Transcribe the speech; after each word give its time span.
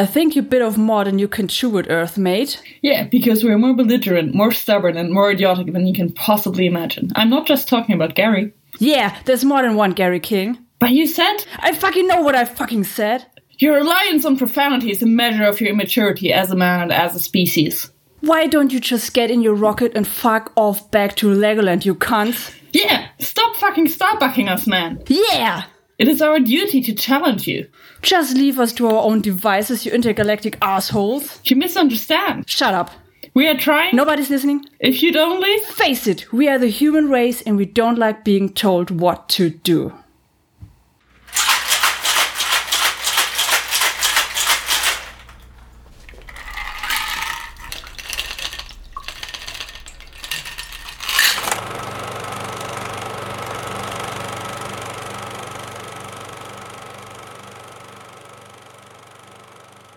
I 0.00 0.06
think 0.06 0.34
you're 0.34 0.46
a 0.46 0.48
bit 0.48 0.62
of 0.62 0.78
more 0.78 1.04
than 1.04 1.18
you 1.18 1.28
can 1.28 1.46
chew 1.46 1.68
with, 1.68 1.90
Earth, 1.90 2.16
mate. 2.16 2.62
Yeah, 2.80 3.04
because 3.04 3.44
we're 3.44 3.58
more 3.58 3.74
belligerent, 3.74 4.34
more 4.34 4.50
stubborn, 4.50 4.96
and 4.96 5.12
more 5.12 5.30
idiotic 5.30 5.74
than 5.74 5.86
you 5.86 5.92
can 5.92 6.10
possibly 6.10 6.64
imagine. 6.64 7.10
I'm 7.16 7.28
not 7.28 7.46
just 7.46 7.68
talking 7.68 7.94
about 7.94 8.14
Gary. 8.14 8.54
Yeah, 8.78 9.14
there's 9.26 9.44
more 9.44 9.60
than 9.60 9.74
one 9.76 9.90
Gary 9.92 10.18
King. 10.18 10.56
But 10.78 10.92
you 10.92 11.06
said 11.06 11.44
I 11.58 11.74
fucking 11.74 12.06
know 12.06 12.22
what 12.22 12.34
I 12.34 12.46
fucking 12.46 12.84
said. 12.84 13.26
your 13.58 13.74
reliance 13.74 14.24
on 14.24 14.38
profanity 14.38 14.90
is 14.90 15.02
a 15.02 15.06
measure 15.06 15.44
of 15.44 15.60
your 15.60 15.68
immaturity 15.68 16.32
as 16.32 16.50
a 16.50 16.56
man 16.56 16.80
and 16.80 16.92
as 16.92 17.14
a 17.14 17.20
species. 17.20 17.90
Why 18.20 18.46
don't 18.46 18.72
you 18.72 18.80
just 18.80 19.12
get 19.12 19.30
in 19.30 19.42
your 19.42 19.54
rocket 19.54 19.92
and 19.94 20.06
fuck 20.08 20.50
off 20.56 20.90
back 20.90 21.14
to 21.16 21.26
Legoland, 21.26 21.84
you 21.84 21.94
cunts? 21.94 22.54
Yeah, 22.72 23.08
stop 23.18 23.54
fucking 23.56 23.88
starbucking 23.88 24.48
us, 24.48 24.66
man. 24.66 25.02
Yeah! 25.08 25.64
It 26.00 26.08
is 26.08 26.22
our 26.22 26.40
duty 26.40 26.80
to 26.80 26.94
challenge 26.94 27.46
you. 27.46 27.68
Just 28.00 28.34
leave 28.34 28.58
us 28.58 28.72
to 28.72 28.86
our 28.86 29.02
own 29.04 29.20
devices, 29.20 29.84
you 29.84 29.92
intergalactic 29.92 30.56
assholes. 30.62 31.40
You 31.44 31.56
misunderstand. 31.56 32.48
Shut 32.48 32.72
up. 32.72 32.90
We 33.34 33.46
are 33.46 33.54
trying. 33.54 33.94
Nobody's 33.94 34.30
listening. 34.30 34.64
If 34.78 35.02
you'd 35.02 35.14
only. 35.14 35.58
Face 35.58 36.06
it, 36.06 36.32
we 36.32 36.48
are 36.48 36.58
the 36.58 36.68
human 36.68 37.10
race 37.10 37.42
and 37.42 37.58
we 37.58 37.66
don't 37.66 37.98
like 37.98 38.24
being 38.24 38.48
told 38.48 38.90
what 38.90 39.28
to 39.36 39.50
do. 39.50 39.92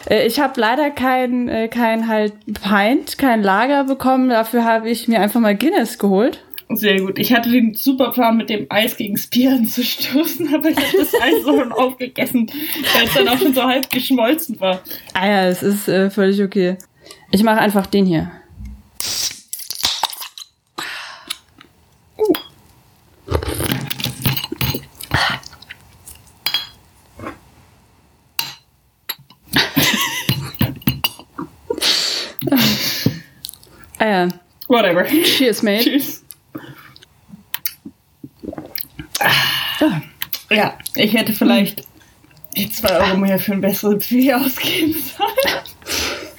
Ich 0.10 0.40
habe 0.40 0.60
leider 0.60 0.92
kein, 0.92 1.48
äh, 1.48 1.68
kein 1.68 2.08
halt 2.08 2.34
Pint, 2.62 3.18
kein 3.18 3.42
Lager 3.42 3.86
bekommen. 3.86 4.30
Dafür 4.30 4.66
habe 4.66 4.90
ich 4.90 5.08
mir 5.08 5.20
einfach 5.20 5.40
mal 5.40 5.56
Guinness 5.56 5.98
geholt. 5.98 6.44
Sehr 6.70 7.00
gut. 7.00 7.20
Ich 7.20 7.34
hatte 7.34 7.50
den 7.50 7.74
super 7.74 8.12
Plan, 8.12 8.38
mit 8.38 8.50
dem 8.50 8.66
Eis 8.70 8.98
gegen 8.98 9.18
Spieren 9.18 9.66
zu 9.66 9.84
stoßen, 9.84 10.48
aber 10.56 10.70
ich 10.70 10.78
habe 10.78 10.98
das 10.98 11.14
Eis 11.16 11.44
so 11.44 11.58
schon 11.58 11.72
aufgegessen, 11.72 12.52
weil 12.94 13.06
es 13.06 13.14
dann 13.14 13.28
auch 13.28 13.38
schon 13.38 13.54
so 13.54 13.64
halb 13.64 13.90
geschmolzen 13.90 14.60
war. 14.60 14.82
Ah 15.14 15.28
ja, 15.28 15.48
es 15.48 15.64
ist 15.64 15.88
äh, 15.88 16.10
völlig 16.10 16.42
okay. 16.42 16.78
Ich 17.32 17.44
mache 17.44 17.60
einfach 17.60 17.86
den 17.86 18.06
hier. 18.06 18.32
Ah 34.04 34.08
ja, 34.10 34.28
Whatever. 34.68 35.06
cheers, 35.06 35.64
mate. 35.64 35.86
Tschüss. 35.86 36.26
Ja, 40.50 40.74
ich 40.96 41.14
hätte 41.14 41.32
vielleicht 41.32 41.88
die 42.58 42.70
zwei 42.70 43.00
Euro 43.00 43.16
mehr 43.16 43.40
für 43.40 43.54
ein 43.54 43.62
besseres 43.62 44.10
Bier 44.10 44.38
ausgeben 44.46 44.94
sollen. 44.94 45.64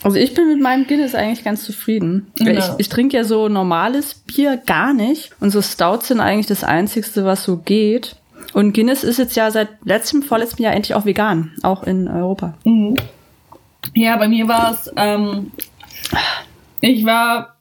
Also 0.02 0.18
ich 0.18 0.34
bin 0.34 0.46
mit 0.48 0.60
meinem 0.60 0.86
Guinness 0.86 1.14
eigentlich 1.14 1.42
ganz 1.42 1.64
zufrieden. 1.64 2.30
Ja. 2.38 2.52
Ich, 2.52 2.64
ich 2.76 2.88
trinke 2.90 3.16
ja 3.16 3.24
so 3.24 3.48
normales 3.48 4.12
Bier 4.14 4.58
gar 4.58 4.92
nicht. 4.92 5.30
Und 5.40 5.50
so 5.50 5.62
Stouts 5.62 6.08
sind 6.08 6.20
eigentlich 6.20 6.46
das 6.46 6.64
Einzigste, 6.64 7.24
was 7.24 7.44
so 7.44 7.56
geht. 7.56 8.16
Und 8.52 8.74
Guinness 8.74 9.04
ist 9.04 9.18
jetzt 9.18 9.36
ja 9.36 9.50
seit 9.50 9.70
letztem, 9.86 10.22
vorletztem 10.22 10.64
Jahr 10.64 10.74
endlich 10.74 10.94
auch 10.94 11.06
vegan. 11.06 11.52
Auch 11.62 11.84
in 11.84 12.08
Europa. 12.08 12.52
Ja, 13.94 14.18
bei 14.18 14.28
mir 14.28 14.46
war 14.48 14.72
es, 14.74 14.92
ähm, 14.96 15.50
ich 16.82 17.06
war 17.06 17.53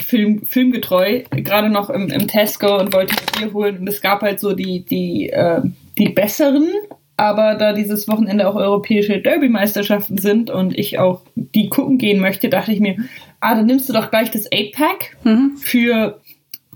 film, 0.00 0.46
filmgetreu, 0.46 1.22
gerade 1.30 1.68
noch 1.68 1.90
im, 1.90 2.08
im 2.08 2.26
Tesco 2.26 2.78
und 2.78 2.94
wollte 2.94 3.14
ein 3.14 3.38
Bier 3.38 3.52
holen 3.52 3.78
und 3.78 3.88
es 3.88 4.00
gab 4.00 4.22
halt 4.22 4.40
so 4.40 4.54
die, 4.54 4.84
die, 4.84 5.30
äh, 5.30 5.60
die 5.98 6.08
besseren, 6.08 6.68
aber 7.16 7.54
da 7.54 7.72
dieses 7.72 8.08
Wochenende 8.08 8.48
auch 8.48 8.56
europäische 8.56 9.20
Derby-Meisterschaften 9.20 10.18
sind 10.18 10.50
und 10.50 10.76
ich 10.76 10.98
auch 10.98 11.22
die 11.34 11.68
gucken 11.68 11.98
gehen 11.98 12.20
möchte, 12.20 12.48
dachte 12.48 12.72
ich 12.72 12.80
mir, 12.80 12.96
ah, 13.40 13.54
dann 13.54 13.66
nimmst 13.66 13.88
du 13.88 13.92
doch 13.92 14.10
gleich 14.10 14.30
das 14.30 14.50
8-Pack 14.50 15.16
für 15.58 16.20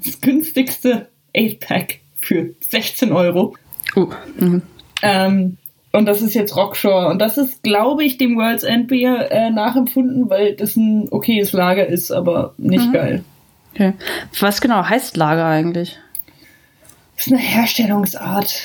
das 0.04 0.20
günstigste 0.20 1.08
8-Pack 1.34 2.00
für 2.14 2.54
16 2.60 3.12
Euro. 3.12 3.56
Uh, 3.97 4.10
mhm. 4.38 4.62
Ähm, 5.02 5.56
und 5.98 6.06
das 6.06 6.22
ist 6.22 6.34
jetzt 6.34 6.56
Rockshore. 6.56 7.09
Und 7.09 7.19
das 7.20 7.36
ist, 7.38 7.62
glaube 7.62 8.04
ich, 8.04 8.19
dem 8.19 8.36
World's 8.36 8.62
End 8.62 8.88
Beer 8.88 9.31
äh, 9.31 9.50
nachempfunden, 9.50 10.31
weil 10.31 10.54
das 10.54 10.76
ein 10.76 11.09
okayes 11.10 11.53
Lager 11.53 11.86
ist, 11.86 12.10
aber 12.12 12.54
nicht 12.56 12.92
geil. 12.92 13.25
Okay. 13.75 13.92
Was 14.41 14.60
genau 14.60 14.84
heißt 14.84 15.16
Lager 15.16 15.47
eigentlich? 15.47 15.98
Das 17.16 17.26
ist 17.26 17.32
eine 17.32 17.42
Herstellungsart. 17.42 18.60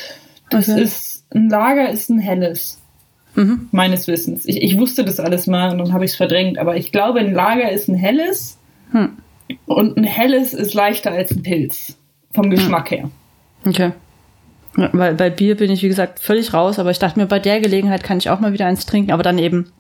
Das 0.49 0.69
Okay. 0.69 0.81
ist, 0.81 1.25
ein 1.33 1.49
Lager 1.49 1.89
ist 1.89 2.09
ein 2.09 2.19
helles. 2.19 2.79
Mhm. 3.35 3.67
Meines 3.71 4.07
Wissens. 4.07 4.45
Ich, 4.45 4.61
ich 4.61 4.77
wusste 4.77 5.03
das 5.03 5.19
alles 5.19 5.47
mal 5.47 5.71
und 5.71 5.79
dann 5.79 5.91
habe 5.93 6.05
ich 6.05 6.11
es 6.11 6.17
verdrängt. 6.17 6.59
Aber 6.59 6.77
ich 6.77 6.91
glaube, 6.91 7.19
ein 7.19 7.33
Lager 7.33 7.71
ist 7.71 7.87
ein 7.87 7.95
helles. 7.95 8.57
Hm. 8.91 9.17
Und 9.65 9.97
ein 9.97 10.03
helles 10.03 10.53
ist 10.53 10.73
leichter 10.75 11.11
als 11.11 11.31
ein 11.31 11.41
Pilz. 11.41 11.97
Vom 12.33 12.49
Geschmack 12.51 12.91
her. 12.91 13.09
Okay. 13.65 13.91
Weil 14.75 15.13
bei 15.13 15.29
Bier 15.29 15.55
bin 15.55 15.69
ich, 15.69 15.83
wie 15.83 15.87
gesagt, 15.87 16.19
völlig 16.19 16.53
raus, 16.53 16.79
aber 16.79 16.89
ich 16.89 16.99
dachte 16.99 17.19
mir, 17.19 17.27
bei 17.27 17.39
der 17.39 17.59
Gelegenheit 17.59 18.03
kann 18.03 18.17
ich 18.17 18.29
auch 18.29 18.39
mal 18.39 18.53
wieder 18.53 18.65
eins 18.65 18.85
trinken, 18.85 19.11
aber 19.11 19.23
dann 19.23 19.37
eben 19.37 19.71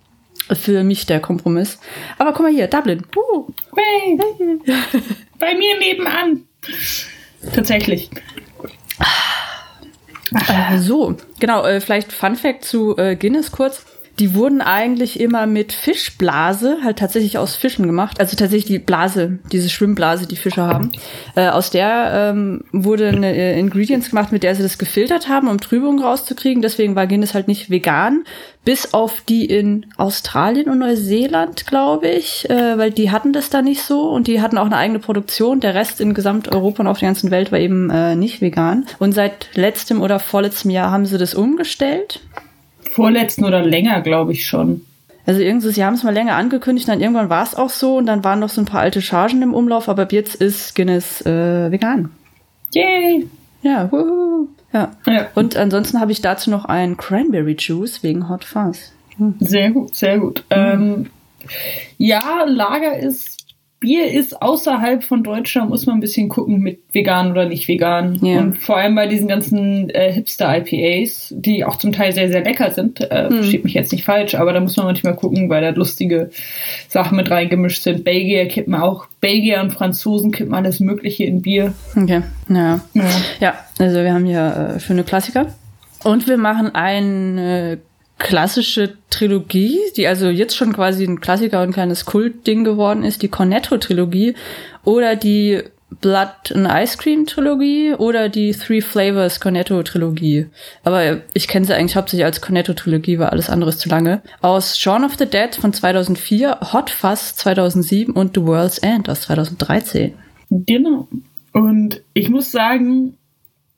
für 0.51 0.83
mich 0.83 1.05
der 1.05 1.19
Kompromiss. 1.19 1.79
Aber 2.17 2.33
guck 2.33 2.43
mal 2.43 2.51
hier, 2.51 2.67
Dublin. 2.67 3.03
Uh. 3.15 3.47
Hey, 3.75 4.17
bei 5.39 5.55
mir 5.55 5.79
nebenan. 5.79 6.43
Tatsächlich. 7.53 8.09
Äh, 10.47 10.77
so, 10.79 11.15
genau, 11.39 11.65
äh, 11.65 11.79
vielleicht 11.79 12.11
Fun 12.11 12.35
Fact 12.35 12.65
zu 12.65 12.97
äh, 12.97 13.15
Guinness 13.15 13.51
kurz. 13.51 13.85
Die 14.19 14.35
wurden 14.35 14.61
eigentlich 14.61 15.19
immer 15.19 15.47
mit 15.47 15.73
Fischblase, 15.73 16.77
halt 16.83 16.99
tatsächlich 16.99 17.39
aus 17.39 17.55
Fischen 17.55 17.87
gemacht. 17.87 18.19
Also 18.19 18.35
tatsächlich 18.35 18.65
die 18.65 18.79
Blase, 18.79 19.39
diese 19.51 19.69
Schwimmblase, 19.69 20.27
die 20.27 20.35
Fische 20.35 20.61
haben. 20.61 20.91
Äh, 21.35 21.49
aus 21.49 21.71
der 21.71 22.31
ähm, 22.31 22.63
wurde 22.71 23.07
eine 23.07 23.35
äh, 23.35 23.59
Ingredients 23.59 24.11
gemacht, 24.11 24.31
mit 24.31 24.43
der 24.43 24.53
sie 24.55 24.61
das 24.61 24.77
gefiltert 24.77 25.29
haben, 25.29 25.47
um 25.47 25.59
Trübung 25.59 25.99
rauszukriegen. 25.99 26.61
Deswegen 26.61 26.95
war 26.95 27.07
Guinness 27.07 27.33
halt 27.33 27.47
nicht 27.47 27.71
vegan. 27.71 28.23
Bis 28.65 28.93
auf 28.93 29.21
die 29.21 29.45
in 29.45 29.87
Australien 29.97 30.69
und 30.69 30.79
Neuseeland, 30.79 31.65
glaube 31.65 32.07
ich, 32.07 32.49
äh, 32.49 32.77
weil 32.77 32.91
die 32.91 33.11
hatten 33.11 33.33
das 33.33 33.49
da 33.49 33.61
nicht 33.61 33.81
so 33.81 34.09
und 34.09 34.27
die 34.27 34.41
hatten 34.41 34.57
auch 34.59 34.67
eine 34.67 34.77
eigene 34.77 34.99
Produktion. 34.99 35.59
Der 35.59 35.73
Rest 35.73 35.99
in 35.99 36.13
Gesamteuropa 36.13 36.83
und 36.83 36.87
auf 36.87 36.99
der 36.99 37.09
ganzen 37.09 37.31
Welt 37.31 37.51
war 37.51 37.59
eben 37.59 37.89
äh, 37.89 38.15
nicht 38.15 38.41
vegan. 38.41 38.85
Und 38.99 39.13
seit 39.13 39.49
letztem 39.55 40.01
oder 40.01 40.19
vorletztem 40.19 40.69
Jahr 40.69 40.91
haben 40.91 41.05
sie 41.05 41.17
das 41.17 41.33
umgestellt. 41.33 42.21
Vorletzten 42.93 43.45
oder 43.45 43.63
länger, 43.63 44.01
glaube 44.01 44.33
ich 44.33 44.45
schon. 44.45 44.81
Also 45.25 45.39
irgendwie, 45.39 45.69
sie 45.71 45.85
haben 45.85 45.93
es 45.93 46.03
mal 46.03 46.13
länger 46.13 46.35
angekündigt, 46.35 46.87
dann 46.87 46.99
irgendwann 46.99 47.29
war 47.29 47.43
es 47.43 47.55
auch 47.55 47.69
so 47.69 47.97
und 47.97 48.07
dann 48.07 48.23
waren 48.23 48.39
noch 48.39 48.49
so 48.49 48.61
ein 48.61 48.65
paar 48.65 48.81
alte 48.81 49.01
Chargen 49.01 49.41
im 49.41 49.53
Umlauf, 49.53 49.87
aber 49.87 50.07
jetzt 50.11 50.35
ist 50.35 50.75
Guinness 50.75 51.21
äh, 51.25 51.71
vegan. 51.71 52.09
Yay! 52.73 53.27
Ja, 53.61 53.89
wuhu. 53.91 54.49
ja. 54.73 54.91
Ja. 55.07 55.27
Und 55.35 55.55
ansonsten 55.55 56.01
habe 56.01 56.11
ich 56.11 56.21
dazu 56.21 56.49
noch 56.49 56.65
einen 56.65 56.97
Cranberry 56.97 57.55
Juice 57.57 58.03
wegen 58.03 58.27
Hot 58.27 58.43
Fuzz. 58.43 58.91
Sehr 59.39 59.71
gut, 59.71 59.95
sehr 59.95 60.19
gut. 60.19 60.43
Ähm, 60.49 61.09
ja, 61.97 62.43
Lager 62.45 62.97
ist, 62.97 63.42
Bier 63.83 64.09
ist 64.09 64.41
außerhalb 64.41 65.03
von 65.03 65.23
Deutschland, 65.23 65.69
muss 65.69 65.85
man 65.85 65.97
ein 65.97 65.99
bisschen 65.99 66.29
gucken 66.29 66.59
mit 66.59 66.79
vegan 66.93 67.31
oder 67.31 67.49
nicht 67.49 67.67
vegan. 67.67 68.17
Ja. 68.21 68.39
Und 68.39 68.57
vor 68.57 68.77
allem 68.77 68.95
bei 68.95 69.07
diesen 69.07 69.27
ganzen 69.27 69.89
äh, 69.89 70.09
Hipster-IPAs, 70.13 71.33
die 71.35 71.65
auch 71.65 71.75
zum 71.75 71.91
Teil 71.91 72.13
sehr, 72.13 72.29
sehr 72.29 72.45
lecker 72.45 72.71
sind. 72.71 73.01
Äh, 73.01 73.29
Versteht 73.29 73.65
mich 73.65 73.73
jetzt 73.73 73.91
nicht 73.91 74.05
falsch, 74.05 74.35
aber 74.35 74.53
da 74.53 74.61
muss 74.61 74.77
man 74.77 74.85
manchmal 74.85 75.17
gucken, 75.17 75.49
weil 75.49 75.61
da 75.61 75.71
lustige 75.71 76.29
Sachen 76.87 77.17
mit 77.17 77.29
reingemischt 77.29 77.83
sind. 77.83 78.05
Belgier 78.05 78.47
kippen 78.47 78.73
auch, 78.73 79.07
Belgier 79.19 79.59
und 79.59 79.73
Franzosen 79.73 80.31
kippen 80.31 80.53
alles 80.53 80.79
Mögliche 80.79 81.25
in 81.25 81.41
Bier. 81.41 81.73
Okay, 81.91 82.21
ja. 82.47 82.79
Ja. 82.93 83.03
Ja, 83.41 83.53
also 83.79 84.01
wir 84.01 84.13
haben 84.13 84.25
hier 84.25 84.75
äh, 84.77 84.79
schöne 84.79 85.03
Klassiker. 85.03 85.47
Und 86.05 86.25
wir 86.25 86.37
machen 86.37 86.73
eine 86.73 87.79
klassische 88.23 88.95
Trilogie, 89.09 89.79
die 89.97 90.07
also 90.07 90.29
jetzt 90.29 90.55
schon 90.55 90.73
quasi 90.73 91.03
ein 91.03 91.19
Klassiker 91.19 91.61
und 91.61 91.69
ein 91.69 91.73
kleines 91.73 92.05
Kultding 92.05 92.63
geworden 92.63 93.03
ist, 93.03 93.21
die 93.21 93.27
Cornetto-Trilogie 93.27 94.33
oder 94.85 95.15
die 95.15 95.61
Blood 96.01 96.51
and 96.55 96.67
Ice 96.71 96.97
Cream 96.97 97.25
Trilogie 97.25 97.93
oder 97.93 98.29
die 98.29 98.53
Three 98.53 98.81
Flavors 98.81 99.39
Cornetto 99.39 99.83
Trilogie. 99.83 100.47
Aber 100.83 101.21
ich 101.33 101.47
kenne 101.47 101.65
sie 101.65 101.75
eigentlich 101.75 101.97
hauptsächlich 101.97 102.25
als 102.25 102.41
Cornetto 102.41 102.73
Trilogie, 102.73 103.19
weil 103.19 103.27
alles 103.27 103.49
andere 103.49 103.69
ist 103.69 103.81
zu 103.81 103.89
lange. 103.89 104.21
Aus 104.41 104.79
Shaun 104.79 105.03
of 105.03 105.15
the 105.19 105.25
Dead 105.25 105.53
von 105.53 105.73
2004, 105.73 106.59
Hot 106.73 106.89
Fuzz 106.89 107.35
2007 107.35 108.15
und 108.15 108.35
The 108.35 108.43
World's 108.43 108.79
End 108.79 109.09
aus 109.09 109.21
2013. 109.21 110.13
Genau. 110.49 111.07
Und 111.51 112.01
ich 112.13 112.29
muss 112.29 112.51
sagen, 112.51 113.17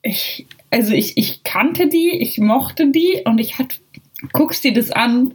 ich, 0.04 0.46
also 0.70 0.94
ich, 0.94 1.18
ich 1.18 1.44
kannte 1.44 1.88
die, 1.88 2.12
ich 2.12 2.38
mochte 2.38 2.92
die 2.92 3.24
und 3.26 3.40
ich 3.40 3.58
hatte, 3.58 3.78
guckst 4.34 4.64
dir 4.64 4.74
das 4.74 4.92
an 4.92 5.34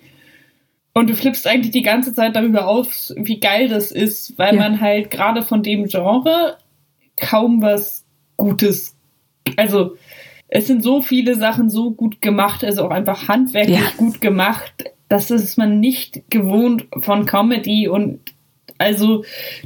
Und 0.92 1.08
du 1.08 1.14
flippst 1.14 1.46
eigentlich 1.46 1.70
die 1.70 1.82
ganze 1.82 2.12
Zeit 2.14 2.34
darüber 2.34 2.66
auf, 2.66 3.12
wie 3.16 3.38
geil 3.38 3.68
das 3.68 3.92
ist, 3.92 4.36
weil 4.38 4.56
Ja. 4.56 4.62
man 4.62 4.80
halt 4.80 5.10
gerade 5.12 5.42
von 5.42 5.62
dem 5.62 5.86
Genre 5.86 6.56
kaum 7.16 7.62
was 7.62 8.04
Gutes, 8.36 8.96
also 9.56 9.96
es 10.48 10.66
sind 10.66 10.82
so 10.82 11.00
viele 11.00 11.36
Sachen 11.36 11.70
so 11.70 11.92
gut 11.92 12.20
gemacht, 12.20 12.64
also 12.64 12.84
auch 12.86 12.90
einfach 12.90 13.28
handwerklich 13.28 13.78
Ja. 13.78 13.90
gut 13.98 14.20
gemacht, 14.20 14.72
das 15.08 15.30
ist 15.30 15.56
man 15.58 15.78
nicht 15.78 16.22
gewohnt 16.30 16.88
von 17.02 17.24
Comedy 17.24 17.86
und 17.86 18.18
also, 18.80 19.24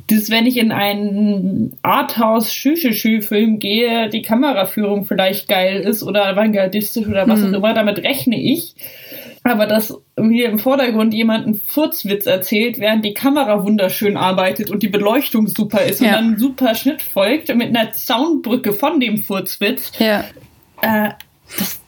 das, 0.08 0.28
wenn 0.30 0.44
ich 0.46 0.56
in 0.56 0.72
einen 0.72 1.76
Arthouse-Schü-Schü-Schü-Film 1.82 3.58
gehe, 3.58 4.08
die 4.08 4.22
Kameraführung 4.22 5.04
vielleicht 5.04 5.48
geil 5.48 5.80
ist 5.80 6.02
oder 6.02 6.26
avantgardistisch 6.26 7.06
oder 7.06 7.28
was 7.28 7.40
Mhm. 7.40 7.54
auch 7.54 7.58
immer, 7.58 7.74
damit 7.74 7.98
rechne 7.98 8.40
ich. 8.40 8.74
Aber 9.44 9.66
dass 9.66 9.94
mir 10.18 10.48
im 10.48 10.58
Vordergrund 10.58 11.12
jemand 11.12 11.46
einen 11.46 11.60
Furzwitz 11.66 12.26
erzählt, 12.26 12.78
während 12.78 13.04
die 13.04 13.12
Kamera 13.14 13.62
wunderschön 13.62 14.16
arbeitet 14.16 14.70
und 14.70 14.82
die 14.82 14.88
Beleuchtung 14.88 15.46
super 15.48 15.82
ist 15.82 16.00
und 16.00 16.06
Ja. 16.06 16.14
dann 16.14 16.32
ein 16.32 16.38
super 16.38 16.74
Schnitt 16.74 17.02
folgt 17.02 17.54
mit 17.54 17.68
einer 17.76 17.92
Soundbrücke 17.92 18.72
von 18.72 19.00
dem 19.00 19.18
Furzwitz, 19.18 19.92
Ja. 19.98 20.24
äh, 20.80 21.10
das, 21.58 21.80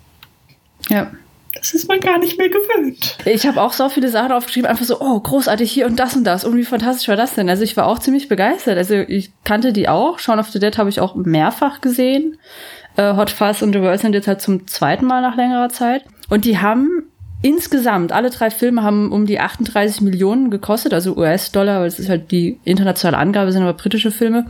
Ja. 0.91 1.11
Das 1.59 1.75
ist 1.75 1.89
man 1.89 2.01
gar 2.01 2.19
nicht 2.19 2.39
mehr 2.39 2.49
gewöhnt. 2.49 3.19
Ich 3.25 3.47
habe 3.47 3.61
auch 3.61 3.73
so 3.73 3.89
viele 3.89 4.09
Sachen 4.09 4.33
aufgeschrieben, 4.33 4.69
einfach 4.69 4.85
so, 4.85 5.01
oh, 5.01 5.21
großartig 5.21 5.71
hier 5.71 5.87
und 5.87 5.99
das 5.99 6.17
und 6.17 6.25
das. 6.25 6.45
Und 6.45 6.57
wie 6.57 6.65
fantastisch 6.65 7.09
war 7.09 7.17
das 7.17 7.35
denn? 7.35 7.49
Also 7.49 7.63
ich 7.63 7.77
war 7.77 7.87
auch 7.87 7.99
ziemlich 7.99 8.29
begeistert. 8.29 8.77
Also 8.77 8.95
ich 8.95 9.33
kannte 9.45 9.73
die 9.73 9.89
auch. 9.89 10.19
Shaun 10.19 10.39
of 10.39 10.49
the 10.51 10.59
Dead 10.59 10.77
habe 10.79 10.89
ich 10.89 11.01
auch 11.01 11.15
mehrfach 11.15 11.81
gesehen. 11.81 12.39
Äh, 12.97 13.15
Hot 13.15 13.31
Fuzz 13.31 13.63
und 13.63 13.73
The 13.73 13.81
World 13.81 14.01
sind 14.01 14.15
jetzt 14.15 14.29
halt 14.29 14.41
zum 14.41 14.67
zweiten 14.67 15.07
Mal 15.07 15.23
nach 15.23 15.37
längerer 15.37 15.69
Zeit. 15.69 16.05
Und 16.29 16.45
die 16.45 16.59
haben 16.59 17.05
insgesamt, 17.43 18.13
alle 18.13 18.31
drei 18.31 18.51
Filme 18.51 18.83
haben 18.83 19.13
um 19.13 19.27
die 19.27 19.41
38 19.41 20.01
Millionen 20.01 20.51
gekostet, 20.51 20.95
also 20.95 21.17
US-Dollar, 21.17 21.81
weil 21.81 21.87
es 21.87 21.99
ist 21.99 22.09
halt 22.09 22.31
die 22.31 22.59
internationale 22.65 23.19
Angabe, 23.19 23.53
sind 23.53 23.63
aber 23.63 23.75
britische 23.75 24.11
Filme. 24.11 24.47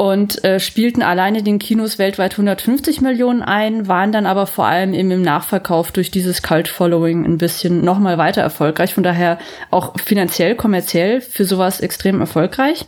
Und 0.00 0.42
äh, 0.44 0.60
spielten 0.60 1.02
alleine 1.02 1.42
den 1.42 1.58
Kinos 1.58 1.98
weltweit 1.98 2.32
150 2.32 3.02
Millionen 3.02 3.42
ein, 3.42 3.86
waren 3.86 4.12
dann 4.12 4.24
aber 4.24 4.46
vor 4.46 4.64
allem 4.64 4.94
eben 4.94 5.10
im 5.10 5.20
Nachverkauf 5.20 5.92
durch 5.92 6.10
dieses 6.10 6.40
Cult-Following 6.40 7.26
ein 7.26 7.36
bisschen 7.36 7.84
nochmal 7.84 8.16
weiter 8.16 8.40
erfolgreich. 8.40 8.94
Von 8.94 9.02
daher 9.02 9.38
auch 9.70 10.00
finanziell, 10.00 10.54
kommerziell 10.54 11.20
für 11.20 11.44
sowas 11.44 11.80
extrem 11.80 12.18
erfolgreich. 12.18 12.86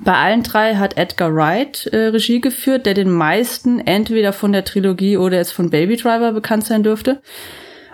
Bei 0.00 0.14
allen 0.14 0.42
drei 0.42 0.74
hat 0.74 0.96
Edgar 0.96 1.32
Wright 1.32 1.86
äh, 1.92 2.06
Regie 2.08 2.40
geführt, 2.40 2.86
der 2.86 2.94
den 2.94 3.12
meisten 3.12 3.78
entweder 3.78 4.32
von 4.32 4.50
der 4.50 4.64
Trilogie 4.64 5.16
oder 5.16 5.36
jetzt 5.36 5.52
von 5.52 5.70
Baby 5.70 5.96
Driver 5.96 6.32
bekannt 6.32 6.66
sein 6.66 6.82
dürfte. 6.82 7.22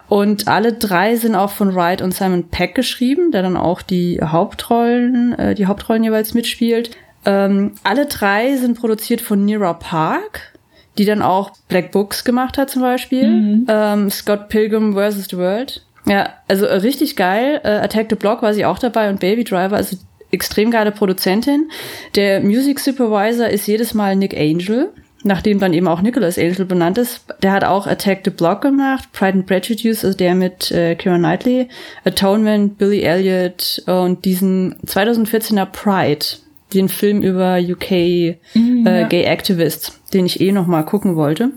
Und 0.08 0.48
alle 0.48 0.72
drei 0.72 1.16
sind 1.16 1.34
auch 1.34 1.50
von 1.50 1.74
Wright 1.74 2.00
und 2.00 2.14
Simon 2.14 2.48
Peck 2.48 2.74
geschrieben, 2.74 3.30
der 3.30 3.42
dann 3.42 3.58
auch 3.58 3.82
die 3.82 4.20
Hauptrollen, 4.22 5.38
äh, 5.38 5.54
die 5.54 5.66
Hauptrollen 5.66 6.02
jeweils 6.02 6.32
mitspielt. 6.32 6.96
Ähm, 7.24 7.72
alle 7.82 8.06
drei 8.06 8.56
sind 8.56 8.78
produziert 8.78 9.20
von 9.20 9.44
Nira 9.44 9.72
Park, 9.72 10.58
die 10.98 11.04
dann 11.04 11.22
auch 11.22 11.52
Black 11.68 11.90
Books 11.90 12.24
gemacht 12.24 12.58
hat 12.58 12.70
zum 12.70 12.82
Beispiel. 12.82 13.64
Ähm, 13.68 14.10
Scott 14.10 14.48
Pilgrim 14.48 14.94
vs. 14.94 15.28
The 15.30 15.36
World. 15.36 15.84
Ja, 16.06 16.34
also 16.48 16.66
äh, 16.66 16.76
richtig 16.76 17.16
geil. 17.16 17.60
Äh, 17.64 17.68
Attack 17.68 18.06
the 18.10 18.16
Block 18.16 18.42
war 18.42 18.54
sie 18.54 18.64
auch 18.64 18.78
dabei 18.78 19.08
und 19.08 19.20
Baby 19.20 19.44
Driver, 19.44 19.76
also 19.76 19.96
extrem 20.30 20.70
geile 20.70 20.92
Produzentin. 20.92 21.70
Der 22.14 22.40
Music 22.40 22.80
Supervisor 22.80 23.48
ist 23.48 23.66
jedes 23.66 23.94
Mal 23.94 24.16
Nick 24.16 24.36
Angel, 24.36 24.90
nachdem 25.22 25.58
dann 25.58 25.72
eben 25.72 25.88
auch 25.88 26.02
Nicholas 26.02 26.38
Angel 26.38 26.66
benannt 26.66 26.98
ist. 26.98 27.24
Der 27.42 27.52
hat 27.52 27.64
auch 27.64 27.86
Attack 27.86 28.20
the 28.24 28.30
Block 28.30 28.60
gemacht, 28.60 29.08
Pride 29.12 29.38
and 29.38 29.46
Prejudice, 29.46 30.04
also 30.04 30.16
der 30.16 30.34
mit 30.34 30.70
äh, 30.70 30.94
Keira 30.96 31.16
Knightley, 31.16 31.68
Atonement, 32.04 32.76
Billy 32.76 33.00
Elliot 33.02 33.82
und 33.86 34.24
diesen 34.24 34.76
2014er 34.86 35.66
Pride, 35.66 36.26
den 36.74 36.88
Film 36.88 37.22
über 37.22 37.58
UK 37.58 37.90
äh, 37.92 38.36
Gay 38.54 39.24
Activists, 39.24 40.00
den 40.12 40.26
ich 40.26 40.40
eh 40.40 40.52
noch 40.52 40.66
mal 40.66 40.82
gucken 40.82 41.16
wollte. 41.16 41.50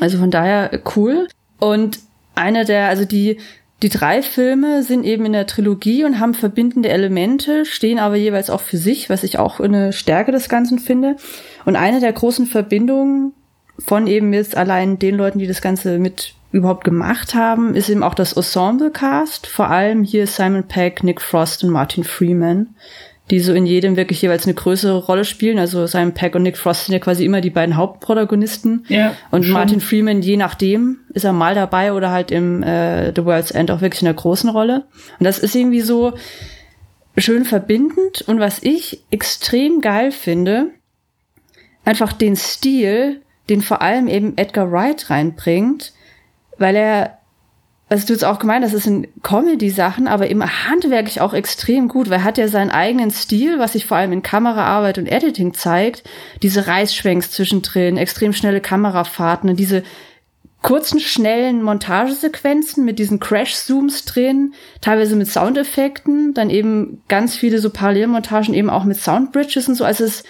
Also 0.00 0.18
von 0.18 0.30
daher 0.30 0.72
äh, 0.72 0.80
cool. 0.96 1.28
Und 1.58 2.00
eine 2.34 2.64
der, 2.64 2.88
also 2.88 3.04
die, 3.04 3.38
die 3.82 3.88
drei 3.88 4.22
Filme 4.22 4.82
sind 4.82 5.04
eben 5.04 5.24
in 5.24 5.32
der 5.32 5.46
Trilogie 5.46 6.04
und 6.04 6.18
haben 6.18 6.34
verbindende 6.34 6.88
Elemente, 6.88 7.64
stehen 7.64 7.98
aber 7.98 8.16
jeweils 8.16 8.50
auch 8.50 8.60
für 8.60 8.78
sich, 8.78 9.10
was 9.10 9.22
ich 9.22 9.38
auch 9.38 9.60
eine 9.60 9.92
Stärke 9.92 10.32
des 10.32 10.48
Ganzen 10.48 10.78
finde. 10.78 11.16
Und 11.64 11.76
eine 11.76 12.00
der 12.00 12.12
großen 12.12 12.46
Verbindungen 12.46 13.32
von 13.78 14.06
eben 14.06 14.32
jetzt 14.32 14.56
allein 14.56 14.98
den 14.98 15.16
Leuten, 15.16 15.38
die 15.38 15.46
das 15.46 15.60
Ganze 15.60 15.98
mit 15.98 16.34
überhaupt 16.52 16.84
gemacht 16.84 17.34
haben, 17.34 17.74
ist 17.74 17.90
eben 17.90 18.02
auch 18.02 18.14
das 18.14 18.32
Ensemble-Cast. 18.32 19.46
Vor 19.46 19.68
allem 19.68 20.04
hier 20.04 20.26
Simon 20.26 20.64
Peck, 20.64 21.02
Nick 21.04 21.20
Frost 21.20 21.62
und 21.62 21.70
Martin 21.70 22.04
Freeman, 22.04 22.74
die 23.30 23.40
so 23.40 23.52
in 23.52 23.66
jedem 23.66 23.96
wirklich 23.96 24.22
jeweils 24.22 24.44
eine 24.44 24.54
größere 24.54 24.98
Rolle 24.98 25.24
spielen. 25.24 25.58
Also 25.58 25.86
Simon 25.86 26.14
Peck 26.14 26.34
und 26.34 26.42
Nick 26.42 26.56
Frost 26.56 26.86
sind 26.86 26.92
ja 26.92 26.98
quasi 26.98 27.24
immer 27.24 27.40
die 27.40 27.50
beiden 27.50 27.76
Hauptprotagonisten. 27.76 28.84
Ja, 28.88 29.14
Und 29.30 29.44
schon. 29.44 29.52
Martin 29.52 29.80
Freeman, 29.80 30.22
je 30.22 30.36
nachdem, 30.36 30.98
ist 31.12 31.24
er 31.24 31.32
mal 31.32 31.54
dabei 31.54 31.92
oder 31.92 32.10
halt 32.10 32.30
im 32.30 32.62
äh, 32.62 33.12
The 33.14 33.24
World's 33.24 33.50
End 33.50 33.70
auch 33.70 33.80
wirklich 33.80 34.02
in 34.02 34.08
einer 34.08 34.16
großen 34.16 34.48
Rolle. 34.48 34.84
Und 35.18 35.24
das 35.24 35.38
ist 35.38 35.56
irgendwie 35.56 35.80
so 35.80 36.12
schön 37.16 37.44
verbindend. 37.44 38.22
Und 38.26 38.38
was 38.38 38.62
ich 38.62 39.02
extrem 39.10 39.80
geil 39.80 40.12
finde, 40.12 40.68
einfach 41.84 42.12
den 42.12 42.36
Stil, 42.36 43.22
den 43.48 43.60
vor 43.60 43.82
allem 43.82 44.06
eben 44.08 44.36
Edgar 44.36 44.70
Wright 44.70 45.10
reinbringt, 45.10 45.92
weil 46.58 46.76
er, 46.76 47.15
was 47.88 48.04
du 48.04 48.12
jetzt 48.12 48.24
auch 48.24 48.40
gemeint 48.40 48.64
hast, 48.64 48.74
das 48.74 48.82
sind 48.82 49.06
Comedy-Sachen, 49.22 50.08
aber 50.08 50.28
eben 50.28 50.42
handwerklich 50.42 51.20
auch 51.20 51.34
extrem 51.34 51.86
gut, 51.86 52.10
weil 52.10 52.18
er 52.18 52.24
hat 52.24 52.36
ja 52.36 52.48
seinen 52.48 52.72
eigenen 52.72 53.12
Stil, 53.12 53.60
was 53.60 53.74
sich 53.74 53.86
vor 53.86 53.96
allem 53.96 54.10
in 54.10 54.22
Kameraarbeit 54.22 54.98
und 54.98 55.06
Editing 55.06 55.54
zeigt, 55.54 56.02
diese 56.42 56.66
Reißschwenks 56.66 57.30
zwischendrin, 57.30 57.96
extrem 57.96 58.32
schnelle 58.32 58.60
Kamerafahrten 58.60 59.50
und 59.50 59.56
diese 59.60 59.84
kurzen, 60.62 60.98
schnellen 60.98 61.62
Montagesequenzen 61.62 62.84
mit 62.84 62.98
diesen 62.98 63.20
Crash-Zooms 63.20 64.04
drin, 64.04 64.54
teilweise 64.80 65.14
mit 65.14 65.28
Soundeffekten, 65.28 66.34
dann 66.34 66.50
eben 66.50 67.02
ganz 67.06 67.36
viele 67.36 67.60
so 67.60 67.70
Parallelmontagen 67.70 68.52
eben 68.52 68.68
auch 68.68 68.82
mit 68.82 68.96
Soundbridges 68.96 69.68
und 69.68 69.76
so. 69.76 69.84
Also 69.84 70.02
es 70.02 70.16
ist 70.16 70.26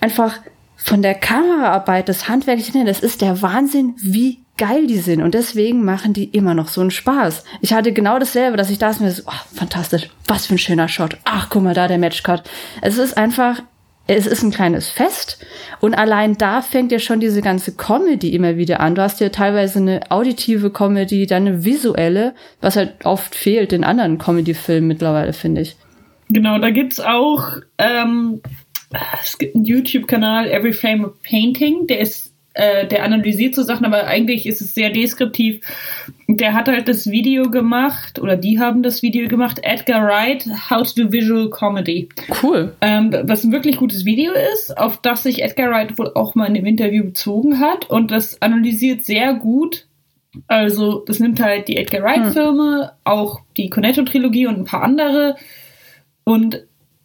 einfach 0.00 0.38
von 0.76 1.00
der 1.00 1.14
Kameraarbeit, 1.14 2.10
das 2.10 2.28
Handwerkliche, 2.28 2.84
das 2.84 3.00
ist 3.00 3.22
der 3.22 3.40
Wahnsinn, 3.40 3.94
wie 3.96 4.43
geil 4.56 4.86
die 4.86 4.98
sind. 4.98 5.22
Und 5.22 5.34
deswegen 5.34 5.84
machen 5.84 6.12
die 6.12 6.24
immer 6.24 6.54
noch 6.54 6.68
so 6.68 6.80
einen 6.80 6.90
Spaß. 6.90 7.44
Ich 7.60 7.72
hatte 7.72 7.92
genau 7.92 8.18
dasselbe, 8.18 8.56
dass 8.56 8.70
ich 8.70 8.78
da 8.78 8.92
mir 9.00 9.10
so, 9.10 9.22
oh, 9.26 9.54
fantastisch, 9.54 10.08
was 10.26 10.46
für 10.46 10.54
ein 10.54 10.58
schöner 10.58 10.88
Shot. 10.88 11.16
Ach, 11.24 11.48
guck 11.50 11.62
mal 11.62 11.74
da, 11.74 11.88
der 11.88 11.98
Matchcut. 11.98 12.42
Es 12.80 12.98
ist 12.98 13.16
einfach, 13.16 13.62
es 14.06 14.26
ist 14.26 14.42
ein 14.42 14.50
kleines 14.50 14.90
Fest. 14.90 15.44
Und 15.80 15.94
allein 15.94 16.36
da 16.36 16.62
fängt 16.62 16.92
ja 16.92 16.98
schon 16.98 17.20
diese 17.20 17.42
ganze 17.42 17.74
Comedy 17.74 18.34
immer 18.34 18.56
wieder 18.56 18.80
an. 18.80 18.94
Du 18.94 19.02
hast 19.02 19.20
ja 19.20 19.30
teilweise 19.30 19.78
eine 19.78 20.00
auditive 20.10 20.70
Comedy, 20.70 21.26
dann 21.26 21.46
eine 21.46 21.64
visuelle, 21.64 22.34
was 22.60 22.76
halt 22.76 23.04
oft 23.04 23.34
fehlt 23.34 23.72
in 23.72 23.82
anderen 23.82 24.18
Comedy-Filmen 24.18 24.88
mittlerweile, 24.88 25.32
finde 25.32 25.62
ich. 25.62 25.76
Genau, 26.30 26.58
da 26.58 26.70
gibt's 26.70 27.00
auch, 27.00 27.48
ähm, 27.78 28.40
es 29.22 29.38
gibt 29.38 29.54
einen 29.54 29.64
YouTube-Kanal, 29.64 30.50
Every 30.50 30.72
Frame 30.72 31.04
of 31.04 31.22
Painting, 31.22 31.86
der 31.86 32.00
ist, 32.00 32.33
äh, 32.54 32.86
der 32.86 33.02
analysiert 33.02 33.54
so 33.54 33.62
Sachen, 33.62 33.84
aber 33.84 34.06
eigentlich 34.06 34.46
ist 34.46 34.60
es 34.60 34.74
sehr 34.74 34.90
deskriptiv. 34.90 35.60
Der 36.28 36.54
hat 36.54 36.68
halt 36.68 36.88
das 36.88 37.10
Video 37.10 37.50
gemacht, 37.50 38.20
oder 38.20 38.36
die 38.36 38.60
haben 38.60 38.82
das 38.82 39.02
Video 39.02 39.28
gemacht, 39.28 39.60
Edgar 39.62 40.06
Wright, 40.06 40.46
How 40.70 40.82
to 40.90 41.02
do 41.02 41.12
Visual 41.12 41.50
Comedy. 41.50 42.08
Cool. 42.42 42.74
Ähm, 42.80 43.12
was 43.24 43.44
ein 43.44 43.52
wirklich 43.52 43.76
gutes 43.76 44.04
Video 44.04 44.32
ist, 44.54 44.78
auf 44.78 44.98
das 45.02 45.24
sich 45.24 45.42
Edgar 45.42 45.70
Wright 45.70 45.98
wohl 45.98 46.12
auch 46.14 46.34
mal 46.36 46.46
in 46.46 46.54
dem 46.54 46.66
Interview 46.66 47.04
bezogen 47.04 47.58
hat 47.58 47.90
und 47.90 48.10
das 48.10 48.40
analysiert 48.40 49.04
sehr 49.04 49.34
gut. 49.34 49.86
Also, 50.46 51.04
das 51.06 51.20
nimmt 51.20 51.40
halt 51.40 51.68
die 51.68 51.76
Edgar 51.76 52.02
Wright-Filme, 52.02 52.92
auch 53.04 53.40
die 53.56 53.70
Cornetto-Trilogie 53.70 54.46
und 54.46 54.58
ein 54.58 54.64
paar 54.64 54.82
andere 54.82 55.36
und 56.24 56.64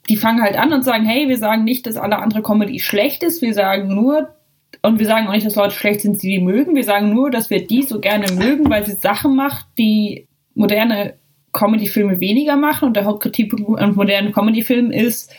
die 0.10 0.18
fangen 0.18 0.42
halt 0.42 0.58
an 0.58 0.74
und 0.74 0.84
sagen, 0.84 1.06
hey, 1.06 1.28
wir 1.28 1.38
sagen 1.38 1.64
nicht, 1.64 1.86
dass 1.86 1.98
alle 1.98 2.18
andere 2.18 2.42
Comedy 2.42 2.80
schlecht 2.80 3.22
ist, 3.22 3.42
wir 3.42 3.54
sagen 3.54 3.94
nur, 3.94 4.30
und 4.82 5.00
wir 5.00 5.06
sagen 5.06 5.28
auch 5.28 5.34
nicht, 5.34 5.46
dass 5.46 5.56
Leute 5.56 5.76
schlecht 5.76 6.02
sind, 6.02 6.22
die 6.22 6.30
die 6.30 6.40
mögen, 6.40 6.76
wir 6.76 6.84
sagen 6.84 7.14
nur, 7.14 7.32
dass 7.32 7.50
wir 7.50 7.66
die 7.66 7.84
so 7.84 8.00
gerne 8.00 8.32
mögen, 8.34 8.70
weil 8.70 8.86
sie 8.86 8.94
Sachen 8.94 9.36
macht, 9.36 9.66
die 9.78 10.28
moderne 10.56 11.16
Comedy-Filme 11.52 12.20
weniger 12.20 12.56
machen. 12.56 12.88
Und 12.88 12.96
der 12.96 13.06
Hauptkritikpunkt 13.06 13.82
an 13.82 13.96
modernen 13.96 14.32
Comedy-Filmen 14.32 14.92
ist, 14.92 15.34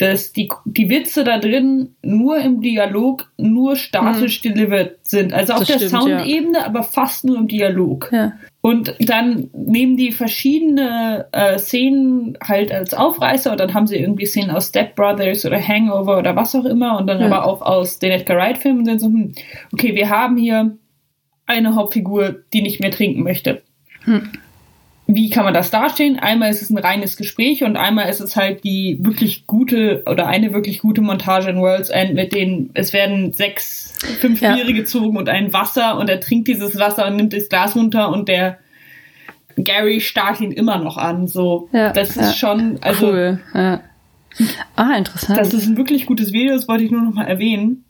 dass 0.00 0.32
die, 0.32 0.48
die 0.64 0.88
Witze 0.88 1.24
da 1.24 1.38
drin 1.38 1.94
nur 2.02 2.38
im 2.38 2.62
Dialog, 2.62 3.30
nur 3.36 3.76
statisch 3.76 4.40
delivered 4.40 4.96
sind. 5.02 5.34
Also 5.34 5.52
auf 5.52 5.58
Das 5.60 5.68
der 5.68 5.74
stimmt, 5.76 5.92
ja. 5.92 6.00
Soundebene, 6.00 6.64
aber 6.64 6.82
fast 6.82 7.24
nur 7.26 7.36
im 7.36 7.48
Dialog. 7.48 8.08
Ja. 8.10 8.32
Und 8.62 8.94
dann 9.00 9.50
nehmen 9.52 9.98
die 9.98 10.12
verschiedene 10.12 11.26
äh, 11.32 11.58
Szenen 11.58 12.38
halt 12.42 12.72
als 12.72 12.94
Aufreißer 12.94 13.52
und 13.52 13.60
dann 13.60 13.74
haben 13.74 13.86
sie 13.86 13.96
irgendwie 13.96 14.24
Szenen 14.24 14.50
aus 14.50 14.68
Step 14.68 14.96
Brothers 14.96 15.44
oder 15.44 15.60
Hangover 15.60 16.18
oder 16.18 16.34
was 16.34 16.54
auch 16.54 16.64
immer 16.64 16.98
und 16.98 17.06
dann 17.06 17.20
Ja. 17.20 17.26
aber 17.26 17.44
auch 17.44 17.60
aus 17.60 17.98
den 17.98 18.12
Edgar 18.12 18.38
Wright 18.38 18.56
Filmen 18.56 18.80
und 18.80 18.86
sind 18.86 19.00
so, 19.00 19.06
hm, 19.06 19.32
okay, 19.72 19.94
wir 19.94 20.08
haben 20.08 20.38
hier 20.38 20.76
eine 21.44 21.74
Hauptfigur, 21.74 22.36
die 22.54 22.62
nicht 22.62 22.80
mehr 22.80 22.90
trinken 22.90 23.22
möchte. 23.22 23.62
Hm. 24.04 24.30
Wie 25.14 25.30
kann 25.30 25.44
man 25.44 25.54
das 25.54 25.70
darstellen? 25.70 26.18
Einmal 26.18 26.50
ist 26.50 26.62
es 26.62 26.70
ein 26.70 26.78
reines 26.78 27.16
Gespräch 27.16 27.64
und 27.64 27.76
einmal 27.76 28.08
ist 28.08 28.20
es 28.20 28.36
halt 28.36 28.64
die 28.64 28.98
wirklich 29.00 29.46
gute 29.46 30.02
oder 30.06 30.26
eine 30.26 30.52
wirklich 30.52 30.80
gute 30.80 31.00
Montage 31.00 31.50
in 31.50 31.56
World's 31.60 31.90
End 31.90 32.14
mit 32.14 32.32
denen, 32.32 32.70
es 32.74 32.92
werden 32.92 33.32
sechs, 33.32 33.92
fünf 34.20 34.40
Ja. 34.40 34.54
Tiere 34.54 34.72
gezogen 34.72 35.16
und 35.16 35.28
ein 35.28 35.52
Wasser 35.52 35.98
und 35.98 36.08
er 36.08 36.20
trinkt 36.20 36.48
dieses 36.48 36.78
Wasser 36.78 37.06
und 37.06 37.16
nimmt 37.16 37.32
das 37.32 37.48
Glas 37.48 37.76
runter 37.76 38.10
und 38.10 38.28
der 38.28 38.58
Gary 39.56 40.00
starrt 40.00 40.40
ihn 40.40 40.52
immer 40.52 40.78
noch 40.78 40.96
an. 40.96 41.26
So, 41.26 41.68
Ja, 41.72 41.92
das 41.92 42.10
ist 42.10 42.16
ja. 42.16 42.32
schon, 42.32 42.78
also 42.80 43.08
cool. 43.08 43.40
Ja. 43.54 43.80
Ah, 44.76 44.96
interessant. 44.96 45.38
Das, 45.38 45.52
ist 45.52 45.66
ein 45.66 45.76
wirklich 45.76 46.06
gutes 46.06 46.32
Video, 46.32 46.54
das 46.54 46.68
wollte 46.68 46.84
ich 46.84 46.90
nur 46.90 47.02
noch 47.02 47.14
mal 47.14 47.26
erwähnen. 47.26 47.84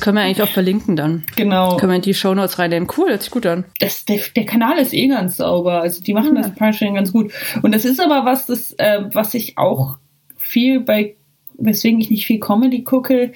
Können 0.00 0.16
wir 0.16 0.22
eigentlich 0.22 0.42
auch 0.42 0.48
verlinken 0.52 0.94
dann. 0.96 1.24
Genau. 1.36 1.76
Können 1.78 1.92
wir 1.92 1.96
in 1.96 2.02
die 2.02 2.14
Shownotes 2.14 2.58
reinnehmen. 2.58 2.88
Cool, 2.96 3.08
hört 3.10 3.22
sich 3.22 3.30
gut 3.30 3.46
an. 3.46 3.64
das, 3.80 4.04
der, 4.04 4.20
der 4.36 4.44
Kanal 4.46 4.78
ist 4.78 4.92
eh 4.92 5.08
ganz 5.08 5.38
sauber. 5.38 5.80
Also 5.80 6.02
die 6.02 6.12
machen 6.14 6.36
Ja. 6.36 6.42
das 6.42 6.54
Punchline 6.54 6.94
ganz 6.94 7.12
gut. 7.12 7.32
Und 7.62 7.74
das 7.74 7.84
ist 7.84 8.00
aber 8.00 8.24
was, 8.24 8.46
das, 8.46 8.72
äh, 8.74 9.04
was 9.12 9.32
ich 9.34 9.56
auch 9.58 9.96
viel 10.36 10.80
bei, 10.80 11.16
weswegen 11.56 12.00
ich 12.00 12.10
nicht 12.10 12.26
viel 12.26 12.38
Comedy 12.40 12.84
gucke, 12.84 13.32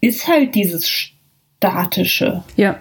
ist 0.00 0.28
halt 0.28 0.54
dieses 0.54 0.88
Statische. 0.88 2.44
Ja. 2.56 2.78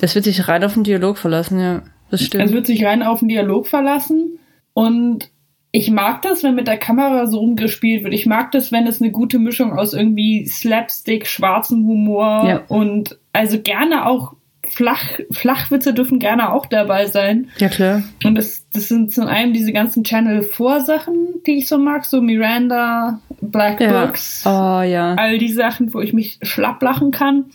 Das 0.00 0.14
wird 0.14 0.24
sich 0.24 0.48
rein 0.48 0.64
auf 0.64 0.74
den 0.74 0.84
Dialog 0.84 1.18
verlassen, 1.18 1.60
ja. 1.60 1.82
Das 2.10 2.22
stimmt. 2.24 2.44
Es 2.44 2.52
wird 2.52 2.66
sich 2.66 2.84
rein 2.84 3.02
auf 3.02 3.18
den 3.18 3.28
Dialog 3.28 3.66
verlassen. 3.66 4.38
Und 4.72 5.30
ich 5.72 5.90
mag 5.90 6.22
das, 6.22 6.42
wenn 6.42 6.54
mit 6.56 6.66
der 6.66 6.78
Kamera 6.78 7.26
so 7.26 7.38
rumgespielt 7.38 8.02
wird. 8.04 8.12
Ich 8.14 8.26
mag 8.26 8.50
das, 8.52 8.72
wenn 8.72 8.86
es 8.86 9.00
eine 9.00 9.10
gute 9.12 9.38
Mischung 9.38 9.72
aus 9.78 9.94
irgendwie 9.94 10.46
Slapstick, 10.46 11.26
schwarzem 11.26 11.86
Humor 11.86 12.44
Ja. 12.48 12.60
und 12.68 13.18
also 13.32 13.60
gerne 13.60 14.06
auch 14.06 14.34
Flach, 14.62 15.02
Flachwitze 15.32 15.94
dürfen 15.94 16.18
gerne 16.18 16.52
auch 16.52 16.66
dabei 16.66 17.06
sein. 17.06 17.48
ja, 17.58 17.68
klar. 17.68 18.02
Und 18.24 18.36
das, 18.36 18.66
das 18.72 18.88
sind 18.88 19.12
zum 19.12 19.26
einen 19.26 19.52
diese 19.52 19.72
ganzen 19.72 20.04
Channel 20.04 20.42
4 20.42 20.80
Sachen, 20.80 21.16
die 21.46 21.52
ich 21.58 21.66
so 21.68 21.78
mag, 21.78 22.04
so 22.04 22.20
Miranda, 22.20 23.18
Black 23.40 23.80
Ja. 23.80 24.04
Books, 24.06 24.44
Oh, 24.46 24.82
ja. 24.82 25.14
all 25.16 25.38
die 25.38 25.50
Sachen, 25.52 25.92
wo 25.94 26.00
ich 26.00 26.12
mich 26.12 26.38
schlapp 26.42 26.82
lachen 26.82 27.10
kann. 27.10 27.46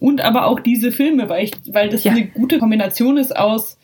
Und 0.00 0.20
aber 0.22 0.46
auch 0.46 0.58
diese 0.58 0.90
Filme, 0.90 1.28
weil 1.28 1.44
ich, 1.44 1.52
weil 1.70 1.90
das 1.90 2.02
Ja. 2.04 2.12
eine 2.12 2.26
gute 2.26 2.58
Kombination 2.58 3.18
ist 3.18 3.36
aus, 3.36 3.78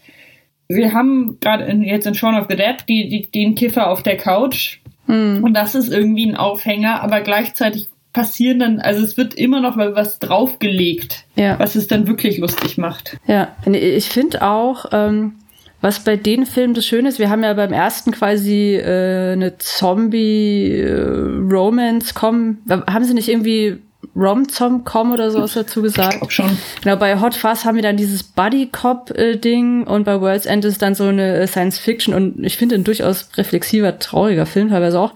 wir 0.77 0.93
haben 0.93 1.39
gerade 1.41 1.65
in, 1.65 1.83
jetzt 1.83 2.07
in 2.07 2.15
Shaun 2.15 2.37
of 2.37 2.47
the 2.49 2.55
Dead 2.57 2.77
die, 2.89 3.09
die, 3.09 3.29
den 3.31 3.55
Kiffer 3.57 3.91
auf 3.91 4.03
der 4.03 4.17
Couch. 4.17 4.79
Hm. 5.07 5.43
Und 5.43 5.55
das 5.55 5.75
ist 5.75 5.91
irgendwie 5.93 6.27
ein 6.27 6.37
Aufhänger, 6.37 7.03
aber 7.03 7.21
gleichzeitig 7.21 7.89
passieren 8.12 8.59
dann, 8.61 8.81
also 8.81 9.03
es 9.05 9.17
wird 9.17 9.35
immer 9.35 9.61
noch 9.61 9.77
mal 9.77 9.95
was 9.95 10.19
draufgelegt, 10.19 11.25
Ja. 11.37 11.59
was 11.59 11.75
es 11.75 11.87
dann 11.89 12.07
wirklich 12.07 12.39
lustig 12.39 12.79
macht. 12.79 13.19
Ja, 13.27 13.55
ich 13.71 14.09
finde 14.09 14.43
auch, 14.43 14.87
ähm, 14.93 15.35
was 15.81 16.05
bei 16.05 16.17
den 16.17 16.47
Filmen 16.47 16.75
das 16.75 16.87
Schöne 16.87 17.09
ist, 17.09 17.19
wir 17.19 17.31
haben 17.31 17.43
ja 17.43 17.53
beim 17.55 17.73
ersten 17.73 18.12
quasi 18.12 18.77
äh, 18.77 19.33
eine 19.33 19.59
Zombie-Romance 19.59 22.15
kommen. 22.15 22.59
Haben 22.69 23.05
sie 23.05 23.15
nicht 23.15 23.29
irgendwie 23.29 23.79
Rom-Zom-Com 24.16 25.12
oder 25.12 25.30
sowas 25.30 25.54
dazu 25.54 25.83
gesagt? 25.83 26.23
Auch 26.23 26.30
schon. 26.30 26.59
Genau, 26.83 26.97
bei 26.97 27.21
Hot 27.21 27.35
Fuzz 27.35 27.64
haben 27.64 27.76
wir 27.76 27.83
dann 27.83 27.97
dieses 27.97 28.23
Buddy-Cop-Ding 28.23 29.85
und 29.85 30.04
bei 30.04 30.21
World's 30.21 30.47
End 30.47 30.64
ist 30.64 30.83
dann 30.83 30.95
so 30.95 31.04
eine 31.04 31.37
äh, 31.37 31.47
Science-Fiction 31.47 32.14
und 32.14 32.45
ich 32.45 32.57
finde 32.57 32.75
ein 32.75 32.85
durchaus 32.85 33.28
reflexiver, 33.37 33.99
trauriger 33.99 34.47
Film 34.47 34.71
teilweise 34.71 34.99
auch. 34.99 35.14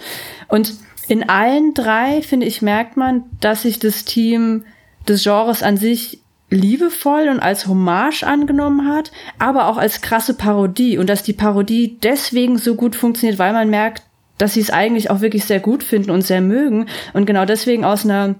Und 0.48 0.74
in 1.08 1.28
allen 1.28 1.74
drei, 1.74 2.22
finde 2.22 2.46
ich, 2.46 2.62
merkt 2.62 2.96
man, 2.96 3.24
dass 3.40 3.62
sich 3.62 3.78
das 3.78 4.04
Team 4.04 4.64
des 5.08 5.22
Genres 5.22 5.62
an 5.62 5.76
sich 5.76 6.20
liebevoll 6.50 7.28
und 7.28 7.40
als 7.40 7.66
Hommage 7.66 8.22
angenommen 8.22 8.88
hat, 8.88 9.10
aber 9.38 9.66
auch 9.66 9.76
als 9.76 10.02
krasse 10.02 10.34
Parodie 10.34 10.98
und 10.98 11.08
dass 11.08 11.22
die 11.22 11.32
Parodie 11.32 11.98
deswegen 12.02 12.58
so 12.58 12.74
gut 12.74 12.96
funktioniert, 12.96 13.38
weil 13.38 13.52
man 13.52 13.70
merkt, 13.70 14.04
dass 14.38 14.54
sie 14.54 14.60
es 14.60 14.70
eigentlich 14.70 15.10
auch 15.10 15.20
wirklich 15.20 15.44
sehr 15.44 15.60
gut 15.60 15.82
finden 15.82 16.10
und 16.10 16.22
sehr 16.22 16.40
mögen 16.40 16.86
und 17.12 17.26
genau 17.26 17.44
deswegen 17.44 17.84
aus 17.84 18.04
einer 18.04 18.36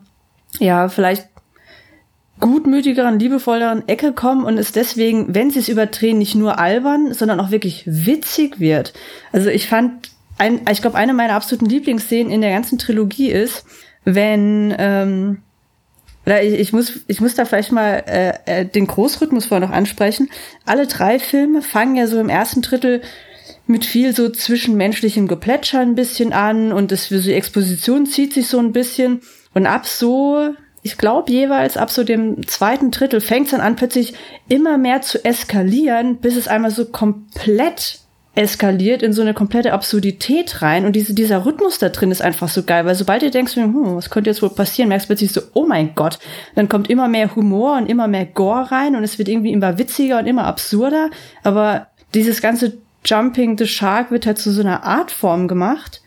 ja, 0.58 0.88
vielleicht 0.88 1.28
gutmütigeren, 2.40 3.18
liebevolleren 3.18 3.88
Ecke 3.88 4.12
kommen 4.12 4.44
und 4.44 4.58
es 4.58 4.72
deswegen, 4.72 5.34
wenn 5.34 5.50
sie 5.50 5.60
es 5.60 5.68
überdrehen, 5.68 6.18
nicht 6.18 6.34
nur 6.34 6.58
albern, 6.58 7.14
sondern 7.14 7.40
auch 7.40 7.50
wirklich 7.50 7.84
witzig 7.86 8.58
wird. 8.58 8.92
Also 9.32 9.50
ich 9.50 9.68
fand, 9.68 10.10
ein, 10.36 10.60
ich 10.70 10.82
glaube, 10.82 10.96
eine 10.96 11.14
meiner 11.14 11.34
absoluten 11.34 11.66
Lieblingsszenen 11.66 12.32
in 12.32 12.40
der 12.40 12.52
ganzen 12.52 12.78
Trilogie 12.78 13.30
ist, 13.30 13.64
wenn 14.04 14.74
ähm, 14.78 15.38
oder 16.26 16.42
ich, 16.42 16.54
ich 16.54 16.72
muss 16.72 17.00
ich 17.06 17.20
muss 17.20 17.34
da 17.34 17.44
vielleicht 17.44 17.72
mal 17.72 18.02
äh, 18.06 18.32
äh, 18.46 18.64
den 18.64 18.86
Großrhythmus 18.86 19.46
vorher 19.46 19.66
noch 19.66 19.74
ansprechen. 19.74 20.30
Alle 20.64 20.86
drei 20.86 21.18
Filme 21.18 21.62
fangen 21.62 21.96
ja 21.96 22.06
so 22.06 22.18
im 22.18 22.28
ersten 22.28 22.62
Drittel 22.62 23.02
mit 23.66 23.84
viel 23.84 24.14
so 24.14 24.28
zwischenmenschlichem 24.28 25.28
Geplätscher 25.28 25.80
ein 25.80 25.94
bisschen 25.94 26.32
an 26.32 26.72
und 26.72 26.92
das 26.92 27.06
für 27.06 27.18
so 27.18 27.28
die 27.28 27.34
Exposition 27.34 28.06
zieht 28.06 28.34
sich 28.34 28.48
so 28.48 28.58
ein 28.58 28.72
bisschen 28.72 29.20
und 29.54 29.66
ab 29.66 29.86
so 29.86 30.54
ich 30.82 30.98
glaube 30.98 31.32
jeweils 31.32 31.78
ab 31.78 31.90
so 31.90 32.04
dem 32.04 32.46
zweiten 32.46 32.90
Drittel 32.90 33.22
fängt 33.22 33.46
es 33.46 33.52
dann 33.52 33.62
an 33.62 33.74
plötzlich 33.74 34.12
immer 34.48 34.76
mehr 34.76 35.00
zu 35.00 35.24
eskalieren, 35.24 36.16
bis 36.16 36.36
es 36.36 36.46
einmal 36.46 36.70
so 36.70 36.84
komplett 36.84 38.00
eskaliert 38.34 39.02
in 39.02 39.12
so 39.12 39.22
eine 39.22 39.32
komplette 39.32 39.72
Absurdität 39.72 40.60
rein. 40.60 40.84
Und 40.84 40.94
diese, 40.94 41.14
dieser 41.14 41.46
Rhythmus 41.46 41.78
da 41.78 41.88
drin 41.88 42.10
ist 42.10 42.20
einfach 42.20 42.48
so 42.48 42.64
geil, 42.64 42.84
weil 42.84 42.96
sobald 42.96 43.22
ihr 43.22 43.30
denkst, 43.30 43.54
hm, 43.56 43.96
was 43.96 44.10
könnte 44.10 44.28
jetzt 44.28 44.42
wohl 44.42 44.50
passieren, 44.50 44.88
merkst 44.88 45.06
du 45.06 45.08
plötzlich 45.08 45.32
so, 45.32 45.40
oh 45.54 45.66
mein 45.66 45.94
Gott, 45.94 46.18
dann 46.54 46.68
kommt 46.68 46.90
immer 46.90 47.08
mehr 47.08 47.34
Humor 47.34 47.76
und 47.78 47.86
immer 47.86 48.08
mehr 48.08 48.26
Gore 48.26 48.70
rein 48.70 48.96
und 48.96 49.04
es 49.04 49.18
wird 49.18 49.28
irgendwie 49.28 49.52
immer 49.52 49.78
witziger 49.78 50.18
und 50.18 50.26
immer 50.26 50.44
absurder, 50.44 51.10
aber 51.44 51.86
dieses 52.12 52.42
ganze 52.42 52.78
Jumping 53.04 53.56
the 53.56 53.66
Shark 53.66 54.10
wird 54.10 54.26
halt 54.26 54.38
zu 54.38 54.50
so 54.50 54.60
einer 54.60 54.84
Artform 54.84 55.46
gemacht. 55.46 56.02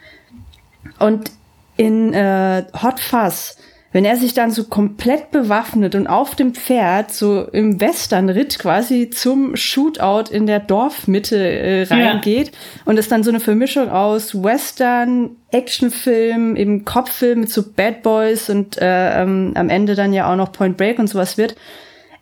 Und 1.00 1.32
in 1.78 2.14
äh, 2.14 2.64
Hot 2.82 3.00
Fuzz 3.00 3.58
wenn 3.98 4.06
er 4.06 4.18
sich 4.18 4.34
dann 4.34 4.52
so 4.52 4.66
komplett 4.66 5.32
bewaffnet 5.32 5.96
und 5.96 6.08
auf 6.08 6.36
dem 6.36 6.54
Pferd 6.54 7.12
so 7.12 7.44
im 7.52 7.80
Western-Ritt 7.80 8.60
quasi 8.60 9.10
zum 9.10 9.56
Shootout 9.56 10.32
in 10.32 10.46
der 10.46 10.60
Dorfmitte 10.60 11.38
äh, 11.38 11.84
reingeht 11.84 12.52
und 12.86 13.00
es 13.00 13.08
dann 13.08 13.24
so 13.24 13.32
eine 13.32 13.40
Vermischung 13.40 13.90
aus 13.90 14.44
Western, 14.44 15.32
Actionfilm, 15.52 16.56
eben 16.56 16.84
Kopffilm 16.84 17.42
mit 17.42 17.50
so 17.50 17.64
Bad 17.64 18.04
Boys 18.04 18.50
und 18.50 18.78
äh, 18.78 19.22
ähm, 19.22 19.54
am 19.56 19.70
Ende 19.70 19.96
dann 19.96 20.14
ja 20.14 20.32
auch 20.32 20.36
noch 20.36 20.52
Point 20.52 20.78
Break 20.78 21.00
und 21.00 21.08
sowas 21.08 21.38
wird. 21.38 21.56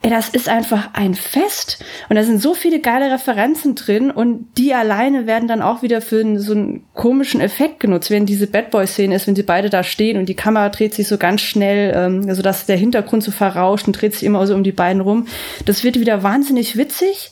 Ey, 0.05 0.11
das 0.11 0.29
ist 0.29 0.49
einfach 0.49 0.89
ein 0.93 1.15
Fest. 1.15 1.83
Und 2.09 2.15
da 2.15 2.23
sind 2.23 2.39
so 2.39 2.53
viele 2.53 2.79
geile 2.79 3.11
Referenzen 3.11 3.73
drin 3.73 4.11
und 4.11 4.45
die 4.55 4.71
alleine 4.71 5.25
werden 5.25 5.47
dann 5.47 5.63
auch 5.63 5.81
wieder 5.81 5.99
für 5.99 6.39
so 6.39 6.53
einen 6.53 6.83
komischen 6.93 7.41
Effekt 7.41 7.79
genutzt, 7.79 8.11
wenn 8.11 8.27
diese 8.27 8.45
Bad 8.45 8.69
Boy-Szene 8.69 9.15
ist, 9.15 9.25
wenn 9.25 9.35
sie 9.35 9.41
beide 9.41 9.71
da 9.71 9.81
stehen 9.81 10.19
und 10.19 10.29
die 10.29 10.35
Kamera 10.35 10.69
dreht 10.69 10.93
sich 10.93 11.07
so 11.07 11.17
ganz 11.17 11.41
schnell, 11.41 11.91
ähm, 11.95 12.29
also 12.29 12.43
dass 12.43 12.67
der 12.67 12.77
Hintergrund 12.77 13.23
so 13.23 13.31
verrauscht 13.31 13.87
und 13.87 13.99
dreht 13.99 14.13
sich 14.13 14.25
immer 14.25 14.45
so 14.45 14.53
um 14.53 14.63
die 14.63 14.71
beiden 14.71 15.01
rum. 15.01 15.25
Das 15.65 15.83
wird 15.83 15.99
wieder 15.99 16.21
wahnsinnig 16.21 16.77
witzig. 16.77 17.31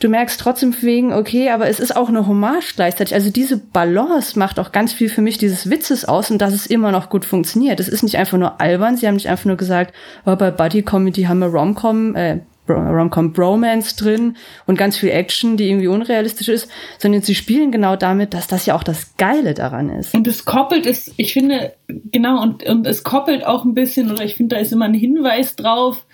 Du 0.00 0.08
merkst 0.08 0.38
trotzdem 0.38 0.74
wegen, 0.80 1.12
okay, 1.12 1.50
aber 1.50 1.68
es 1.68 1.80
ist 1.80 1.96
auch 1.96 2.08
eine 2.08 2.28
Hommage 2.28 2.74
gleichzeitig. 2.76 3.14
Also 3.14 3.30
diese 3.30 3.56
Balance 3.56 4.38
macht 4.38 4.60
auch 4.60 4.70
ganz 4.70 4.92
viel 4.92 5.08
für 5.08 5.22
mich 5.22 5.38
dieses 5.38 5.70
Witzes 5.70 6.04
aus 6.04 6.30
und 6.30 6.38
dass 6.38 6.54
es 6.54 6.66
immer 6.66 6.92
noch 6.92 7.10
gut 7.10 7.24
funktioniert. 7.24 7.80
Es 7.80 7.88
ist 7.88 8.04
nicht 8.04 8.16
einfach 8.16 8.38
nur 8.38 8.60
albern. 8.60 8.96
Sie 8.96 9.08
haben 9.08 9.14
nicht 9.14 9.28
einfach 9.28 9.46
nur 9.46 9.56
gesagt, 9.56 9.92
oh, 10.24 10.36
bei 10.36 10.52
Buddy 10.52 10.82
Comedy 10.82 11.22
haben 11.24 11.40
wir 11.40 11.48
Romcom, 11.48 12.14
äh, 12.14 12.38
Romcom 12.68 13.32
Bromance 13.32 13.96
drin 13.96 14.36
und 14.66 14.78
ganz 14.78 14.96
viel 14.98 15.10
Action, 15.10 15.56
die 15.56 15.68
irgendwie 15.68 15.88
unrealistisch 15.88 16.48
ist, 16.48 16.70
sondern 16.98 17.22
sie 17.22 17.34
spielen 17.34 17.72
genau 17.72 17.96
damit, 17.96 18.34
dass 18.34 18.46
das 18.46 18.66
ja 18.66 18.74
auch 18.74 18.84
das 18.84 19.16
Geile 19.16 19.54
daran 19.54 19.90
ist. 19.90 20.14
Und 20.14 20.26
es 20.26 20.44
koppelt 20.44 20.86
es, 20.86 21.12
ich 21.16 21.32
finde, 21.32 21.74
genau, 21.88 22.42
und, 22.42 22.62
und 22.64 22.86
es 22.86 23.02
koppelt 23.02 23.44
auch 23.44 23.64
ein 23.64 23.74
bisschen, 23.74 24.10
oder 24.10 24.24
ich 24.24 24.36
finde, 24.36 24.56
da 24.56 24.60
ist 24.60 24.72
immer 24.72 24.84
ein 24.84 24.94
Hinweis 24.94 25.56
drauf, 25.56 26.06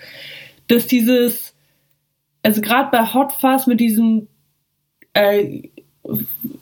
dass 0.69 0.87
dieses, 0.87 1.54
also 2.45 2.61
gerade 2.61 2.91
bei 2.93 3.05
Hot 3.13 3.33
Fuzz 3.33 3.67
mit 3.67 3.81
diesem 3.81 4.29
äh, 5.15 5.63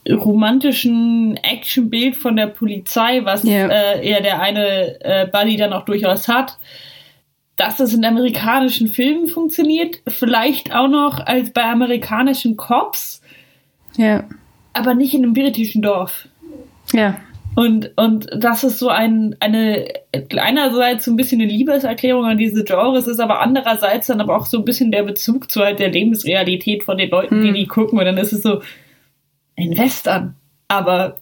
romantischen 0.09 1.37
Actionbild 1.43 2.17
von 2.17 2.37
der 2.37 2.47
Polizei, 2.49 3.21
was 3.25 3.43
Ja. 3.45 3.69
äh, 3.69 4.09
ja 4.09 4.21
der 4.21 4.41
eine 4.41 5.01
äh, 5.05 5.27
Buddy 5.27 5.57
dann 5.57 5.73
auch 5.73 5.85
durchaus 5.85 6.29
hat, 6.29 6.59
dass 7.57 7.77
das 7.77 7.93
in 7.95 8.05
amerikanischen 8.05 8.89
Filmen 8.89 9.29
funktioniert, 9.29 10.01
vielleicht 10.09 10.75
auch 10.75 10.89
noch 10.89 11.19
als 11.27 11.53
bei 11.53 11.65
amerikanischen 11.65 12.57
Cops, 12.57 13.21
Ja, 13.97 14.25
aber 14.73 14.95
nicht 14.95 15.15
in 15.15 15.23
einem 15.25 15.35
britischen 15.35 15.83
Dorf. 15.83 16.29
ja, 16.93 17.17
Und, 17.55 17.93
und 17.97 18.29
das 18.35 18.65
ist 18.65 18.79
so 18.79 18.89
ein, 18.89 19.37
eine, 19.41 19.87
einerseits 20.39 21.05
so 21.05 21.11
ein 21.11 21.17
bisschen 21.17 21.41
eine 21.41 21.51
Liebeserklärung 21.51 22.25
an 22.25 22.39
diese 22.39 22.65
Genres, 22.65 23.07
ist 23.07 23.21
aber 23.21 23.41
andererseits 23.41 24.07
dann 24.07 24.21
aber 24.21 24.37
auch 24.37 24.47
so 24.47 24.59
ein 24.59 24.65
bisschen 24.65 24.91
der 24.91 25.03
Bezug 25.03 25.51
zu 25.51 25.61
halt 25.61 25.79
der 25.79 25.91
Lebensrealität 25.91 26.83
von 26.85 26.97
den 26.97 27.11
Leuten, 27.11 27.43
die 27.43 27.49
Hm. 27.49 27.55
die 27.55 27.67
gucken. 27.67 27.99
Und 27.99 28.05
dann 28.07 28.17
ist 28.17 28.33
es 28.33 28.43
so 28.43 28.63
ein 29.59 29.77
Western. 29.77 30.35
Aber 30.69 31.19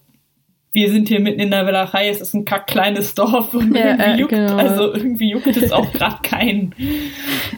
wir 0.72 0.88
sind 0.90 1.08
hier 1.08 1.18
mitten 1.18 1.40
in 1.40 1.50
der 1.50 1.66
Walachei, 1.66 2.08
es 2.08 2.20
ist 2.20 2.32
ein 2.32 2.44
kack 2.44 2.68
kleines 2.68 3.16
Dorf 3.16 3.52
und 3.54 3.74
Ja, 3.74 3.90
irgendwie 3.90 4.02
äh, 4.04 4.16
juckt, 4.20 4.30
genau. 4.30 4.56
also 4.56 4.94
irgendwie 4.94 5.30
juckt 5.30 5.56
es 5.56 5.72
auch 5.72 5.92
gerade 5.92 6.18
keinen. 6.22 6.74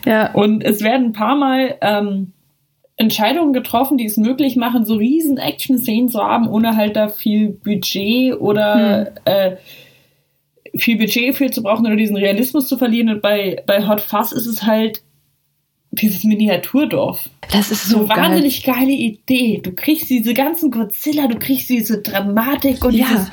ja. 0.03 0.31
Und 0.33 0.63
es 0.63 0.81
werden 0.81 1.07
ein 1.07 1.13
paar 1.13 1.35
Mal 1.35 1.75
ähm, 1.81 2.33
Entscheidungen 2.97 3.53
getroffen, 3.53 3.97
die 3.97 4.05
es 4.05 4.17
möglich 4.17 4.55
machen, 4.55 4.85
so 4.85 4.95
riesen 4.95 5.37
Action-Szenen 5.37 6.09
zu 6.09 6.19
haben, 6.21 6.47
ohne 6.47 6.75
halt 6.75 6.95
da 6.95 7.09
viel 7.09 7.49
Budget 7.49 8.39
oder 8.39 9.07
hm. 9.07 9.13
äh, 9.25 9.55
viel 10.77 10.97
Budget 10.97 11.35
für 11.35 11.51
zu 11.51 11.63
brauchen 11.63 11.85
oder 11.85 11.95
diesen 11.95 12.15
Realismus 12.17 12.67
zu 12.67 12.77
verlieren. 12.77 13.09
Und 13.09 13.21
bei, 13.21 13.61
bei 13.65 13.87
Hot 13.87 14.01
Fuzz 14.01 14.31
ist 14.31 14.45
es 14.45 14.63
halt 14.63 15.03
dieses 15.91 16.23
Miniaturdorf. 16.23 17.29
Das 17.51 17.71
ist 17.71 17.85
so, 17.85 17.99
so 17.99 18.09
wahnsinnig 18.09 18.63
geile 18.63 18.91
Idee. 18.91 19.59
Du 19.61 19.73
kriegst 19.73 20.09
diese 20.09 20.33
ganzen 20.33 20.71
Godzilla, 20.71 21.27
du 21.27 21.37
kriegst 21.37 21.69
diese 21.69 22.01
Dramatik 22.01 22.83
und 22.83 22.95
ja. 22.95 23.05
dieses 23.05 23.29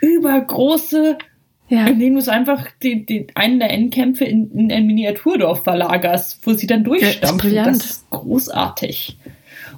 übergroße, 0.00 1.18
ja. 1.70 1.86
indem 1.86 2.14
du 2.14 2.18
es 2.18 2.28
einfach 2.28 2.66
die, 2.82 3.06
die, 3.06 3.28
einen 3.34 3.58
der 3.58 3.70
Endkämpfe 3.70 4.24
in, 4.24 4.50
in 4.52 4.72
ein 4.72 4.86
Miniaturdorf 4.86 5.64
verlagerst, 5.64 6.40
wo 6.46 6.52
sie 6.52 6.66
dann 6.66 6.84
durchstampfen. 6.84 7.54
Ja, 7.54 7.64
das, 7.64 7.78
das 7.78 7.86
ist 7.86 8.10
großartig. 8.10 9.16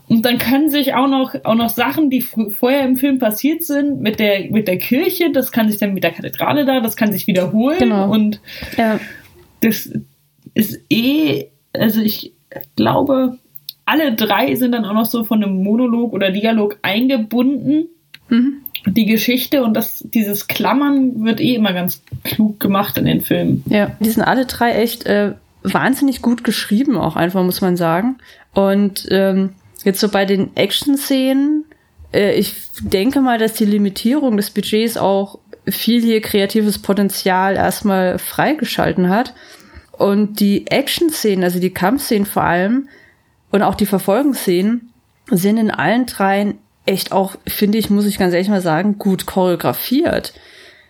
Und 0.09 0.27
dann 0.27 0.39
können 0.39 0.69
sich 0.69 0.95
auch 0.95 1.07
noch, 1.07 1.35
auch 1.45 1.55
noch 1.55 1.71
Sachen, 1.71 2.11
die 2.11 2.23
vorher 2.23 2.85
im 2.85 2.97
Film 2.97 3.19
passiert 3.19 3.65
sind, 3.65 4.01
mit 4.01 4.19
der, 4.19 4.51
mit 4.51 4.69
der 4.69 4.79
Kirche, 4.79 5.31
das 5.31 5.53
kann 5.53 5.71
sich 5.71 5.79
dann 5.79 5.95
mit 5.95 6.03
der 6.03 6.11
Kathedrale 6.11 6.65
da, 6.65 6.81
das 6.81 6.97
kann 6.97 7.13
sich 7.13 7.27
wiederholen. 7.27 7.79
Genau. 7.79 8.11
Und 8.11 8.41
ja. 8.77 8.99
das 9.61 9.91
ist 10.55 10.81
eh, 10.91 11.47
also 11.73 12.01
ich 12.01 12.33
glaube, 12.77 13.39
alle 13.85 14.15
drei 14.15 14.55
sind 14.55 14.73
dann 14.73 14.85
auch 14.85 14.95
noch 14.95 15.07
so 15.07 15.25
von 15.25 15.43
einem 15.43 15.63
Monolog 15.63 16.13
oder 16.13 16.31
Dialog 16.31 16.79
eingebunden. 16.83 17.89
Mhm. 18.29 18.62
Die 18.87 19.07
Geschichte 19.07 19.63
und 19.63 19.75
das, 19.75 20.05
dieses 20.07 20.49
Klammern 20.49 21.25
wird 21.25 21.41
eh 21.41 21.55
immer 21.55 21.73
ganz 21.73 22.03
klug 22.25 22.59
gemacht 22.61 22.99
in 22.99 23.05
den 23.05 23.21
Filmen. 23.21 23.63
Ja, 23.67 23.97
die 24.01 24.11
sind 24.11 24.23
alle 24.23 24.47
drei 24.47 24.73
echt 24.73 25.07
äh, 25.07 25.33
wahnsinnig 25.63 26.23
gut 26.23 26.43
geschrieben, 26.43 26.97
auch 26.97 27.17
einfach, 27.17 27.45
muss 27.45 27.61
man 27.61 27.77
sagen. 27.77 28.19
Und 28.55 29.07
ähm, 29.11 29.51
Jetzt 29.85 30.01
so 30.01 30.09
bei 30.09 30.25
den 30.25 30.57
Action-Szenen, 30.57 31.65
äh, 32.13 32.35
ich 32.35 32.55
denke 32.81 33.21
mal, 33.21 33.39
dass 33.39 33.55
die 33.55 33.65
Limitierung 33.65 34.37
des 34.37 34.51
Budgets 34.51 34.97
auch 34.97 35.39
viel 35.67 36.03
hier 36.03 36.21
kreatives 36.21 36.79
Potenzial 36.79 37.57
erstmal 37.57 38.19
freigeschalten 38.19 39.09
hat. 39.09 39.35
Und 39.93 40.41
die 40.41 40.67
Action-Szenen, 40.69 41.45
also 41.45 41.61
die 41.61 41.73
Kampfszenen 41.73 42.27
vor 42.27 42.43
allem 42.45 42.89
und 43.51 43.63
auch 43.63 43.75
die 43.75 43.87
Verfolgungsszenen, 43.87 44.91
sind 45.31 45.57
in 45.57 45.71
allen 45.71 46.07
dreien 46.07 46.59
echt 46.87 47.13
auch, 47.13 47.37
finde 47.47 47.79
ich, 47.79 47.91
muss 47.91 48.07
ich 48.07 48.19
ganz 48.19 48.33
ehrlich 48.33 48.49
mal 48.49 48.61
sagen, 48.61 48.99
gut 48.99 49.27
choreografiert. 49.27 50.33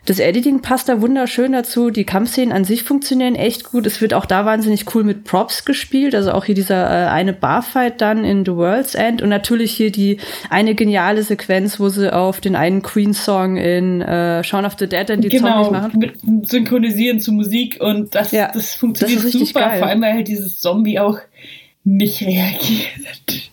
Das 0.05 0.19
Editing 0.19 0.63
passt 0.63 0.89
da 0.89 1.01
wunderschön 1.01 1.53
dazu. 1.53 1.91
Die 1.91 2.03
Kampfszenen 2.03 2.51
an 2.51 2.65
sich 2.65 2.83
funktionieren 2.83 3.37
echt 3.37 3.63
gut. 3.63 3.87
Es 3.87 4.01
wird 4.01 4.15
auch 4.15 4.27
da 4.27 4.45
wahnsinnig 4.45 4.93
cool 4.95 5.05
mit 5.05 5.23
Props 5.23 5.65
gespielt. 5.65 6.17
Also 6.17 6.33
auch 6.33 6.45
hier 6.45 6.57
dieser 6.57 6.87
äh, 6.91 7.09
eine 7.09 7.33
Barfight 7.33 8.01
dann 8.01 8.25
in 8.25 8.45
The 8.45 8.57
World's 8.57 8.97
End 8.97 9.23
und 9.23 9.29
natürlich 9.29 9.71
hier 9.73 9.93
die 9.93 10.19
eine 10.51 10.75
geniale 10.75 11.23
Sequenz, 11.23 11.79
wo 11.79 11.89
sie 11.89 12.13
auf 12.13 12.41
den 12.41 12.57
einen 12.57 12.83
Queen-Song 12.83 13.57
in 13.59 14.01
äh, 14.01 14.43
Shaun 14.43 14.65
of 14.65 14.75
the 14.77 14.89
Dead 14.89 15.09
dann 15.09 15.21
die 15.21 15.29
genau, 15.29 15.63
Zombies 15.63 15.81
machen. 15.81 15.99
Mit 16.01 16.51
synchronisieren 16.51 17.21
zu 17.21 17.31
Musik 17.31 17.79
und 17.81 18.17
das, 18.17 18.33
ja, 18.33 18.51
das 18.53 18.75
funktioniert 18.75 19.23
das 19.23 19.31
super. 19.31 19.61
Geil. 19.61 19.79
Vor 19.79 19.87
allem, 19.87 20.03
weil 20.03 20.15
halt 20.15 20.27
dieses 20.27 20.61
Zombie 20.61 20.99
auch 20.99 21.21
nicht 21.85 22.23
reagiert. 22.23 23.53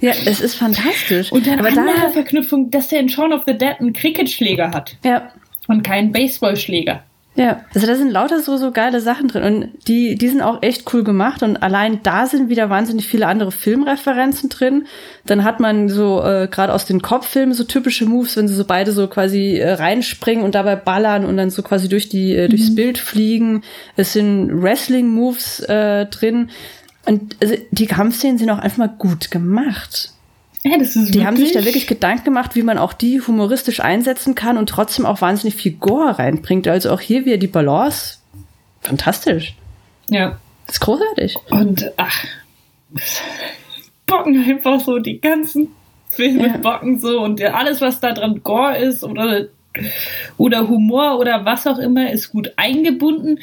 Ja, 0.00 0.12
es 0.26 0.40
ist 0.40 0.54
fantastisch. 0.54 1.32
Und 1.32 1.46
dann 1.46 1.58
Aber 1.58 1.68
andere 1.68 2.00
da, 2.00 2.10
Verknüpfung, 2.10 2.70
dass 2.70 2.88
der 2.88 3.00
in 3.00 3.08
Shaun 3.08 3.32
of 3.32 3.42
the 3.46 3.56
Dead 3.56 3.76
einen 3.78 3.92
Cricketschläger 3.92 4.70
hat. 4.70 4.96
Ja 5.04 5.30
und 5.68 5.82
keinen 5.82 6.12
Baseballschläger. 6.12 7.02
Ja, 7.36 7.62
also 7.74 7.88
da 7.88 7.96
sind 7.96 8.12
lauter 8.12 8.38
so, 8.38 8.56
so 8.56 8.70
geile 8.70 9.00
Sachen 9.00 9.26
drin 9.26 9.42
und 9.42 9.88
die, 9.88 10.14
die 10.14 10.28
sind 10.28 10.40
auch 10.40 10.62
echt 10.62 10.94
cool 10.94 11.02
gemacht 11.02 11.42
und 11.42 11.56
allein 11.56 12.00
da 12.04 12.26
sind 12.26 12.48
wieder 12.48 12.70
wahnsinnig 12.70 13.08
viele 13.08 13.26
andere 13.26 13.50
Filmreferenzen 13.50 14.50
drin. 14.50 14.86
Dann 15.26 15.42
hat 15.42 15.58
man 15.58 15.88
so 15.88 16.22
äh, 16.22 16.46
gerade 16.48 16.72
aus 16.72 16.84
den 16.84 17.02
Kopffilmen 17.02 17.52
so 17.52 17.64
typische 17.64 18.06
Moves, 18.06 18.36
wenn 18.36 18.46
sie 18.46 18.54
so 18.54 18.64
beide 18.64 18.92
so 18.92 19.08
quasi 19.08 19.56
äh, 19.56 19.72
reinspringen 19.72 20.44
und 20.44 20.54
dabei 20.54 20.76
ballern 20.76 21.24
und 21.24 21.36
dann 21.36 21.50
so 21.50 21.64
quasi 21.64 21.88
durch 21.88 22.08
die 22.08 22.36
äh, 22.36 22.46
durchs 22.46 22.70
mhm. 22.70 22.76
Bild 22.76 22.98
fliegen. 22.98 23.62
Es 23.96 24.12
sind 24.12 24.62
Wrestling-Moves 24.62 25.58
äh, 25.68 26.06
drin 26.06 26.50
und 27.06 27.36
also 27.40 27.54
die 27.70 27.86
Kampfszenen 27.86 28.38
sind 28.38 28.50
auch 28.50 28.58
einfach 28.58 28.78
mal 28.78 28.88
gut 28.88 29.30
gemacht. 29.30 30.10
Ja, 30.66 30.78
die 30.78 31.26
haben 31.26 31.36
sich 31.36 31.52
da 31.52 31.62
wirklich 31.64 31.86
Gedanken 31.86 32.24
gemacht, 32.24 32.54
wie 32.54 32.62
man 32.62 32.78
auch 32.78 32.94
die 32.94 33.20
humoristisch 33.20 33.80
einsetzen 33.80 34.34
kann 34.34 34.56
und 34.56 34.70
trotzdem 34.70 35.04
auch 35.04 35.20
wahnsinnig 35.20 35.56
viel 35.56 35.72
Gore 35.72 36.18
reinbringt. 36.18 36.66
Also 36.66 36.90
auch 36.90 37.00
hier 37.00 37.26
wieder 37.26 37.36
die 37.36 37.48
Balance. 37.48 38.16
Fantastisch. 38.80 39.54
Ja. 40.08 40.38
Das 40.66 40.76
ist 40.76 40.80
großartig. 40.80 41.36
Und 41.50 41.92
ach, 41.98 42.24
bocken 44.06 44.42
einfach 44.42 44.80
so 44.80 44.98
die 44.98 45.20
ganzen 45.20 45.68
Filme 46.08 46.46
ja. 46.46 46.56
bocken 46.56 47.00
so 47.00 47.20
und 47.20 47.42
alles, 47.42 47.80
was 47.80 48.00
da 48.00 48.12
dran 48.12 48.42
Gore 48.42 48.78
ist 48.78 49.04
oder, 49.04 49.46
oder 50.36 50.68
Humor 50.68 51.18
oder 51.18 51.44
was 51.44 51.66
auch 51.66 51.78
immer, 51.78 52.10
ist 52.10 52.30
gut 52.30 52.52
eingebunden. 52.56 53.40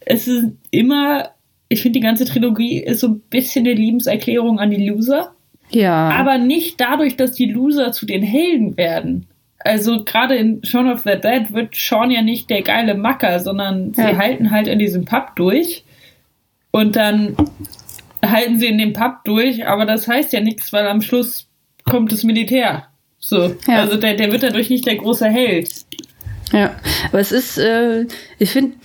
Es 0.00 0.28
ist 0.28 0.46
immer, 0.70 1.30
ich 1.70 1.82
finde, 1.82 2.00
die 2.00 2.04
ganze 2.04 2.24
Trilogie 2.24 2.80
ist 2.80 3.00
so 3.00 3.08
ein 3.08 3.20
bisschen 3.30 3.64
eine 3.64 3.74
Liebeserklärung 3.74 4.58
an 4.58 4.70
die 4.70 4.88
Loser. 4.88 5.32
Ja. 5.70 6.10
Aber 6.10 6.36
nicht 6.36 6.80
dadurch, 6.80 7.16
dass 7.16 7.32
die 7.32 7.46
Loser 7.46 7.92
zu 7.92 8.06
den 8.06 8.24
Helden 8.24 8.76
werden. 8.76 9.28
Also 9.60 10.04
gerade 10.04 10.34
in 10.34 10.64
Shaun 10.64 10.90
of 10.90 11.02
the 11.04 11.12
Dead 11.22 11.52
wird 11.52 11.76
Sean 11.76 12.10
ja 12.10 12.22
nicht 12.22 12.50
der 12.50 12.62
geile 12.62 12.94
Macker, 12.94 13.38
sondern 13.38 13.92
ja. 13.96 14.08
sie 14.08 14.16
halten 14.16 14.50
halt 14.50 14.66
in 14.66 14.80
diesem 14.80 15.04
Pub 15.04 15.36
durch. 15.36 15.84
Und 16.72 16.96
dann 16.96 17.36
halten 18.24 18.58
sie 18.58 18.66
in 18.66 18.78
dem 18.78 18.92
Pub 18.92 19.24
durch, 19.24 19.66
aber 19.66 19.86
das 19.86 20.08
heißt 20.08 20.32
ja 20.32 20.40
nichts, 20.40 20.72
weil 20.72 20.88
am 20.88 21.02
Schluss 21.02 21.46
kommt 21.84 22.10
das 22.10 22.24
Militär. 22.24 22.88
So. 23.20 23.54
Ja. 23.68 23.82
Also 23.82 23.96
der, 23.96 24.14
der 24.14 24.32
wird 24.32 24.42
dadurch 24.42 24.70
nicht 24.70 24.86
der 24.86 24.96
große 24.96 25.28
Held. 25.28 25.70
Ja, 26.52 26.74
aber 27.08 27.20
es 27.20 27.30
ist, 27.30 27.58
äh, 27.58 28.06
ich 28.40 28.50
finde, 28.50 28.76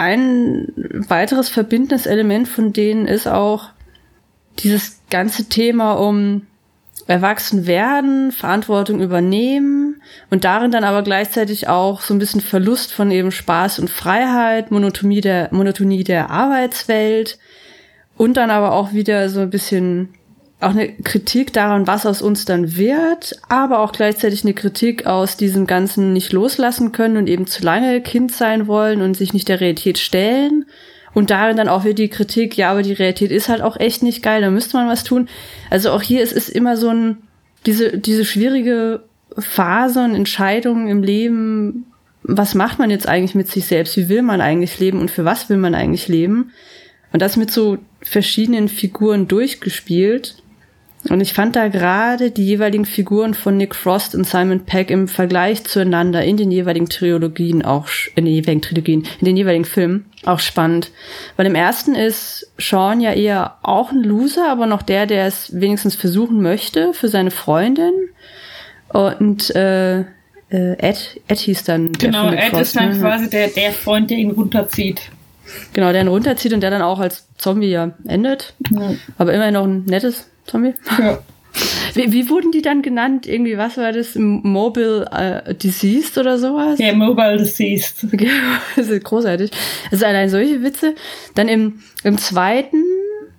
ein 0.00 0.72
weiteres 1.08 1.50
verbindendes 1.50 2.06
Element 2.06 2.48
von 2.48 2.72
denen 2.72 3.06
ist 3.06 3.28
auch, 3.28 3.68
dieses 4.58 5.00
ganze 5.10 5.48
Thema 5.48 5.92
um 5.92 6.46
erwachsen 7.06 7.66
werden, 7.66 8.32
Verantwortung 8.32 9.00
übernehmen 9.00 10.02
und 10.30 10.44
darin 10.44 10.70
dann 10.70 10.84
aber 10.84 11.02
gleichzeitig 11.02 11.68
auch 11.68 12.00
so 12.00 12.14
ein 12.14 12.18
bisschen 12.18 12.40
Verlust 12.40 12.92
von 12.92 13.10
eben 13.10 13.30
Spaß 13.30 13.78
und 13.78 13.90
Freiheit, 13.90 14.70
Monotonie 14.70 15.20
der, 15.20 15.48
Monotonie 15.50 16.04
der 16.04 16.30
Arbeitswelt 16.30 17.38
und 18.16 18.36
dann 18.36 18.50
aber 18.50 18.72
auch 18.72 18.92
wieder 18.92 19.28
so 19.28 19.40
ein 19.40 19.50
bisschen 19.50 20.10
auch 20.60 20.70
eine 20.70 20.92
Kritik 20.92 21.52
daran, 21.52 21.86
was 21.86 22.04
aus 22.06 22.20
uns 22.20 22.44
dann 22.44 22.76
wird, 22.76 23.40
aber 23.48 23.80
auch 23.80 23.92
gleichzeitig 23.92 24.44
eine 24.44 24.54
Kritik 24.54 25.06
aus 25.06 25.36
diesem 25.36 25.66
ganzen 25.66 26.12
nicht 26.12 26.32
loslassen 26.32 26.92
können 26.92 27.16
und 27.16 27.28
eben 27.28 27.46
zu 27.46 27.62
lange 27.62 28.00
Kind 28.02 28.32
sein 28.32 28.66
wollen 28.66 29.00
und 29.00 29.16
sich 29.16 29.32
nicht 29.32 29.48
der 29.48 29.60
Realität 29.60 29.98
stellen 29.98 30.66
und 31.14 31.30
darin 31.30 31.56
dann 31.56 31.68
auch 31.68 31.84
wieder 31.84 31.94
die 31.94 32.08
Kritik, 32.08 32.56
ja, 32.56 32.70
aber 32.70 32.82
die 32.82 32.92
Realität 32.92 33.30
ist 33.30 33.48
halt 33.48 33.62
auch 33.62 33.78
echt 33.78 34.02
nicht 34.02 34.22
geil, 34.22 34.42
da 34.42 34.50
müsste 34.50 34.76
man 34.76 34.88
was 34.88 35.02
tun. 35.04 35.28
Also 35.70 35.90
auch 35.90 36.02
hier 36.02 36.22
ist 36.22 36.36
es 36.36 36.48
immer 36.48 36.76
so 36.76 36.88
ein, 36.88 37.18
diese, 37.66 37.98
diese 37.98 38.24
schwierige 38.24 39.02
Phase 39.38 40.04
und 40.04 40.14
Entscheidungen 40.14 40.88
im 40.88 41.02
Leben, 41.02 41.86
was 42.22 42.54
macht 42.54 42.78
man 42.78 42.90
jetzt 42.90 43.08
eigentlich 43.08 43.34
mit 43.34 43.48
sich 43.48 43.64
selbst? 43.64 43.96
Wie 43.96 44.08
will 44.08 44.22
man 44.22 44.40
eigentlich 44.40 44.78
leben 44.78 45.00
und 45.00 45.10
für 45.10 45.24
was 45.24 45.48
will 45.48 45.56
man 45.56 45.74
eigentlich 45.74 46.06
leben? 46.06 46.52
Und 47.12 47.22
das 47.22 47.36
mit 47.36 47.50
so 47.50 47.78
verschiedenen 48.02 48.68
Figuren 48.68 49.26
durchgespielt. 49.26 50.42
Und 51.08 51.20
ich 51.20 51.32
fand 51.32 51.56
da 51.56 51.68
gerade 51.68 52.30
die 52.30 52.44
jeweiligen 52.44 52.84
Figuren 52.84 53.32
von 53.32 53.56
Nick 53.56 53.74
Frost 53.74 54.14
und 54.14 54.26
Simon 54.26 54.66
Peck 54.66 54.90
im 54.90 55.08
Vergleich 55.08 55.64
zueinander 55.64 56.22
in 56.22 56.36
den 56.36 56.50
jeweiligen 56.50 56.88
Trilogien 56.88 57.64
auch, 57.64 57.88
in 58.16 58.26
den 58.26 58.34
jeweiligen 58.34 58.60
Trilogien, 58.60 59.06
in 59.18 59.24
den 59.24 59.36
jeweiligen 59.36 59.64
Filmen 59.64 60.06
auch 60.26 60.40
spannend. 60.40 60.90
Weil 61.36 61.46
im 61.46 61.54
ersten 61.54 61.94
ist 61.94 62.52
Sean 62.58 63.00
ja 63.00 63.12
eher 63.12 63.56
auch 63.62 63.92
ein 63.92 64.02
Loser, 64.02 64.50
aber 64.50 64.66
noch 64.66 64.82
der, 64.82 65.06
der 65.06 65.26
es 65.26 65.58
wenigstens 65.58 65.94
versuchen 65.94 66.42
möchte 66.42 66.92
für 66.92 67.08
seine 67.08 67.30
Freundin. 67.30 67.92
Und 68.90 69.54
äh, 69.56 70.00
äh 70.00 70.04
Ed, 70.50 71.20
Ed 71.28 71.38
hieß 71.38 71.64
dann. 71.64 71.92
Genau, 71.92 72.30
Ed 72.30 72.50
Frost, 72.50 72.62
ist 72.62 72.76
dann 72.76 72.90
ne? 72.90 73.00
quasi 73.00 73.30
der, 73.30 73.48
der 73.48 73.72
Freund, 73.72 74.10
der 74.10 74.18
ihn 74.18 74.32
runterzieht. 74.32 75.00
Genau, 75.72 75.92
der 75.92 76.02
ihn 76.02 76.08
runterzieht 76.08 76.52
und 76.52 76.60
der 76.60 76.70
dann 76.70 76.82
auch 76.82 77.00
als 77.00 77.26
Zombie 77.38 77.70
ja 77.70 77.92
endet. 78.06 78.54
Ja. 78.70 78.94
Aber 79.16 79.32
immerhin 79.32 79.54
noch 79.54 79.64
ein 79.64 79.84
nettes 79.86 80.29
Zombie. 80.46 80.74
Ja. 80.98 81.18
Wie, 81.94 82.12
wie, 82.12 82.30
wurden 82.30 82.52
die 82.52 82.62
dann 82.62 82.82
genannt? 82.82 83.26
Irgendwie, 83.26 83.58
was 83.58 83.76
war 83.76 83.90
das? 83.90 84.14
Mobile 84.14 85.06
äh, 85.10 85.52
Deceased 85.52 86.16
oder 86.18 86.38
sowas? 86.38 86.78
Ja, 86.78 86.94
Mobile 86.94 87.38
Deceased. 87.38 88.06
das 88.76 88.88
ist 88.88 89.04
großartig. 89.04 89.50
Also 89.90 90.06
allein 90.06 90.28
solche 90.28 90.62
Witze. 90.62 90.94
Dann 91.34 91.48
im, 91.48 91.80
im 92.04 92.18
zweiten 92.18 92.84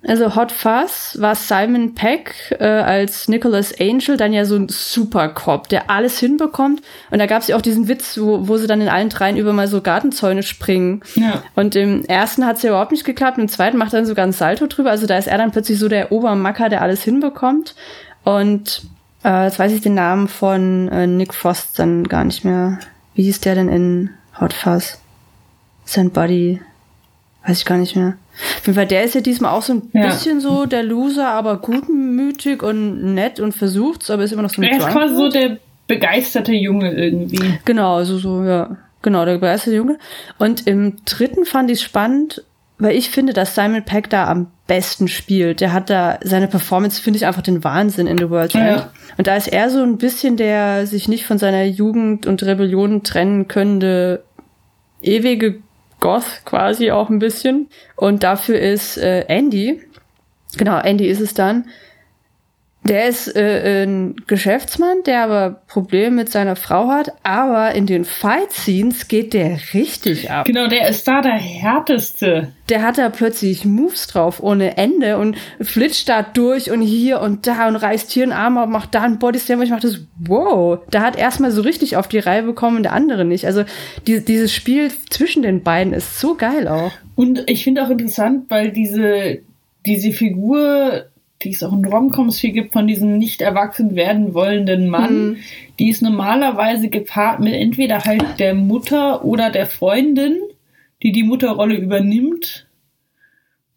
Also 0.04 0.34
Hot 0.34 0.50
Fuzz 0.50 1.16
war 1.20 1.36
Simon 1.36 1.94
Peck 1.94 2.56
äh, 2.58 2.64
als 2.64 3.28
Nicholas 3.28 3.72
Angel 3.78 4.16
dann 4.16 4.32
ja 4.32 4.44
so 4.44 4.56
ein 4.56 4.68
Supercop, 4.68 5.68
der 5.68 5.90
alles 5.90 6.18
hinbekommt. 6.18 6.82
Und 7.10 7.18
da 7.20 7.26
gab 7.26 7.42
es 7.42 7.48
ja 7.48 7.56
auch 7.56 7.62
diesen 7.62 7.86
Witz, 7.86 8.18
wo, 8.18 8.48
wo 8.48 8.56
sie 8.56 8.66
dann 8.66 8.80
in 8.80 8.88
allen 8.88 9.10
dreien 9.10 9.36
über 9.36 9.52
mal 9.52 9.68
so 9.68 9.80
Gartenzäune 9.80 10.42
springen. 10.42 11.02
Ja. 11.14 11.42
Und 11.54 11.76
im 11.76 12.04
ersten 12.04 12.44
hat 12.44 12.56
es 12.56 12.62
ja 12.62 12.70
überhaupt 12.70 12.90
nicht 12.90 13.04
geklappt, 13.04 13.38
im 13.38 13.48
zweiten 13.48 13.78
macht 13.78 13.92
er 13.92 14.00
dann 14.00 14.06
sogar 14.06 14.26
ein 14.26 14.32
Salto 14.32 14.66
drüber. 14.66 14.90
Also 14.90 15.06
da 15.06 15.16
ist 15.16 15.28
er 15.28 15.38
dann 15.38 15.52
plötzlich 15.52 15.78
so 15.78 15.88
der 15.88 16.10
Obermacker, 16.10 16.68
der 16.68 16.82
alles 16.82 17.04
hinbekommt. 17.04 17.76
Und 18.24 18.82
äh, 19.24 19.44
jetzt 19.44 19.60
weiß 19.60 19.72
ich 19.72 19.82
den 19.82 19.94
Namen 19.94 20.26
von 20.26 20.88
äh, 20.88 21.06
Nick 21.06 21.32
Frost 21.32 21.78
dann 21.78 22.08
gar 22.08 22.24
nicht 22.24 22.44
mehr. 22.44 22.80
Wie 23.14 23.22
hieß 23.22 23.40
der 23.40 23.54
denn 23.54 23.68
in 23.68 24.10
Hot 24.40 24.52
Fuzz? 24.52 24.98
Sein 25.84 26.10
Buddy. 26.10 26.60
Weiß 27.46 27.58
ich 27.58 27.64
gar 27.64 27.78
nicht 27.78 27.96
mehr. 27.96 28.16
Auf 28.58 28.66
jeden 28.66 28.74
Fall, 28.74 28.86
der 28.86 29.04
ist 29.04 29.14
ja 29.14 29.20
diesmal 29.20 29.52
auch 29.52 29.62
so 29.62 29.74
ein 29.74 29.90
ja. 29.92 30.06
bisschen 30.06 30.40
so 30.40 30.64
der 30.66 30.82
Loser, 30.82 31.28
aber 31.28 31.58
gutmütig 31.58 32.62
und 32.62 33.14
nett 33.14 33.40
und 33.40 33.52
versucht's, 33.52 34.10
aber 34.10 34.22
ist 34.22 34.32
immer 34.32 34.42
noch 34.42 34.50
so 34.50 34.62
ein 34.62 34.68
Er 34.68 34.78
ist 34.78 34.88
quasi 34.88 35.14
so 35.14 35.28
der 35.28 35.58
begeisterte 35.88 36.52
Junge 36.52 36.92
irgendwie. 36.92 37.58
Genau, 37.64 37.96
also 37.96 38.18
so, 38.18 38.44
ja. 38.44 38.76
Genau, 39.02 39.24
der 39.24 39.34
begeisterte 39.34 39.76
Junge. 39.76 39.98
Und 40.38 40.66
im 40.66 41.04
dritten 41.04 41.44
fand 41.44 41.70
ich 41.70 41.82
spannend, 41.82 42.44
weil 42.78 42.96
ich 42.96 43.10
finde, 43.10 43.32
dass 43.32 43.54
Simon 43.54 43.84
Peck 43.84 44.08
da 44.08 44.28
am 44.28 44.46
besten 44.66 45.08
spielt. 45.08 45.60
Der 45.60 45.72
hat 45.72 45.90
da 45.90 46.18
seine 46.22 46.48
Performance, 46.48 47.02
finde 47.02 47.16
ich 47.16 47.26
einfach 47.26 47.42
den 47.42 47.64
Wahnsinn 47.64 48.06
in 48.06 48.18
The 48.18 48.30
World's 48.30 48.54
End. 48.54 48.78
Ja. 48.78 48.90
Und 49.18 49.26
da 49.26 49.36
ist 49.36 49.48
er 49.48 49.70
so 49.70 49.82
ein 49.82 49.98
bisschen 49.98 50.36
der 50.36 50.86
sich 50.86 51.08
nicht 51.08 51.26
von 51.26 51.38
seiner 51.38 51.64
Jugend 51.64 52.26
und 52.26 52.42
Rebellion 52.42 53.02
trennen 53.02 53.48
könnende 53.48 54.22
ewige 55.02 55.60
Goth 56.02 56.44
quasi 56.44 56.90
auch 56.90 57.08
ein 57.08 57.18
bisschen. 57.18 57.68
Und 57.96 58.22
dafür 58.22 58.58
ist 58.58 58.98
äh, 58.98 59.24
Andy, 59.28 59.80
genau, 60.58 60.78
Andy 60.78 61.06
ist 61.06 61.20
es 61.20 61.32
dann, 61.32 61.68
der 62.84 63.06
ist 63.06 63.34
äh, 63.36 63.84
ein 63.84 64.16
Geschäftsmann, 64.26 64.98
der 65.06 65.22
aber 65.22 65.62
Probleme 65.68 66.16
mit 66.16 66.32
seiner 66.32 66.56
Frau 66.56 66.88
hat, 66.88 67.12
aber 67.22 67.74
in 67.74 67.86
den 67.86 68.04
Fight-Scenes 68.04 69.06
geht 69.06 69.34
der 69.34 69.58
richtig 69.72 70.30
ab. 70.30 70.46
Genau, 70.46 70.66
der 70.66 70.88
ist 70.88 71.06
da 71.06 71.20
der 71.20 71.34
härteste. 71.34 72.52
Der 72.68 72.82
hat 72.82 72.98
da 72.98 73.08
plötzlich 73.08 73.64
Moves 73.64 74.08
drauf 74.08 74.42
ohne 74.42 74.76
Ende 74.78 75.18
und 75.18 75.36
flitscht 75.60 76.08
da 76.08 76.22
durch 76.22 76.70
und 76.72 76.82
hier 76.82 77.20
und 77.20 77.46
da 77.46 77.68
und 77.68 77.76
reißt 77.76 78.10
hier 78.10 78.24
einen 78.24 78.32
Arm 78.32 78.58
ab, 78.58 78.68
macht 78.68 78.94
da 78.94 79.02
einen 79.02 79.18
Bodyslam 79.20 79.60
und 79.60 79.66
ich 79.66 79.70
mach 79.70 79.80
das, 79.80 80.00
wow. 80.18 80.80
Da 80.90 81.02
hat 81.02 81.16
erstmal 81.16 81.52
so 81.52 81.62
richtig 81.62 81.96
auf 81.96 82.08
die 82.08 82.18
Reihe 82.18 82.42
bekommen 82.42 82.78
und 82.78 82.82
der 82.84 82.94
andere 82.94 83.24
nicht. 83.24 83.46
Also 83.46 83.64
die, 84.08 84.24
dieses 84.24 84.52
Spiel 84.52 84.90
zwischen 85.08 85.42
den 85.42 85.62
beiden 85.62 85.92
ist 85.92 86.18
so 86.18 86.34
geil 86.34 86.66
auch. 86.66 86.92
Und 87.14 87.44
ich 87.46 87.62
finde 87.62 87.84
auch 87.84 87.90
interessant, 87.90 88.46
weil 88.48 88.72
diese, 88.72 89.38
diese 89.86 90.10
Figur 90.10 91.04
die 91.44 91.50
es 91.50 91.62
auch 91.62 91.72
in 91.72 91.84
Romcoms 91.84 92.40
viel 92.40 92.52
gibt, 92.52 92.72
von 92.72 92.86
diesem 92.86 93.18
nicht 93.18 93.40
erwachsen 93.40 93.94
werden 93.94 94.34
wollenden 94.34 94.88
Mann, 94.88 95.26
mhm. 95.26 95.36
die 95.78 95.90
ist 95.90 96.02
normalerweise 96.02 96.88
gepaart 96.88 97.40
mit 97.40 97.54
entweder 97.54 98.04
halt 98.04 98.38
der 98.38 98.54
Mutter 98.54 99.24
oder 99.24 99.50
der 99.50 99.66
Freundin, 99.66 100.38
die 101.02 101.12
die 101.12 101.24
Mutterrolle 101.24 101.76
übernimmt, 101.76 102.66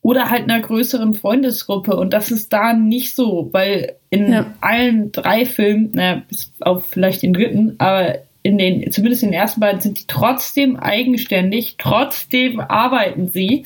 oder 0.02 0.30
halt 0.30 0.44
einer 0.44 0.62
größeren 0.62 1.16
Freundesgruppe. 1.16 1.96
Und 1.96 2.14
das 2.14 2.30
ist 2.30 2.54
da 2.54 2.74
nicht 2.74 3.16
so, 3.16 3.50
weil 3.54 3.96
in 4.12 4.32
ja. 4.32 4.54
allen 4.62 5.12
drei 5.12 5.46
Filmen, 5.46 5.90
naja, 5.94 6.22
bis 6.30 6.54
auf 6.60 6.86
vielleicht 6.86 7.24
den 7.24 7.34
dritten, 7.34 7.76
aber 7.80 8.20
in 8.44 8.60
den, 8.60 8.92
zumindest 8.92 9.24
in 9.24 9.30
den 9.30 9.40
ersten 9.40 9.62
beiden, 9.62 9.82
sind 9.82 10.00
die 10.00 10.06
trotzdem 10.08 10.78
eigenständig, 10.78 11.78
trotzdem 11.80 12.60
arbeiten 12.60 13.30
sie. 13.30 13.64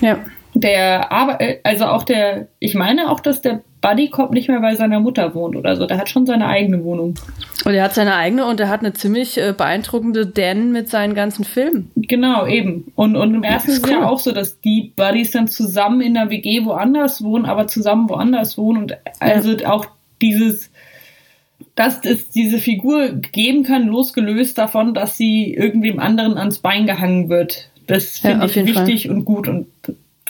Ja 0.00 0.18
der 0.54 1.10
Arbeit, 1.12 1.60
also 1.64 1.86
auch 1.86 2.02
der, 2.02 2.48
ich 2.58 2.74
meine 2.74 3.10
auch, 3.10 3.20
dass 3.20 3.40
der 3.40 3.62
Buddy 3.80 4.10
Cop 4.10 4.32
nicht 4.32 4.48
mehr 4.48 4.60
bei 4.60 4.74
seiner 4.76 5.00
Mutter 5.00 5.34
wohnt 5.34 5.56
oder 5.56 5.76
so. 5.76 5.86
Der 5.86 5.98
hat 5.98 6.08
schon 6.08 6.24
seine 6.24 6.46
eigene 6.46 6.84
Wohnung. 6.84 7.14
Und 7.64 7.74
er 7.74 7.84
hat 7.84 7.94
seine 7.94 8.14
eigene 8.14 8.46
und 8.46 8.60
er 8.60 8.68
hat 8.68 8.80
eine 8.80 8.92
ziemlich 8.92 9.38
äh, 9.38 9.52
beeindruckende 9.56 10.26
Den 10.26 10.72
mit 10.72 10.88
seinen 10.88 11.14
ganzen 11.14 11.44
Filmen. 11.44 11.90
Genau, 11.96 12.46
eben. 12.46 12.92
Und, 12.94 13.16
und 13.16 13.34
im 13.34 13.42
ersten 13.42 13.72
ist, 13.72 13.84
cool. 13.84 13.92
ja 13.92 14.08
auch 14.08 14.20
so, 14.20 14.32
dass 14.32 14.60
die 14.60 14.92
Buddies 14.94 15.32
dann 15.32 15.48
zusammen 15.48 16.00
in 16.00 16.14
der 16.14 16.30
WG 16.30 16.64
woanders 16.64 17.22
wohnen, 17.24 17.44
aber 17.44 17.66
zusammen 17.66 18.08
woanders 18.08 18.56
wohnen 18.56 18.82
und 18.84 18.96
also 19.18 19.52
ja. 19.52 19.70
auch 19.70 19.86
dieses, 20.20 20.70
dass 21.74 22.04
es 22.04 22.30
diese 22.30 22.58
Figur 22.58 23.08
geben 23.08 23.64
kann, 23.64 23.86
losgelöst 23.86 24.58
davon, 24.58 24.94
dass 24.94 25.16
sie 25.16 25.54
irgendwem 25.54 25.98
anderen 25.98 26.38
ans 26.38 26.58
Bein 26.60 26.86
gehangen 26.86 27.28
wird. 27.28 27.68
Das 27.88 28.20
finde 28.20 28.38
ja, 28.38 28.44
ich 28.44 28.54
wichtig 28.54 29.06
Fall. 29.06 29.16
und 29.16 29.24
gut 29.24 29.48
und 29.48 29.66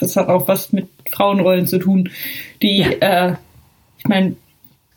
das 0.03 0.15
hat 0.15 0.27
auch 0.27 0.47
was 0.47 0.71
mit 0.71 0.87
Frauenrollen 1.11 1.67
zu 1.67 1.79
tun, 1.79 2.09
die, 2.61 2.79
ja. 2.79 3.29
äh, 3.29 3.35
ich 3.97 4.05
meine, 4.05 4.35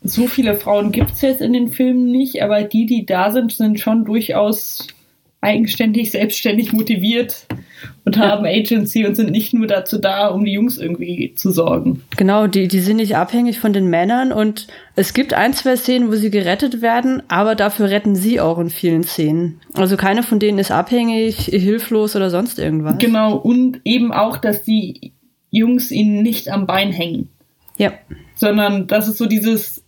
so 0.03 0.27
viele 0.27 0.55
Frauen 0.55 0.91
gibt 0.91 1.11
es 1.11 1.21
jetzt 1.21 1.41
in 1.41 1.53
den 1.53 1.69
Filmen 1.69 2.11
nicht, 2.11 2.41
aber 2.41 2.63
die, 2.63 2.85
die 2.85 3.05
da 3.05 3.31
sind, 3.31 3.51
sind 3.51 3.79
schon 3.79 4.05
durchaus 4.05 4.87
eigenständig, 5.41 6.11
selbstständig 6.11 6.73
motiviert 6.73 7.45
und 8.05 8.17
haben 8.17 8.45
Agency 8.45 9.05
und 9.05 9.15
sind 9.15 9.31
nicht 9.31 9.53
nur 9.53 9.67
dazu 9.67 9.99
da, 9.99 10.29
um 10.29 10.43
die 10.43 10.53
Jungs 10.53 10.77
irgendwie 10.77 11.33
zu 11.35 11.51
sorgen. 11.51 12.01
Genau, 12.17 12.47
die, 12.47 12.67
die 12.67 12.79
sind 12.79 12.97
nicht 12.97 13.15
abhängig 13.15 13.59
von 13.59 13.71
den 13.71 13.87
Männern 13.87 14.31
und 14.31 14.67
es 14.95 15.13
gibt 15.13 15.33
ein, 15.33 15.53
zwei 15.53 15.75
Szenen, 15.75 16.09
wo 16.09 16.15
sie 16.15 16.31
gerettet 16.31 16.81
werden, 16.81 17.21
aber 17.27 17.53
dafür 17.53 17.89
retten 17.89 18.15
sie 18.15 18.39
auch 18.39 18.57
in 18.57 18.69
vielen 18.69 19.03
Szenen. 19.03 19.61
Also 19.73 19.95
keine 19.95 20.23
von 20.23 20.39
denen 20.39 20.57
ist 20.57 20.71
abhängig, 20.71 21.37
hilflos 21.37 22.15
oder 22.15 22.29
sonst 22.29 22.57
irgendwas. 22.57 22.97
Genau, 22.97 23.35
und 23.35 23.81
eben 23.83 24.11
auch, 24.11 24.37
dass 24.37 24.63
die 24.63 25.13
Jungs 25.51 25.91
ihnen 25.91 26.23
nicht 26.23 26.49
am 26.49 26.65
Bein 26.65 26.91
hängen. 26.91 27.29
Ja. 27.77 27.93
Sondern 28.35 28.87
das 28.87 29.07
ist 29.07 29.17
so 29.17 29.27
dieses, 29.27 29.83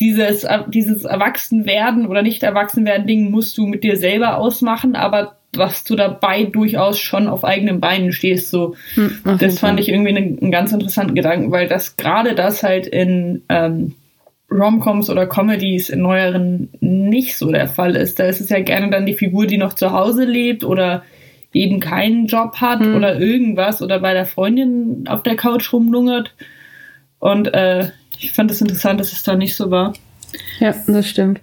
dieses, 0.00 0.46
dieses 0.68 1.04
Erwachsenwerden 1.04 2.06
oder 2.06 2.22
nicht 2.22 2.42
Erwachsenwerden 2.42 3.06
Ding 3.06 3.30
musst 3.30 3.56
du 3.58 3.66
mit 3.66 3.84
dir 3.84 3.96
selber 3.96 4.38
ausmachen, 4.38 4.96
aber 4.96 5.36
was 5.54 5.84
du 5.84 5.96
dabei 5.96 6.44
durchaus 6.44 6.98
schon 6.98 7.28
auf 7.28 7.44
eigenen 7.44 7.80
Beinen 7.80 8.12
stehst, 8.12 8.50
so. 8.50 8.76
Hm, 8.94 9.20
das 9.38 9.58
fand 9.58 9.74
Fall. 9.74 9.80
ich 9.80 9.88
irgendwie 9.88 10.16
einen, 10.16 10.38
einen, 10.38 10.50
ganz 10.52 10.72
interessanten 10.72 11.14
Gedanken, 11.14 11.50
weil 11.50 11.66
das 11.66 11.96
gerade 11.96 12.34
das 12.34 12.62
halt 12.62 12.86
in 12.86 13.42
ähm, 13.48 13.94
Romcoms 14.50 15.10
oder 15.10 15.26
Comedies 15.26 15.90
in 15.90 16.00
neueren 16.00 16.70
nicht 16.80 17.36
so 17.36 17.50
der 17.50 17.66
Fall 17.66 17.96
ist. 17.96 18.18
Da 18.18 18.24
ist 18.24 18.40
es 18.40 18.48
ja 18.48 18.60
gerne 18.60 18.90
dann 18.90 19.06
die 19.06 19.14
Figur, 19.14 19.46
die 19.46 19.58
noch 19.58 19.74
zu 19.74 19.92
Hause 19.92 20.24
lebt 20.24 20.64
oder 20.64 21.02
eben 21.52 21.80
keinen 21.80 22.26
Job 22.26 22.56
hat 22.60 22.80
hm. 22.80 22.94
oder 22.94 23.18
irgendwas 23.18 23.82
oder 23.82 23.98
bei 23.98 24.14
der 24.14 24.26
Freundin 24.26 25.04
auf 25.08 25.22
der 25.24 25.36
Couch 25.36 25.72
rumlungert. 25.72 26.34
Und 27.18 27.52
äh, 27.52 27.88
ich 28.20 28.32
fand 28.32 28.50
es 28.50 28.58
das 28.58 28.68
interessant, 28.68 29.00
dass 29.00 29.12
es 29.12 29.22
da 29.22 29.34
nicht 29.34 29.56
so 29.56 29.70
war. 29.70 29.94
Ja, 30.58 30.74
das 30.86 31.08
stimmt. 31.08 31.40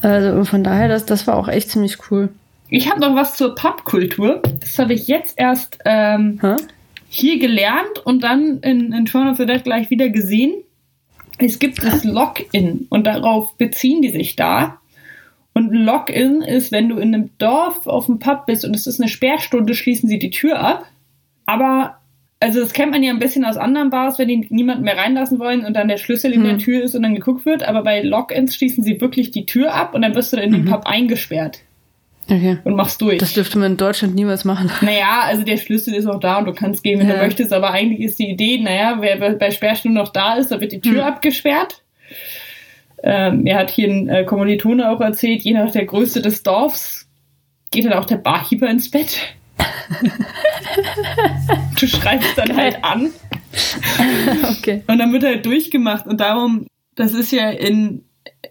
Also 0.00 0.44
von 0.44 0.64
daher, 0.64 0.88
das, 0.88 1.06
das 1.06 1.26
war 1.26 1.36
auch 1.36 1.48
echt 1.48 1.70
ziemlich 1.70 2.10
cool. 2.10 2.30
Ich 2.70 2.90
habe 2.90 3.00
noch 3.00 3.14
was 3.14 3.36
zur 3.36 3.54
Pubkultur. 3.54 4.42
Das 4.60 4.78
habe 4.78 4.94
ich 4.94 5.08
jetzt 5.08 5.38
erst 5.38 5.78
ähm, 5.84 6.40
hier 7.08 7.38
gelernt 7.38 8.04
und 8.04 8.22
dann 8.22 8.58
in, 8.60 8.92
in 8.92 9.06
Shaun 9.06 9.28
of 9.28 9.36
the 9.38 9.46
Dead 9.46 9.62
gleich 9.64 9.90
wieder 9.90 10.08
gesehen. 10.08 10.54
Es 11.38 11.58
gibt 11.58 11.82
das 11.82 12.04
Lock-in 12.04 12.86
und 12.90 13.06
darauf 13.06 13.56
beziehen 13.56 14.02
die 14.02 14.10
sich 14.10 14.36
da. 14.36 14.80
Und 15.54 15.72
Lock-in 15.72 16.42
ist, 16.42 16.72
wenn 16.72 16.88
du 16.88 16.96
in 16.98 17.14
einem 17.14 17.30
Dorf 17.38 17.86
auf 17.86 18.06
dem 18.06 18.18
Pub 18.18 18.46
bist 18.46 18.64
und 18.64 18.74
es 18.76 18.86
ist 18.86 19.00
eine 19.00 19.08
Sperrstunde, 19.08 19.74
schließen 19.74 20.08
sie 20.08 20.18
die 20.18 20.30
Tür 20.30 20.60
ab. 20.60 20.86
Aber 21.46 21.97
also 22.40 22.60
das 22.60 22.72
kennt 22.72 22.92
man 22.92 23.02
ja 23.02 23.12
ein 23.12 23.18
bisschen 23.18 23.44
aus 23.44 23.56
anderen 23.56 23.90
Bars, 23.90 24.18
wenn 24.18 24.28
die 24.28 24.46
niemanden 24.50 24.84
mehr 24.84 24.96
reinlassen 24.96 25.38
wollen 25.38 25.64
und 25.64 25.74
dann 25.74 25.88
der 25.88 25.96
Schlüssel 25.96 26.32
in 26.32 26.42
hm. 26.42 26.48
der 26.48 26.58
Tür 26.58 26.82
ist 26.82 26.94
und 26.94 27.02
dann 27.02 27.14
geguckt 27.14 27.44
wird. 27.46 27.66
Aber 27.66 27.82
bei 27.82 28.02
Lock-ins 28.02 28.54
schließen 28.54 28.84
sie 28.84 29.00
wirklich 29.00 29.30
die 29.30 29.46
Tür 29.46 29.74
ab 29.74 29.94
und 29.94 30.02
dann 30.02 30.14
wirst 30.14 30.32
du 30.32 30.36
in 30.36 30.52
den 30.52 30.64
mhm. 30.64 30.70
Pub 30.70 30.86
eingesperrt. 30.86 31.60
Okay. 32.30 32.58
Und 32.62 32.76
machst 32.76 33.00
durch. 33.00 33.18
Das 33.18 33.32
dürfte 33.32 33.58
man 33.58 33.72
in 33.72 33.76
Deutschland 33.78 34.14
niemals 34.14 34.44
machen. 34.44 34.70
Naja, 34.82 35.22
also 35.24 35.44
der 35.44 35.56
Schlüssel 35.56 35.94
ist 35.94 36.06
auch 36.06 36.20
da 36.20 36.38
und 36.38 36.44
du 36.44 36.52
kannst 36.52 36.84
gehen, 36.84 37.00
wenn 37.00 37.08
ja. 37.08 37.16
du 37.16 37.22
möchtest, 37.22 37.52
aber 37.52 37.70
eigentlich 37.70 38.00
ist 38.00 38.18
die 38.18 38.28
Idee, 38.28 38.58
naja, 38.58 38.98
wer 39.00 39.16
bei 39.32 39.50
Sperrstunde 39.50 39.98
noch 39.98 40.10
da 40.10 40.34
ist, 40.34 40.52
da 40.52 40.60
wird 40.60 40.72
die 40.72 40.80
Tür 40.80 41.06
hm. 41.06 41.12
abgesperrt. 41.12 41.82
Ähm, 43.02 43.46
er 43.46 43.58
hat 43.58 43.70
hier 43.70 43.88
ein 43.88 44.08
äh, 44.08 44.24
Kommilitone 44.24 44.90
auch 44.90 45.00
erzählt, 45.00 45.42
je 45.42 45.54
nach 45.54 45.70
der 45.70 45.86
Größe 45.86 46.20
des 46.20 46.42
Dorfs 46.42 47.08
geht 47.70 47.84
dann 47.84 47.92
auch 47.92 48.06
der 48.06 48.16
Barkeeper 48.16 48.68
ins 48.68 48.90
Bett 48.90 49.18
du 51.80 51.86
schreibst 51.86 52.36
dann 52.36 52.56
halt 52.56 52.82
an. 52.84 53.10
okay. 54.50 54.82
Und 54.86 54.98
dann 54.98 55.12
wird 55.12 55.24
halt 55.24 55.46
durchgemacht. 55.46 56.06
Und 56.06 56.20
darum, 56.20 56.66
das 56.94 57.14
ist 57.14 57.32
ja 57.32 57.50
in, 57.50 58.04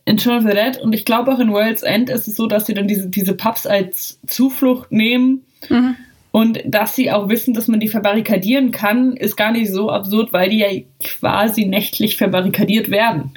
in 0.06 0.20
Shaun 0.20 0.38
of 0.38 0.44
the 0.44 0.56
Dead 0.56 0.78
und 0.82 0.94
ich 0.94 1.06
glaube 1.06 1.32
auch 1.32 1.40
in 1.40 1.52
World's 1.52 1.84
End 1.84 2.10
ist 2.10 2.28
es 2.28 2.36
so, 2.36 2.48
dass 2.48 2.66
sie 2.66 2.74
dann 2.74 2.88
diese, 2.88 3.10
diese 3.10 3.34
Pubs 3.34 3.66
als 3.66 4.20
Zuflucht 4.28 4.92
nehmen. 4.92 5.44
Mhm. 5.70 5.96
Und 6.32 6.62
dass 6.66 6.96
sie 6.96 7.10
auch 7.12 7.30
wissen, 7.30 7.54
dass 7.54 7.68
man 7.68 7.80
die 7.80 7.88
verbarrikadieren 7.88 8.72
kann, 8.72 9.18
ist 9.18 9.38
gar 9.38 9.52
nicht 9.52 9.72
so 9.72 9.90
absurd, 9.90 10.34
weil 10.34 10.50
die 10.50 10.60
ja 10.60 10.68
quasi 11.04 11.66
nächtlich 11.66 12.18
verbarrikadiert 12.18 12.92
werden. 12.92 13.32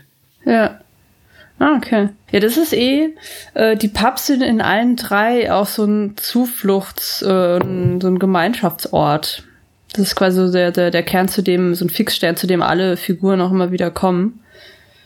Ja. 0.44 0.79
Ah, 1.60 1.76
okay. 1.76 2.08
Ja, 2.32 2.40
das 2.40 2.56
ist 2.56 2.72
eh, 2.72 3.14
äh, 3.52 3.76
die 3.76 3.88
Pubs 3.88 4.26
sind 4.26 4.42
in 4.42 4.62
allen 4.62 4.96
drei 4.96 5.52
auch 5.52 5.66
so 5.66 5.84
ein 5.84 6.16
Zufluchts-, 6.16 7.22
äh, 7.22 7.60
so 8.00 8.08
ein 8.08 8.18
Gemeinschaftsort. 8.18 9.44
Das 9.92 10.06
ist 10.06 10.16
quasi 10.16 10.46
so 10.46 10.50
der, 10.50 10.70
der, 10.70 10.90
der 10.90 11.02
Kern, 11.02 11.28
zu 11.28 11.42
dem, 11.42 11.74
so 11.74 11.84
ein 11.84 11.90
Fixstern, 11.90 12.36
zu 12.36 12.46
dem 12.46 12.62
alle 12.62 12.96
Figuren 12.96 13.42
auch 13.42 13.50
immer 13.50 13.72
wieder 13.72 13.90
kommen. 13.90 14.40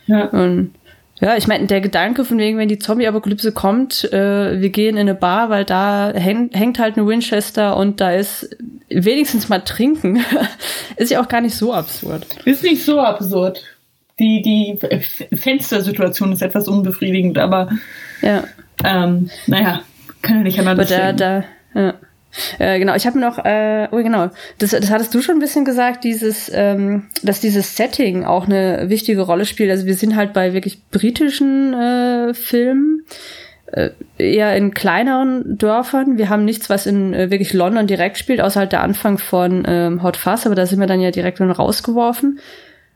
Ja. 0.06 0.26
Und 0.26 0.74
ja, 1.20 1.36
ich 1.36 1.48
meine, 1.48 1.66
der 1.66 1.80
Gedanke 1.80 2.24
von 2.24 2.38
wegen, 2.38 2.58
wenn 2.58 2.68
die 2.68 2.78
Zombie-Apokalypse 2.78 3.50
kommt, 3.50 4.04
äh, 4.12 4.60
wir 4.60 4.70
gehen 4.70 4.96
in 4.96 5.00
eine 5.00 5.14
Bar, 5.14 5.50
weil 5.50 5.64
da 5.64 6.12
häng, 6.14 6.50
hängt 6.52 6.78
halt 6.78 6.96
eine 6.96 7.06
Winchester 7.06 7.76
und 7.76 8.00
da 8.00 8.12
ist 8.12 8.56
wenigstens 8.88 9.48
mal 9.48 9.60
trinken, 9.60 10.24
ist 10.96 11.10
ja 11.10 11.20
auch 11.20 11.28
gar 11.28 11.40
nicht 11.40 11.56
so 11.56 11.72
absurd. 11.72 12.26
Ist 12.44 12.62
nicht 12.62 12.84
so 12.84 13.00
absurd. 13.00 13.62
Die, 14.18 14.42
die 14.42 14.78
Fenstersituation 15.36 16.32
ist 16.32 16.42
etwas 16.42 16.68
unbefriedigend, 16.68 17.36
aber 17.38 17.68
ja. 18.22 18.44
ähm, 18.84 19.28
naja, 19.46 19.82
kann 20.22 20.36
ja 20.36 20.42
nicht 20.42 20.58
anders 20.60 20.92
aber 20.92 21.12
da, 21.12 21.12
da, 21.12 21.44
ja. 21.74 21.94
Äh, 22.58 22.78
genau, 22.78 22.94
ich 22.94 23.06
habe 23.06 23.18
noch, 23.18 23.38
äh, 23.44 23.88
oh 23.92 23.96
genau, 23.98 24.30
das, 24.58 24.70
das 24.70 24.90
hattest 24.90 25.14
du 25.14 25.22
schon 25.22 25.36
ein 25.36 25.40
bisschen 25.40 25.64
gesagt, 25.64 26.04
dieses, 26.04 26.50
ähm, 26.52 27.06
dass 27.22 27.40
dieses 27.40 27.76
Setting 27.76 28.24
auch 28.24 28.46
eine 28.46 28.88
wichtige 28.88 29.22
Rolle 29.22 29.46
spielt. 29.46 29.70
Also 29.70 29.86
wir 29.86 29.94
sind 29.94 30.16
halt 30.16 30.32
bei 30.32 30.52
wirklich 30.52 30.82
britischen 30.90 31.74
äh, 31.74 32.34
Filmen, 32.34 33.04
äh, 33.66 33.90
eher 34.18 34.56
in 34.56 34.74
kleineren 34.74 35.58
Dörfern. 35.58 36.18
Wir 36.18 36.28
haben 36.28 36.44
nichts, 36.44 36.68
was 36.70 36.86
in 36.86 37.14
äh, 37.14 37.30
wirklich 37.30 37.52
London 37.52 37.86
direkt 37.86 38.18
spielt, 38.18 38.40
außer 38.40 38.60
halt 38.60 38.72
der 38.72 38.82
Anfang 38.82 39.18
von 39.18 39.64
ähm, 39.66 40.02
Hot 40.02 40.16
Fuzz, 40.16 40.46
aber 40.46 40.54
da 40.54 40.66
sind 40.66 40.80
wir 40.80 40.86
dann 40.86 41.00
ja 41.00 41.10
direkt 41.10 41.40
dann 41.40 41.50
rausgeworfen. 41.50 42.40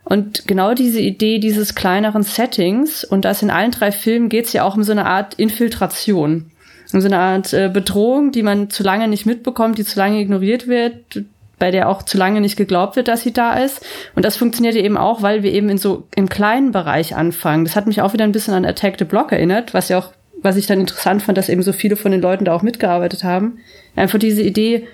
Und 0.04 0.46
genau 0.46 0.74
diese 0.74 1.00
Idee 1.00 1.38
dieses 1.38 1.74
kleineren 1.74 2.22
Settings, 2.22 3.04
und 3.04 3.24
das 3.24 3.42
in 3.42 3.50
allen 3.50 3.72
drei 3.72 3.92
Filmen 3.92 4.28
geht 4.28 4.46
es 4.46 4.52
ja 4.52 4.64
auch 4.64 4.76
um 4.76 4.82
so 4.82 4.92
eine 4.92 5.06
Art 5.06 5.34
Infiltration 5.34 6.50
so 6.90 7.06
eine 7.06 7.18
Art 7.18 7.52
äh, 7.52 7.70
Bedrohung, 7.72 8.32
die 8.32 8.42
man 8.42 8.70
zu 8.70 8.82
lange 8.82 9.08
nicht 9.08 9.26
mitbekommt, 9.26 9.78
die 9.78 9.84
zu 9.84 9.98
lange 9.98 10.20
ignoriert 10.20 10.66
wird, 10.66 11.24
bei 11.58 11.70
der 11.70 11.88
auch 11.88 12.02
zu 12.02 12.16
lange 12.16 12.40
nicht 12.40 12.56
geglaubt 12.56 12.96
wird, 12.96 13.08
dass 13.08 13.22
sie 13.22 13.32
da 13.32 13.54
ist. 13.54 13.84
Und 14.14 14.24
das 14.24 14.36
funktioniert 14.36 14.76
eben 14.76 14.96
auch, 14.96 15.22
weil 15.22 15.42
wir 15.42 15.52
eben 15.52 15.68
in 15.68 15.78
so 15.78 16.06
im 16.14 16.28
kleinen 16.28 16.72
Bereich 16.72 17.16
anfangen. 17.16 17.64
Das 17.64 17.76
hat 17.76 17.86
mich 17.86 18.00
auch 18.00 18.12
wieder 18.12 18.24
ein 18.24 18.32
bisschen 18.32 18.54
an 18.54 18.64
Attack 18.64 18.94
the 18.98 19.04
Block 19.04 19.32
erinnert, 19.32 19.74
was 19.74 19.88
ja 19.88 19.98
auch, 19.98 20.12
was 20.40 20.56
ich 20.56 20.66
dann 20.66 20.80
interessant 20.80 21.22
fand, 21.22 21.36
dass 21.36 21.48
eben 21.48 21.62
so 21.62 21.72
viele 21.72 21.96
von 21.96 22.12
den 22.12 22.22
Leuten 22.22 22.44
da 22.44 22.54
auch 22.54 22.62
mitgearbeitet 22.62 23.24
haben. 23.24 23.58
Einfach 23.96 24.20
diese 24.20 24.42
Idee, 24.42 24.86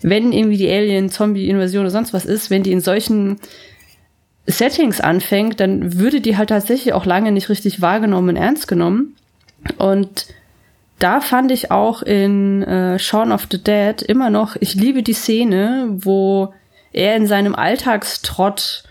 wenn 0.00 0.32
irgendwie 0.32 0.58
die 0.58 0.70
Alien, 0.70 1.10
Zombie-Invasion 1.10 1.82
oder 1.82 1.90
sonst 1.90 2.14
was 2.14 2.24
ist, 2.24 2.50
wenn 2.50 2.62
die 2.62 2.72
in 2.72 2.80
solchen 2.80 3.38
Settings 4.46 5.00
anfängt, 5.00 5.60
dann 5.60 5.98
würde 5.98 6.20
die 6.20 6.36
halt 6.36 6.48
tatsächlich 6.48 6.94
auch 6.94 7.06
lange 7.06 7.32
nicht 7.32 7.48
richtig 7.48 7.80
wahrgenommen 7.80 8.30
und 8.30 8.36
ernst 8.36 8.66
genommen. 8.66 9.16
Und 9.78 10.26
da 10.98 11.20
fand 11.20 11.50
ich 11.50 11.70
auch 11.70 12.02
in 12.02 12.62
äh, 12.62 12.98
Shaun 12.98 13.32
of 13.32 13.46
the 13.50 13.62
Dead 13.62 14.02
immer 14.02 14.30
noch, 14.30 14.56
ich 14.60 14.74
liebe 14.74 15.02
die 15.02 15.12
Szene, 15.12 15.88
wo 15.90 16.52
er 16.92 17.16
in 17.16 17.26
seinem 17.26 17.54
Alltagstrott, 17.54 18.84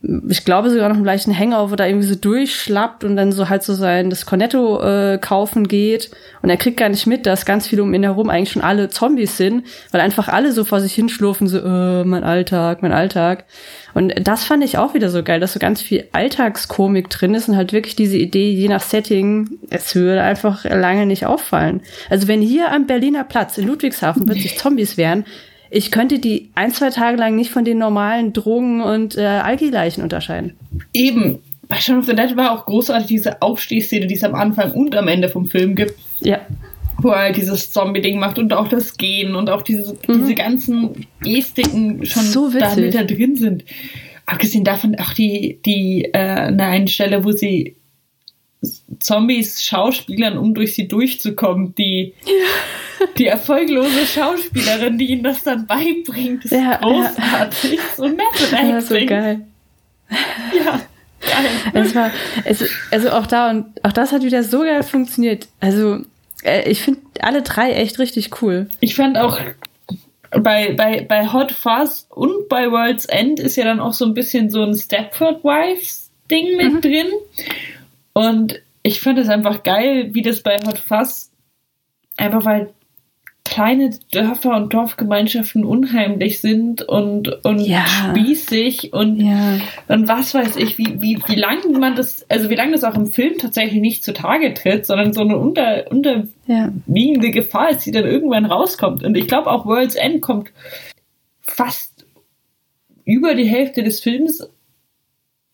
ich 0.00 0.44
glaube 0.44 0.70
sogar 0.70 0.88
noch 0.88 0.96
im 0.96 1.02
gleichen 1.02 1.36
Hangover, 1.36 1.74
da 1.74 1.84
irgendwie 1.84 2.06
so 2.06 2.14
durchschlappt 2.14 3.02
und 3.02 3.16
dann 3.16 3.32
so 3.32 3.48
halt 3.48 3.64
so 3.64 3.74
sein 3.74 4.10
das 4.10 4.26
Cornetto 4.26 4.80
äh, 4.80 5.18
kaufen 5.18 5.66
geht 5.66 6.12
und 6.40 6.50
er 6.50 6.56
kriegt 6.56 6.76
gar 6.76 6.88
nicht 6.88 7.08
mit, 7.08 7.26
dass 7.26 7.44
ganz 7.44 7.66
viele 7.66 7.82
um 7.82 7.92
ihn 7.92 8.04
herum 8.04 8.30
eigentlich 8.30 8.52
schon 8.52 8.62
alle 8.62 8.90
Zombies 8.90 9.36
sind, 9.36 9.66
weil 9.90 10.00
einfach 10.00 10.28
alle 10.28 10.52
so 10.52 10.64
vor 10.64 10.80
sich 10.80 10.94
hinschlurfen, 10.94 11.48
so 11.48 11.58
äh, 11.58 12.04
mein 12.04 12.22
Alltag, 12.22 12.80
mein 12.80 12.92
Alltag. 12.92 13.44
Und 13.92 14.14
das 14.22 14.44
fand 14.44 14.62
ich 14.62 14.78
auch 14.78 14.94
wieder 14.94 15.08
so 15.08 15.24
geil, 15.24 15.40
dass 15.40 15.54
so 15.54 15.58
ganz 15.58 15.82
viel 15.82 16.04
Alltagskomik 16.12 17.10
drin 17.10 17.34
ist 17.34 17.48
und 17.48 17.56
halt 17.56 17.72
wirklich 17.72 17.96
diese 17.96 18.18
Idee, 18.18 18.52
je 18.52 18.68
nach 18.68 18.82
Setting, 18.82 19.58
es 19.68 19.96
würde 19.96 20.22
einfach 20.22 20.64
lange 20.64 21.06
nicht 21.06 21.26
auffallen. 21.26 21.80
Also 22.08 22.28
wenn 22.28 22.40
hier 22.40 22.70
am 22.70 22.86
Berliner 22.86 23.24
Platz 23.24 23.58
in 23.58 23.66
Ludwigshafen 23.66 24.26
plötzlich 24.26 24.58
Zombies 24.58 24.96
wären, 24.96 25.24
ich 25.70 25.90
könnte 25.90 26.18
die 26.18 26.50
ein, 26.54 26.70
zwei 26.70 26.90
Tage 26.90 27.16
lang 27.16 27.36
nicht 27.36 27.50
von 27.50 27.64
den 27.64 27.78
normalen 27.78 28.32
Drogen- 28.32 28.80
und 28.80 29.16
äh, 29.16 29.24
Alkileichen 29.24 30.02
unterscheiden. 30.02 30.54
Eben. 30.92 31.38
Bei 31.68 31.76
Shaun 31.76 31.98
of 31.98 32.06
the 32.06 32.14
Dead 32.14 32.34
war 32.34 32.52
auch 32.52 32.64
großartig 32.64 33.08
diese 33.08 33.42
Aufstehszene, 33.42 34.06
die 34.06 34.14
es 34.14 34.24
am 34.24 34.34
Anfang 34.34 34.72
und 34.72 34.96
am 34.96 35.06
Ende 35.06 35.28
vom 35.28 35.48
Film 35.48 35.74
gibt. 35.74 35.94
Ja 36.20 36.40
wo 37.00 37.10
er 37.10 37.32
dieses 37.32 37.70
Zombie-Ding 37.70 38.18
macht 38.18 38.38
und 38.38 38.52
auch 38.52 38.68
das 38.68 38.96
Gehen 38.96 39.34
und 39.34 39.48
auch 39.50 39.62
diese, 39.62 39.94
mhm. 39.94 39.98
diese 40.20 40.34
ganzen 40.34 41.06
Gestiken 41.20 42.04
schon 42.04 42.24
so 42.24 42.50
da 42.50 42.74
mit 42.74 42.94
da 42.94 43.04
drin 43.04 43.36
sind. 43.36 43.64
Abgesehen 44.26 44.64
davon 44.64 44.96
auch 44.96 45.14
die, 45.14 45.60
die, 45.64 46.06
äh, 46.12 46.18
eine 46.18 46.88
Stelle, 46.88 47.24
wo 47.24 47.32
sie 47.32 47.76
Zombies 48.98 49.64
schauspielern, 49.64 50.36
um 50.36 50.54
durch 50.54 50.74
sie 50.74 50.88
durchzukommen, 50.88 51.74
die, 51.76 52.14
ja. 52.26 53.06
die 53.16 53.26
erfolglose 53.26 54.06
Schauspielerin, 54.06 54.98
die 54.98 55.06
ihnen 55.06 55.22
das 55.22 55.44
dann 55.44 55.66
beibringt, 55.66 56.44
ist 56.44 56.52
ja, 56.52 56.76
großartig. 56.76 57.74
Ja. 57.74 57.82
So 57.96 58.08
nett 58.08 58.26
ja, 58.50 58.80
so 58.80 58.94
geil. 58.94 59.46
Ja. 60.56 60.80
Geil. 61.20 61.50
Es 61.74 61.94
war, 61.94 62.10
es, 62.44 62.64
also 62.90 63.10
auch 63.10 63.26
da 63.26 63.50
und 63.50 63.66
auch 63.84 63.92
das 63.92 64.12
hat 64.12 64.22
wieder 64.22 64.44
so 64.44 64.60
geil 64.60 64.82
funktioniert. 64.82 65.48
Also 65.60 65.98
äh, 66.44 66.70
ich 66.70 66.82
finde 66.82 67.00
alle 67.20 67.42
drei 67.42 67.72
echt 67.72 67.98
richtig 67.98 68.40
cool. 68.40 68.68
Ich 68.80 68.94
fand 68.94 69.18
auch 69.18 69.38
bei, 70.30 70.72
bei, 70.72 71.04
bei 71.08 71.32
Hot 71.32 71.52
Fuzz 71.52 72.06
und 72.10 72.48
bei 72.48 72.70
World's 72.70 73.06
End 73.06 73.40
ist 73.40 73.56
ja 73.56 73.64
dann 73.64 73.80
auch 73.80 73.94
so 73.94 74.04
ein 74.04 74.14
bisschen 74.14 74.50
so 74.50 74.62
ein 74.62 74.74
Stepford 74.74 75.42
Wives 75.42 76.10
Ding 76.30 76.56
mit 76.56 76.72
mhm. 76.74 76.80
drin. 76.80 77.06
Und 78.18 78.60
ich 78.82 79.00
fand 79.00 79.16
es 79.20 79.28
einfach 79.28 79.62
geil, 79.62 80.12
wie 80.12 80.22
das 80.22 80.42
bei 80.42 80.56
Hot 80.66 80.78
Fuzz 80.78 81.30
einfach 82.16 82.44
weil 82.44 82.70
kleine 83.44 83.90
Dörfer 84.10 84.56
und 84.56 84.74
Dorfgemeinschaften 84.74 85.64
unheimlich 85.64 86.40
sind 86.40 86.82
und, 86.82 87.28
und 87.44 87.60
ja. 87.60 87.86
spießig 87.86 88.92
und, 88.92 89.20
ja. 89.20 89.60
und 89.86 90.08
was 90.08 90.34
weiß 90.34 90.56
ich, 90.56 90.78
wie, 90.78 91.00
wie, 91.00 91.22
wie 91.28 91.36
lange 91.36 91.78
man 91.78 91.94
das, 91.94 92.28
also 92.28 92.50
wie 92.50 92.56
lange 92.56 92.72
das 92.72 92.82
auch 92.82 92.96
im 92.96 93.06
Film 93.06 93.38
tatsächlich 93.38 93.80
nicht 93.80 94.02
zutage 94.02 94.52
tritt, 94.52 94.84
sondern 94.84 95.12
so 95.12 95.20
eine 95.20 95.38
unter, 95.38 95.88
unterliegende 95.90 97.28
ja. 97.28 97.32
Gefahr 97.32 97.70
ist, 97.70 97.86
die 97.86 97.92
dann 97.92 98.04
irgendwann 98.04 98.46
rauskommt. 98.46 99.04
Und 99.04 99.16
ich 99.16 99.28
glaube 99.28 99.48
auch 99.48 99.64
World's 99.64 99.94
End 99.94 100.22
kommt 100.22 100.50
fast 101.40 102.04
über 103.04 103.36
die 103.36 103.46
Hälfte 103.46 103.84
des 103.84 104.00
Films 104.00 104.50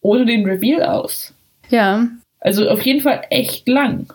ohne 0.00 0.24
den 0.24 0.46
Reveal 0.46 0.82
aus. 0.82 1.34
Ja. 1.68 2.08
Also 2.44 2.68
auf 2.68 2.82
jeden 2.82 3.00
Fall 3.00 3.22
echt 3.30 3.66
lang. 3.66 4.06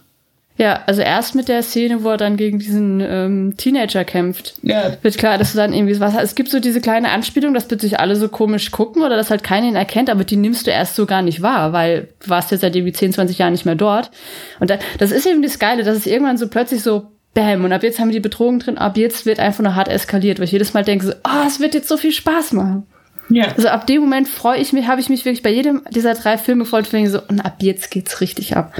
Ja, 0.59 0.83
also 0.87 1.01
erst 1.01 1.35
mit 1.35 1.47
der 1.47 1.63
Szene, 1.63 2.03
wo 2.03 2.09
er 2.09 2.17
dann 2.17 2.35
gegen 2.35 2.59
diesen 2.59 2.99
ähm, 2.99 3.53
Teenager 3.55 4.03
kämpft, 4.03 4.55
ja. 4.61 4.97
wird 5.01 5.17
klar, 5.17 5.37
dass 5.37 5.53
du 5.53 5.57
dann 5.57 5.73
irgendwie 5.73 5.97
was 6.01 6.13
hast. 6.13 6.23
Es 6.23 6.35
gibt 6.35 6.49
so 6.49 6.59
diese 6.59 6.81
kleine 6.81 7.11
Anspielung, 7.11 7.53
dass 7.53 7.69
plötzlich 7.69 7.99
alle 7.99 8.17
so 8.17 8.27
komisch 8.27 8.69
gucken 8.69 9.01
oder 9.01 9.15
dass 9.15 9.31
halt 9.31 9.41
keiner 9.41 9.67
ihn 9.67 9.77
erkennt, 9.77 10.09
aber 10.09 10.25
die 10.25 10.35
nimmst 10.35 10.67
du 10.67 10.71
erst 10.71 10.95
so 10.95 11.05
gar 11.05 11.21
nicht 11.21 11.41
wahr, 11.41 11.71
weil 11.71 12.09
du 12.19 12.29
warst 12.29 12.51
jetzt 12.51 12.59
seit 12.61 12.75
irgendwie 12.75 12.91
10, 12.91 13.13
20 13.13 13.37
Jahren 13.37 13.53
nicht 13.53 13.65
mehr 13.65 13.75
dort. 13.75 14.11
Und 14.59 14.69
da, 14.69 14.79
das 14.97 15.11
ist 15.11 15.25
eben 15.25 15.41
das 15.41 15.59
Geile, 15.59 15.83
dass 15.83 15.97
es 15.97 16.05
irgendwann 16.05 16.37
so 16.37 16.49
plötzlich 16.49 16.83
so 16.83 17.07
Bäm, 17.33 17.63
und 17.63 17.71
ab 17.71 17.83
jetzt 17.83 17.99
haben 17.99 18.09
wir 18.09 18.15
die 18.15 18.19
Bedrohung 18.19 18.59
drin, 18.59 18.77
ab 18.77 18.97
jetzt 18.97 19.25
wird 19.25 19.39
einfach 19.39 19.63
nur 19.63 19.75
hart 19.75 19.87
eskaliert, 19.87 20.39
weil 20.39 20.45
ich 20.45 20.51
jedes 20.51 20.73
Mal 20.73 20.83
denke 20.83 21.05
so, 21.05 21.13
oh, 21.23 21.47
es 21.47 21.61
wird 21.61 21.73
jetzt 21.73 21.87
so 21.87 21.95
viel 21.95 22.11
Spaß 22.11 22.51
machen. 22.51 22.85
Ja. 23.29 23.47
Also 23.55 23.69
ab 23.69 23.87
dem 23.87 24.01
Moment 24.01 24.27
freue 24.27 24.59
ich 24.59 24.73
mich, 24.73 24.87
habe 24.87 25.01
ich 25.01 25.09
mich 25.09 25.25
wirklich 25.25 25.43
bei 25.43 25.51
jedem 25.51 25.83
dieser 25.91 26.15
drei 26.15 26.37
Filme 26.37 26.63
gefreut, 26.63 26.93
und 26.93 27.07
so, 27.07 27.21
und 27.27 27.41
ab 27.41 27.57
jetzt 27.61 27.91
geht's 27.91 28.21
richtig 28.21 28.57
ab. 28.57 28.73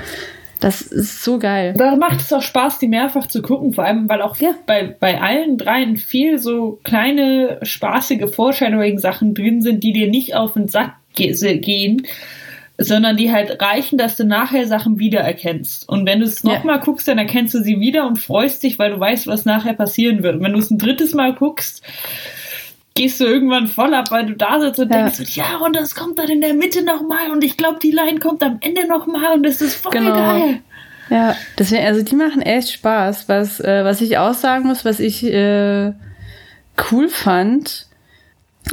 Das 0.59 0.81
ist 0.81 1.23
so 1.23 1.39
geil. 1.39 1.73
Da 1.77 1.95
macht 1.95 2.19
es 2.19 2.33
auch 2.33 2.41
Spaß, 2.41 2.79
die 2.79 2.89
mehrfach 2.89 3.27
zu 3.27 3.41
gucken, 3.41 3.73
vor 3.73 3.85
allem, 3.85 4.09
weil 4.09 4.21
auch 4.21 4.35
ja. 4.37 4.53
bei, 4.65 4.93
bei 4.99 5.21
allen 5.21 5.57
dreien 5.57 5.95
viel 5.95 6.37
so 6.37 6.79
kleine, 6.83 7.59
spaßige 7.61 8.29
Foreshadowing-Sachen 8.29 9.33
drin 9.33 9.61
sind, 9.61 9.83
die 9.83 9.93
dir 9.93 10.09
nicht 10.09 10.35
auf 10.35 10.53
den 10.53 10.67
Sack 10.67 10.95
ge 11.15 11.31
gehen, 11.59 12.05
sondern 12.77 13.15
die 13.15 13.31
halt 13.31 13.61
reichen, 13.61 13.97
dass 13.97 14.17
du 14.17 14.25
nachher 14.25 14.67
Sachen 14.67 14.99
wiedererkennst. 14.99 15.87
Und 15.87 16.05
wenn 16.05 16.19
du 16.19 16.25
es 16.25 16.43
nochmal 16.43 16.77
ja. 16.77 16.81
guckst, 16.81 17.07
dann 17.07 17.17
erkennst 17.17 17.53
du 17.53 17.63
sie 17.63 17.79
wieder 17.79 18.05
und 18.05 18.17
freust 18.17 18.63
dich, 18.63 18.79
weil 18.79 18.91
du 18.91 18.99
weißt, 18.99 19.27
was 19.27 19.45
nachher 19.45 19.73
passieren 19.73 20.23
wird. 20.23 20.35
Und 20.35 20.43
wenn 20.43 20.53
du 20.53 20.59
es 20.59 20.71
ein 20.71 20.77
drittes 20.77 21.13
Mal 21.13 21.35
guckst, 21.35 21.83
gehst 22.99 23.21
du 23.21 23.23
irgendwann 23.23 23.67
voll 23.67 23.93
ab, 23.93 24.11
weil 24.11 24.25
du 24.25 24.33
da 24.33 24.59
sitzt 24.59 24.77
und 24.77 24.91
ja. 24.91 25.03
denkst, 25.03 25.33
ja, 25.37 25.57
und 25.63 25.73
das 25.73 25.95
kommt 25.95 26.19
dann 26.19 26.27
in 26.27 26.41
der 26.41 26.53
Mitte 26.53 26.83
nochmal 26.83 27.31
und 27.31 27.45
ich 27.45 27.55
glaube, 27.55 27.79
die 27.81 27.91
Line 27.91 28.19
kommt 28.19 28.43
am 28.43 28.57
Ende 28.59 28.85
nochmal 28.87 29.35
und 29.35 29.43
das 29.43 29.61
ist 29.61 29.75
voll 29.75 29.93
genau. 29.93 30.15
geil. 30.15 30.59
Ja, 31.09 31.33
deswegen, 31.57 31.85
also 31.85 32.01
die 32.01 32.15
machen 32.15 32.41
echt 32.41 32.73
Spaß. 32.73 33.29
Was, 33.29 33.61
äh, 33.61 33.85
was 33.85 34.01
ich 34.01 34.17
auch 34.17 34.33
sagen 34.33 34.67
muss, 34.67 34.83
was 34.83 34.99
ich 34.99 35.23
äh, 35.23 35.93
cool 36.91 37.07
fand, 37.07 37.87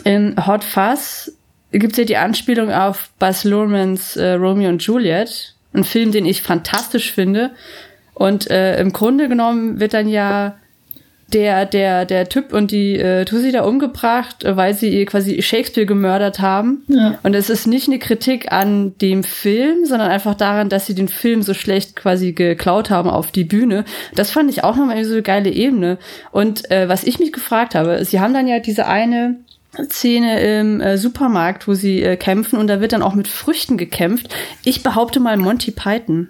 in 0.02 0.34
Hot 0.44 0.64
Fuzz 0.64 1.32
gibt's 1.70 1.96
ja 1.96 2.04
die 2.04 2.16
Anspielung 2.16 2.72
auf 2.72 3.10
Buzz 3.20 3.44
Luhrmanns 3.44 4.16
äh, 4.16 4.32
Romeo 4.32 4.70
und 4.70 4.82
Juliet, 4.82 5.54
ein 5.72 5.84
Film, 5.84 6.10
den 6.10 6.26
ich 6.26 6.42
fantastisch 6.42 7.12
finde. 7.12 7.52
Und 8.12 8.50
äh, 8.50 8.80
im 8.80 8.92
Grunde 8.92 9.28
genommen 9.28 9.78
wird 9.78 9.94
dann 9.94 10.08
ja 10.08 10.56
der, 11.32 11.66
der, 11.66 12.04
der 12.04 12.28
Typ 12.28 12.52
und 12.52 12.70
die 12.70 12.96
äh, 12.96 13.24
Tussi 13.24 13.50
da 13.50 13.64
umgebracht, 13.64 14.44
weil 14.46 14.74
sie 14.74 15.04
quasi 15.06 15.42
Shakespeare 15.42 15.86
gemördert 15.86 16.38
haben. 16.38 16.84
Ja. 16.86 17.18
Und 17.24 17.34
es 17.34 17.50
ist 17.50 17.66
nicht 17.66 17.88
eine 17.88 17.98
Kritik 17.98 18.52
an 18.52 18.96
dem 18.98 19.24
Film, 19.24 19.86
sondern 19.86 20.10
einfach 20.10 20.34
daran, 20.34 20.68
dass 20.68 20.86
sie 20.86 20.94
den 20.94 21.08
Film 21.08 21.42
so 21.42 21.52
schlecht 21.52 21.96
quasi 21.96 22.32
geklaut 22.32 22.90
haben 22.90 23.10
auf 23.10 23.32
die 23.32 23.44
Bühne. 23.44 23.84
Das 24.14 24.30
fand 24.30 24.50
ich 24.50 24.62
auch 24.62 24.76
nochmal 24.76 25.04
so 25.04 25.14
eine 25.14 25.22
geile 25.22 25.50
Ebene. 25.50 25.98
Und 26.30 26.70
äh, 26.70 26.88
was 26.88 27.02
ich 27.02 27.18
mich 27.18 27.32
gefragt 27.32 27.74
habe, 27.74 28.04
sie 28.04 28.20
haben 28.20 28.34
dann 28.34 28.46
ja 28.46 28.60
diese 28.60 28.86
eine 28.86 29.36
Szene 29.90 30.40
im 30.40 30.80
äh, 30.80 30.96
Supermarkt, 30.96 31.66
wo 31.66 31.74
sie 31.74 32.02
äh, 32.02 32.16
kämpfen 32.16 32.56
und 32.58 32.68
da 32.68 32.80
wird 32.80 32.92
dann 32.92 33.02
auch 33.02 33.14
mit 33.14 33.28
Früchten 33.28 33.76
gekämpft. 33.76 34.34
Ich 34.64 34.82
behaupte 34.82 35.20
mal 35.20 35.36
Monty 35.36 35.72
Python. 35.72 36.28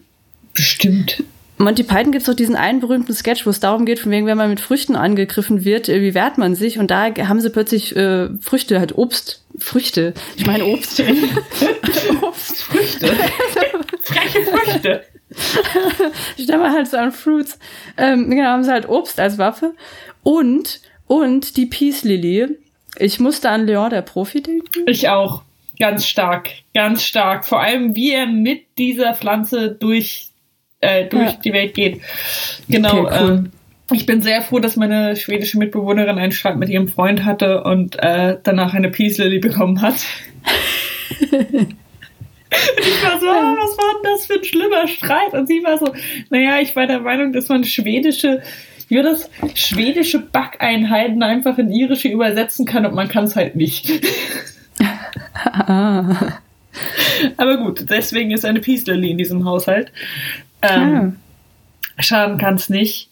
Bestimmt. 0.55 1.23
Monty 1.59 1.85
Python 1.85 2.13
gibt 2.13 2.23
es 2.23 2.27
doch 2.27 2.35
diesen 2.35 2.57
einen 2.57 2.81
berühmten 2.81 3.15
Sketch, 3.15 3.47
wo 3.47 3.51
es 3.51 3.61
darum 3.61 3.87
geht, 3.87 3.99
von 3.99 4.13
wegen, 4.13 4.27
wenn 4.27 4.37
man 4.37 4.51
mit 4.51 4.61
Früchten 4.61 4.95
angegriffen 4.95 5.65
wird, 5.65 5.89
wie 5.89 6.15
wehrt 6.15 6.37
man 6.37 6.55
sich? 6.55 6.79
Und 6.79 6.91
da 6.91 7.07
haben 7.07 7.41
sie 7.41 7.51
plötzlich 7.51 7.97
äh, 7.97 8.29
Früchte, 8.41 8.79
halt 8.79 8.97
Obst, 8.97 9.43
Früchte. 9.59 10.13
Ich 10.37 10.47
meine 10.47 10.67
Obst. 10.67 11.03
Obst, 12.23 12.63
Früchte. 12.63 13.07
Freche 14.03 14.43
Früchte. 14.45 15.03
ich 16.37 16.47
denke 16.47 16.63
mal 16.63 16.73
halt 16.73 16.89
so 16.89 16.99
an 16.99 17.13
Fruits. 17.13 17.59
Ähm, 17.97 18.31
genau, 18.31 18.49
haben 18.49 18.65
sie 18.65 18.71
halt 18.71 18.89
Obst 18.89 19.19
als 19.19 19.39
Waffe. 19.39 19.75
Und, 20.23 20.81
und 21.07 21.57
die 21.57 21.67
Peace 21.67 22.05
Lily. 22.05 22.59
Ich 22.99 23.19
musste 23.19 23.51
an 23.51 23.67
Leon, 23.67 23.91
der 23.91 24.03
Profi, 24.03 24.43
denken. 24.43 24.85
Ich 24.87 25.09
auch. 25.09 25.43
Ganz 25.79 26.07
stark. 26.07 26.51
Ganz 26.75 27.03
stark. 27.03 27.45
Vor 27.45 27.61
allem, 27.61 27.95
wie 27.95 28.13
er 28.13 28.27
mit 28.27 28.65
dieser 28.79 29.15
Pflanze 29.15 29.71
durch, 29.71 30.31
äh, 30.81 31.07
durch 31.07 31.33
ja. 31.33 31.39
die 31.45 31.53
Welt 31.53 31.75
geht. 31.75 32.01
Genau. 32.69 33.05
Okay, 33.05 33.17
cool. 33.21 33.29
ähm, 33.31 33.51
ich 33.93 34.07
bin 34.07 34.21
sehr 34.21 34.43
froh, 34.43 34.59
dass 34.59 34.77
meine 34.77 35.15
schwedische 35.17 35.59
Mitbewohnerin 35.59 36.19
einen 36.19 36.33
Streit 36.33 36.57
mit 36.57 36.69
ihrem 36.69 36.89
Freund 36.89 37.25
hatte 37.25 37.63
und 37.63 37.97
äh, 38.03 38.37
danach 38.43 38.75
eine 38.75 38.91
Peace 38.91 39.19
Lily 39.19 39.39
bekommen 39.39 39.81
hat. 39.81 39.95
ich 41.21 41.31
war 43.05 43.21
so, 43.21 43.27
oh, 43.27 43.57
was 43.57 43.79
war 43.79 44.03
denn 44.03 44.13
das 44.13 44.27
für 44.27 44.35
ein 44.35 44.45
schlimmer 44.45 44.89
Streit? 44.89 45.33
Und 45.33 45.47
sie 45.47 45.63
war 45.63 45.79
so, 45.79 45.93
naja, 46.31 46.59
ich 46.61 46.75
war 46.75 46.89
der 46.89 47.01
Meinung, 47.01 47.33
dass 47.33 47.49
man 47.49 47.63
schwedische 47.63 48.43
wie 48.89 49.03
das 49.03 49.29
schwedische 49.55 50.21
Backeinheiten 50.21 51.23
einfach 51.23 51.59
in 51.59 51.71
irische 51.73 52.09
übersetzen 52.09 52.67
kann 52.67 52.87
und 52.87 52.95
man 52.95 53.09
kann 53.09 53.25
es 53.25 53.37
halt 53.37 53.57
nicht. 53.57 53.91
Aber 57.37 57.57
gut, 57.57 57.87
deswegen 57.89 58.31
ist 58.31 58.45
eine 58.45 58.61
Peace 58.61 58.87
Lily 58.87 59.11
in 59.11 59.19
diesem 59.19 59.45
Haushalt. 59.45 59.91
Ähm, 60.71 61.17
ah. 61.97 62.03
Schaden 62.03 62.39
kann 62.39 62.55
es 62.55 62.69
nicht. 62.69 63.09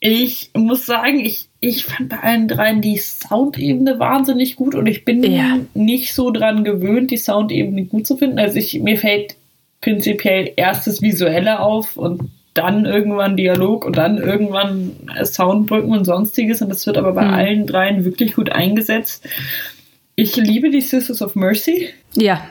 Ich 0.00 0.50
muss 0.54 0.84
sagen, 0.84 1.20
ich, 1.20 1.46
ich 1.60 1.84
fand 1.84 2.08
bei 2.08 2.18
allen 2.18 2.48
dreien 2.48 2.80
die 2.80 2.96
Soundebene 2.98 4.00
wahnsinnig 4.00 4.56
gut 4.56 4.74
und 4.74 4.86
ich 4.86 5.04
bin 5.04 5.22
ja. 5.22 5.58
nicht 5.74 6.12
so 6.14 6.32
dran 6.32 6.64
gewöhnt, 6.64 7.12
die 7.12 7.18
Soundebene 7.18 7.84
gut 7.84 8.06
zu 8.06 8.16
finden. 8.16 8.40
Also 8.40 8.56
ich, 8.58 8.80
mir 8.80 8.98
fällt 8.98 9.36
prinzipiell 9.80 10.52
erst 10.56 10.86
das 10.86 11.02
Visuelle 11.02 11.60
auf 11.60 11.96
und 11.96 12.30
dann 12.54 12.84
irgendwann 12.84 13.36
Dialog 13.36 13.84
und 13.84 13.96
dann 13.96 14.18
irgendwann 14.18 14.92
Soundbrücken 15.24 15.90
und 15.90 16.04
sonstiges. 16.04 16.60
Und 16.62 16.68
das 16.68 16.86
wird 16.86 16.98
aber 16.98 17.12
bei 17.12 17.24
mhm. 17.24 17.34
allen 17.34 17.66
dreien 17.66 18.04
wirklich 18.04 18.34
gut 18.34 18.50
eingesetzt. 18.50 19.28
Ich 20.16 20.36
liebe 20.36 20.70
die 20.70 20.80
Sisters 20.80 21.22
of 21.22 21.34
Mercy. 21.34 21.88
Ja. 22.14 22.42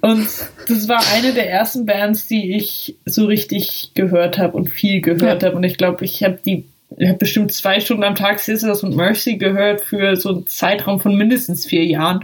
Und 0.00 0.28
das 0.68 0.88
war 0.88 1.02
eine 1.14 1.32
der 1.32 1.50
ersten 1.50 1.86
Bands, 1.86 2.26
die 2.26 2.56
ich 2.56 2.96
so 3.04 3.26
richtig 3.26 3.92
gehört 3.94 4.38
habe 4.38 4.56
und 4.56 4.68
viel 4.68 5.00
gehört 5.00 5.42
ja. 5.42 5.48
habe. 5.48 5.56
Und 5.56 5.64
ich 5.64 5.76
glaube, 5.76 6.04
ich 6.04 6.22
habe 6.24 6.38
die 6.44 6.64
ich 6.98 7.08
habe 7.08 7.18
bestimmt 7.18 7.52
zwei 7.52 7.78
Stunden 7.78 8.02
am 8.02 8.16
Tag 8.16 8.40
Sisters 8.40 8.82
und 8.82 8.96
Mercy 8.96 9.36
gehört 9.36 9.80
für 9.80 10.16
so 10.16 10.30
einen 10.30 10.46
Zeitraum 10.48 10.98
von 10.98 11.16
mindestens 11.16 11.64
vier 11.64 11.84
Jahren. 11.84 12.20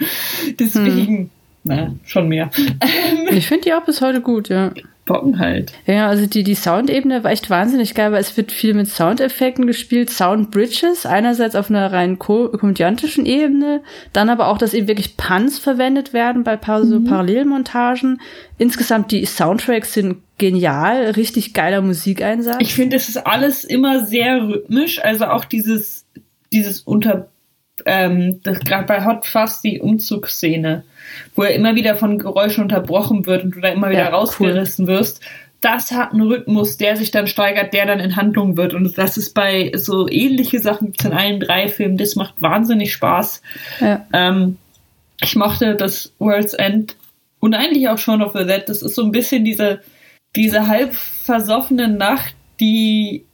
Deswegen, 0.59 1.17
hm. 1.17 1.31
na, 1.63 1.95
schon 2.05 2.27
mehr. 2.29 2.51
Ich 3.31 3.47
finde 3.47 3.65
die 3.65 3.75
auch 3.75 3.85
bis 3.85 4.01
heute 4.01 4.21
gut, 4.21 4.49
ja 4.49 4.73
bocken 5.07 5.39
halt. 5.39 5.73
Ja, 5.87 6.09
also 6.09 6.27
die, 6.27 6.43
die 6.43 6.55
Soundebene 6.55 7.25
war 7.25 7.31
echt 7.31 7.49
wahnsinnig 7.49 7.95
geil, 7.95 8.13
weil 8.13 8.21
es 8.21 8.37
wird 8.37 8.53
viel 8.53 8.75
mit 8.75 8.89
Soundeffekten 8.89 9.67
gespielt, 9.67 10.11
Soundbridges, 10.11 11.07
einerseits 11.07 11.55
auf 11.55 11.71
einer 11.71 11.93
rein 11.93 12.19
ko 12.19 12.49
komödiantischen 12.49 13.25
Ebene, 13.25 13.83
dann 14.13 14.29
aber 14.29 14.49
auch, 14.49 14.59
dass 14.59 14.75
eben 14.75 14.89
wirklich 14.89 15.17
Puns 15.17 15.59
verwendet 15.59 16.13
werden 16.13 16.45
bei 16.45 16.57
paar 16.57 16.85
so 16.85 16.99
mhm. 16.99 17.05
Parallelmontagen. 17.05 18.21
Insgesamt 18.59 19.13
die 19.13 19.25
Soundtracks 19.25 19.95
sind 19.95 20.19
genial, 20.39 21.11
richtig 21.13 21.55
geiler 21.55 21.81
Musikeinsatz. 21.81 22.57
Ich 22.59 22.75
finde, 22.75 22.97
es 22.97 23.09
ist 23.09 23.27
alles 23.27 23.65
immer 23.65 24.05
sehr 24.05 24.43
rhythmisch, 24.43 25.03
also 25.03 25.27
auch 25.27 25.45
dieses, 25.45 26.05
dieses 26.53 26.81
unter, 26.81 27.29
ähm, 27.87 28.41
das 28.43 28.59
gerade 28.61 28.87
bei 28.87 29.05
Hot 29.05 29.25
Fuzz 29.25 29.63
die 29.63 29.81
Umzugsszene 29.81 30.85
wo 31.35 31.43
er 31.43 31.55
immer 31.55 31.75
wieder 31.75 31.97
von 31.97 32.19
Geräuschen 32.19 32.63
unterbrochen 32.63 33.27
wird 33.27 33.45
und 33.45 33.57
du 33.57 33.61
da 33.61 33.69
immer 33.69 33.91
wieder 33.91 34.05
ja, 34.05 34.09
rausgerissen 34.09 34.87
cool. 34.87 34.95
wirst. 34.95 35.21
Das 35.61 35.91
hat 35.91 36.13
einen 36.13 36.23
Rhythmus, 36.23 36.77
der 36.77 36.97
sich 36.97 37.11
dann 37.11 37.27
steigert, 37.27 37.73
der 37.73 37.87
dann 37.87 37.99
in 37.99 38.17
Handlung 38.17 38.57
wird. 38.57 38.75
Und 38.75 38.97
das 38.99 39.17
ist 39.17 39.35
bei 39.35 39.73
so 39.75 40.09
ähnliche 40.09 40.61
Sachen 40.61 40.93
in 41.03 41.13
allen 41.13 41.41
drei 41.41 41.69
Filmen. 41.69 41.97
Das 41.97 42.15
macht 42.15 42.41
wahnsinnig 42.43 42.93
Spaß. 42.93 43.43
Ja. 43.81 44.07
Ähm, 44.13 44.59
ich 45.21 45.35
mochte 45.35 45.75
das 45.75 46.13
World's 46.19 46.55
End 46.55 46.97
und 47.41 47.55
eigentlich 47.55 47.89
auch 47.89 47.99
Shaun 47.99 48.23
of 48.23 48.33
the 48.33 48.45
Dead. 48.45 48.65
Das 48.67 48.83
ist 48.83 48.95
so 48.95 49.03
ein 49.03 49.13
bisschen 49.13 49.45
diese, 49.45 49.81
diese 50.37 50.69
halb 50.69 50.95
versoffene 50.95 51.89
Nacht, 51.89 52.35
die 52.61 53.25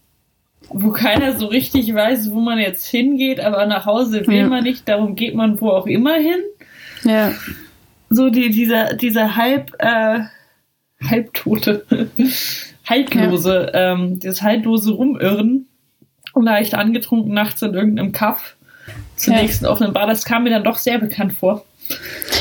wo 0.74 0.90
keiner 0.90 1.37
so 1.37 1.46
richtig 1.46 1.92
weiß, 1.92 2.30
wo 2.30 2.40
man 2.40 2.58
jetzt 2.58 2.87
hingeht, 2.87 3.40
aber 3.40 3.66
nach 3.66 3.85
Hause 3.85 4.26
will 4.26 4.37
ja. 4.38 4.48
man 4.48 4.62
nicht, 4.62 4.88
darum 4.88 5.16
geht 5.16 5.35
man 5.35 5.61
wo 5.61 5.68
auch 5.68 5.87
immer 5.87 6.14
hin. 6.14 6.38
Ja 7.04 7.32
so 8.12 8.31
die, 8.31 8.51
dieser, 8.51 8.94
dieser 8.94 9.37
halb, 9.37 9.72
äh, 9.79 10.20
halbtote, 11.09 11.85
haltlose, 12.88 13.70
ja. 13.72 13.92
ähm, 13.92 14.18
dieses 14.18 14.42
haltlose 14.42 14.92
Rumirren, 14.92 15.66
leicht 16.35 16.75
angetrunken 16.75 17.33
nachts 17.35 17.62
in 17.62 17.75
irgendeinem 17.75 18.12
Kaff 18.12 18.57
zum 19.16 19.35
ja. 19.35 19.42
nächsten 19.42 19.66
offenen 19.66 19.92
Bar, 19.92 20.07
das 20.07 20.25
kam 20.25 20.44
mir 20.44 20.51
dann 20.51 20.64
doch 20.64 20.79
sehr 20.79 20.98
bekannt 20.98 21.33
vor. 21.33 21.64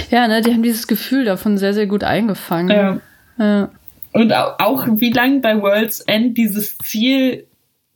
Ja, 0.09 0.27
ne, 0.27 0.41
die 0.41 0.51
haben 0.51 0.63
dieses 0.63 0.87
Gefühl 0.87 1.25
davon 1.25 1.57
sehr, 1.57 1.73
sehr 1.73 1.87
gut 1.87 2.03
eingefangen. 2.03 2.69
Ja. 2.69 3.01
ja. 3.37 3.69
Und 4.13 4.33
auch, 4.33 4.59
auch 4.59 4.87
wie 4.87 5.11
lange 5.11 5.39
bei 5.39 5.61
World's 5.61 6.01
End 6.01 6.37
dieses 6.37 6.77
Ziel 6.79 7.45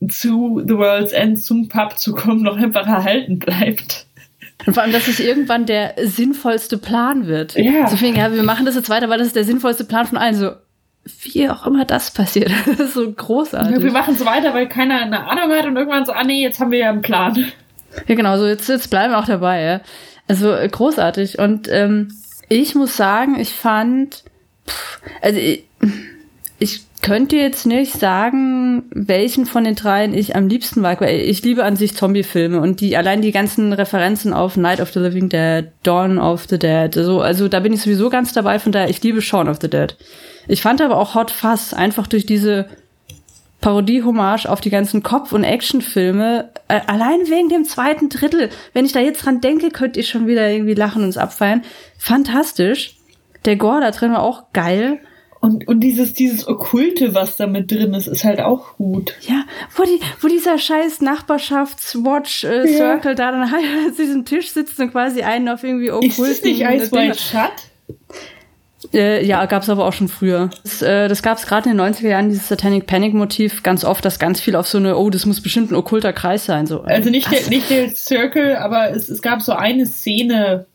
zu 0.08 0.62
The 0.66 0.76
World's 0.76 1.12
End 1.12 1.42
zum 1.42 1.68
Pub 1.68 1.98
zu 1.98 2.14
kommen 2.14 2.42
noch 2.42 2.56
einfach 2.56 2.86
erhalten 2.86 3.38
bleibt. 3.38 4.05
Und 4.64 4.74
vor 4.74 4.82
allem, 4.82 4.92
dass 4.92 5.06
es 5.06 5.20
irgendwann 5.20 5.66
der 5.66 5.94
sinnvollste 6.02 6.78
Plan 6.78 7.26
wird. 7.26 7.54
Ja. 7.54 7.88
Deswegen, 7.90 8.16
ja, 8.16 8.32
wir 8.32 8.42
machen 8.42 8.64
das 8.64 8.74
jetzt 8.74 8.88
weiter, 8.88 9.08
weil 9.08 9.18
das 9.18 9.28
ist 9.28 9.36
der 9.36 9.44
sinnvollste 9.44 9.84
Plan 9.84 10.06
von 10.06 10.16
allen. 10.16 10.34
So, 10.34 10.52
wie 11.22 11.48
auch 11.48 11.66
immer 11.66 11.84
das 11.84 12.10
passiert. 12.10 12.50
Das 12.66 12.80
ist 12.80 12.94
so 12.94 13.12
großartig. 13.12 13.76
Ja, 13.76 13.82
wir 13.82 13.92
machen 13.92 14.14
es 14.14 14.24
weiter, 14.24 14.54
weil 14.54 14.68
keiner 14.68 15.02
eine 15.02 15.28
Ahnung 15.28 15.50
hat 15.52 15.66
und 15.66 15.76
irgendwann 15.76 16.06
so, 16.06 16.12
ah 16.12 16.24
nee, 16.24 16.42
jetzt 16.42 16.58
haben 16.58 16.70
wir 16.70 16.78
ja 16.78 16.90
einen 16.90 17.02
Plan. 17.02 17.52
Ja, 18.06 18.14
genau, 18.14 18.38
so 18.38 18.46
jetzt, 18.46 18.68
jetzt 18.68 18.90
bleiben 18.90 19.12
wir 19.12 19.18
auch 19.18 19.26
dabei, 19.26 19.62
ja. 19.62 19.80
Also 20.28 20.52
äh, 20.52 20.68
großartig. 20.68 21.38
Und 21.38 21.68
ähm, 21.70 22.12
ich 22.48 22.74
muss 22.74 22.96
sagen, 22.96 23.38
ich 23.38 23.52
fand, 23.52 24.24
pff, 24.66 25.00
also 25.22 25.38
ich, 25.38 25.64
ich 26.58 26.80
könnte 27.02 27.36
jetzt 27.36 27.66
nicht 27.66 27.92
sagen, 27.92 28.84
welchen 28.90 29.46
von 29.46 29.64
den 29.64 29.74
dreien 29.74 30.14
ich 30.14 30.34
am 30.34 30.48
liebsten 30.48 30.80
mag, 30.80 31.00
weil 31.00 31.20
ich 31.20 31.42
liebe 31.42 31.64
an 31.64 31.76
sich 31.76 31.94
Zombie-Filme 31.94 32.60
und 32.60 32.80
die 32.80 32.96
allein 32.96 33.22
die 33.22 33.32
ganzen 33.32 33.72
Referenzen 33.72 34.32
auf 34.32 34.56
Night 34.56 34.80
of 34.80 34.92
the 34.92 34.98
Living 34.98 35.28
Dead, 35.28 35.66
Dawn 35.82 36.18
of 36.18 36.46
the 36.48 36.58
Dead, 36.58 36.92
so, 36.94 37.20
also 37.20 37.48
da 37.48 37.60
bin 37.60 37.72
ich 37.72 37.82
sowieso 37.82 38.10
ganz 38.10 38.32
dabei, 38.32 38.58
von 38.58 38.72
daher 38.72 38.90
ich 38.90 39.02
liebe 39.02 39.22
Shaun 39.22 39.48
of 39.48 39.58
the 39.60 39.70
Dead. 39.70 39.96
Ich 40.48 40.62
fand 40.62 40.80
aber 40.80 40.96
auch 40.96 41.14
Hot 41.14 41.30
Fuzz 41.30 41.72
einfach 41.72 42.06
durch 42.06 42.26
diese 42.26 42.66
Parodie-Hommage 43.60 44.46
auf 44.46 44.60
die 44.60 44.70
ganzen 44.70 45.02
Kopf- 45.02 45.32
und 45.32 45.44
Actionfilme, 45.44 46.50
äh, 46.68 46.80
allein 46.86 47.20
wegen 47.28 47.48
dem 47.48 47.64
zweiten 47.64 48.08
Drittel, 48.08 48.50
wenn 48.72 48.84
ich 48.84 48.92
da 48.92 49.00
jetzt 49.00 49.24
dran 49.24 49.40
denke, 49.40 49.70
könnte 49.70 50.00
ich 50.00 50.08
schon 50.08 50.26
wieder 50.26 50.48
irgendwie 50.50 50.74
lachen 50.74 51.02
und 51.02 51.08
es 51.08 51.18
abfeiern. 51.18 51.62
Fantastisch. 51.98 52.96
Der 53.44 53.56
Gore 53.56 53.80
da 53.80 53.90
drin 53.90 54.12
war 54.12 54.22
auch 54.22 54.52
geil. 54.52 55.00
Und, 55.46 55.68
und 55.68 55.78
dieses, 55.78 56.12
dieses 56.12 56.48
Okkulte, 56.48 57.14
was 57.14 57.36
da 57.36 57.46
mit 57.46 57.70
drin 57.70 57.94
ist, 57.94 58.08
ist 58.08 58.24
halt 58.24 58.40
auch 58.40 58.76
gut. 58.78 59.14
Ja, 59.20 59.44
wo, 59.76 59.84
die, 59.84 60.00
wo 60.20 60.26
dieser 60.26 60.58
scheiß 60.58 61.02
Nachbarschafts-Watch-Circle 61.02 62.64
äh, 62.64 62.78
ja. 62.78 62.96
da 62.98 63.12
dann 63.14 63.48
halt 63.52 63.62
an 63.62 63.94
diesem 63.96 64.24
Tisch 64.24 64.50
sitzt 64.50 64.80
und 64.80 64.90
quasi 64.90 65.22
einen 65.22 65.48
auf 65.48 65.62
irgendwie 65.62 65.92
okkulten... 65.92 66.24
Ist 66.24 66.42
das 66.42 66.42
nicht 66.42 66.62
Ice 66.62 66.90
White 66.90 67.16
Shut? 67.20 67.52
Äh, 68.92 69.24
ja, 69.24 69.46
gab's 69.46 69.68
aber 69.68 69.84
auch 69.86 69.92
schon 69.92 70.08
früher. 70.08 70.50
Das, 70.64 70.82
äh, 70.82 71.06
das 71.06 71.22
gab's 71.22 71.46
gerade 71.46 71.70
in 71.70 71.76
den 71.76 71.94
90er 71.94 72.08
Jahren, 72.08 72.28
dieses 72.28 72.48
Satanic 72.48 72.88
Panic 72.88 73.14
Motiv, 73.14 73.62
ganz 73.62 73.84
oft, 73.84 74.04
dass 74.04 74.18
ganz 74.18 74.40
viel 74.40 74.56
auf 74.56 74.66
so 74.66 74.78
eine, 74.78 74.96
oh, 74.96 75.10
das 75.10 75.26
muss 75.26 75.40
bestimmt 75.40 75.70
ein 75.70 75.76
okkulter 75.76 76.12
Kreis 76.12 76.44
sein. 76.44 76.66
So. 76.66 76.80
Also 76.80 77.08
nicht 77.08 77.30
der, 77.30 77.48
nicht 77.50 77.70
der 77.70 77.90
Circle, 77.90 78.56
aber 78.56 78.90
es, 78.90 79.08
es 79.08 79.22
gab 79.22 79.42
so 79.42 79.52
eine 79.52 79.86
Szene, 79.86 80.66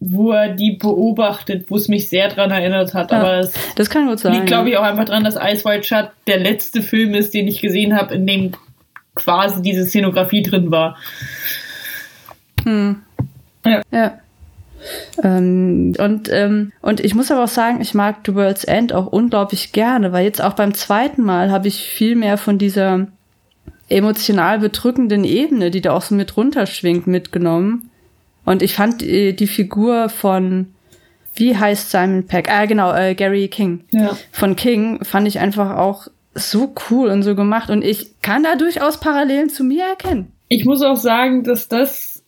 wo 0.00 0.30
er 0.30 0.50
die 0.50 0.72
beobachtet, 0.72 1.66
wo 1.68 1.76
es 1.76 1.88
mich 1.88 2.08
sehr 2.08 2.28
dran 2.28 2.50
erinnert 2.50 2.94
hat. 2.94 3.10
Ja, 3.10 3.18
aber 3.18 3.38
es 3.38 3.52
das 3.74 3.90
kann 3.90 4.06
gut 4.06 4.20
sein. 4.20 4.32
Liegt, 4.32 4.46
glaube 4.46 4.70
ich, 4.70 4.76
auch 4.76 4.84
einfach 4.84 5.04
dran, 5.04 5.24
dass 5.24 5.34
Ice 5.34 5.64
White 5.64 5.84
Shut 5.84 6.10
der 6.26 6.38
letzte 6.38 6.82
Film 6.82 7.14
ist, 7.14 7.34
den 7.34 7.48
ich 7.48 7.60
gesehen 7.60 7.96
habe, 7.96 8.14
in 8.14 8.26
dem 8.26 8.52
quasi 9.14 9.60
diese 9.60 9.84
Szenografie 9.86 10.42
drin 10.42 10.70
war. 10.70 10.96
Hm. 12.62 13.02
Ja. 13.66 13.82
ja. 13.90 14.18
Ähm, 15.24 15.94
und, 15.98 16.28
ähm, 16.30 16.72
und 16.80 17.00
ich 17.00 17.16
muss 17.16 17.32
aber 17.32 17.44
auch 17.44 17.48
sagen, 17.48 17.80
ich 17.80 17.94
mag 17.94 18.18
The 18.24 18.36
World's 18.36 18.62
End 18.62 18.92
auch 18.92 19.08
unglaublich 19.08 19.72
gerne, 19.72 20.12
weil 20.12 20.24
jetzt 20.24 20.40
auch 20.40 20.52
beim 20.52 20.74
zweiten 20.74 21.22
Mal 21.22 21.50
habe 21.50 21.66
ich 21.66 21.82
viel 21.82 22.14
mehr 22.14 22.38
von 22.38 22.58
dieser 22.58 23.08
emotional 23.88 24.60
bedrückenden 24.60 25.24
Ebene, 25.24 25.72
die 25.72 25.80
da 25.80 25.92
auch 25.92 26.02
so 26.02 26.14
mit 26.14 26.36
runterschwingt, 26.36 27.08
mitgenommen 27.08 27.90
Und 28.48 28.62
ich 28.62 28.74
fand 28.74 29.02
die, 29.02 29.36
die 29.36 29.46
Figur 29.46 30.08
von, 30.08 30.68
wie 31.34 31.54
heißt 31.54 31.90
Simon 31.90 32.26
Peck? 32.26 32.50
Ah, 32.50 32.64
genau, 32.64 32.94
äh, 32.94 33.14
Gary 33.14 33.48
King. 33.48 33.84
Ja. 33.90 34.16
Von 34.32 34.56
King 34.56 35.04
fand 35.04 35.28
ich 35.28 35.38
einfach 35.38 35.76
auch 35.76 36.08
so 36.32 36.74
cool 36.88 37.10
und 37.10 37.22
so 37.24 37.34
gemacht. 37.34 37.68
Und 37.68 37.84
ich 37.84 38.22
kann 38.22 38.42
da 38.42 38.54
durchaus 38.56 39.00
Parallelen 39.00 39.50
zu 39.50 39.64
mir 39.64 39.84
erkennen. 39.84 40.32
Ich 40.48 40.64
muss 40.64 40.80
auch 40.82 40.96
sagen, 40.96 41.44
dass 41.44 41.68
das 41.68 42.24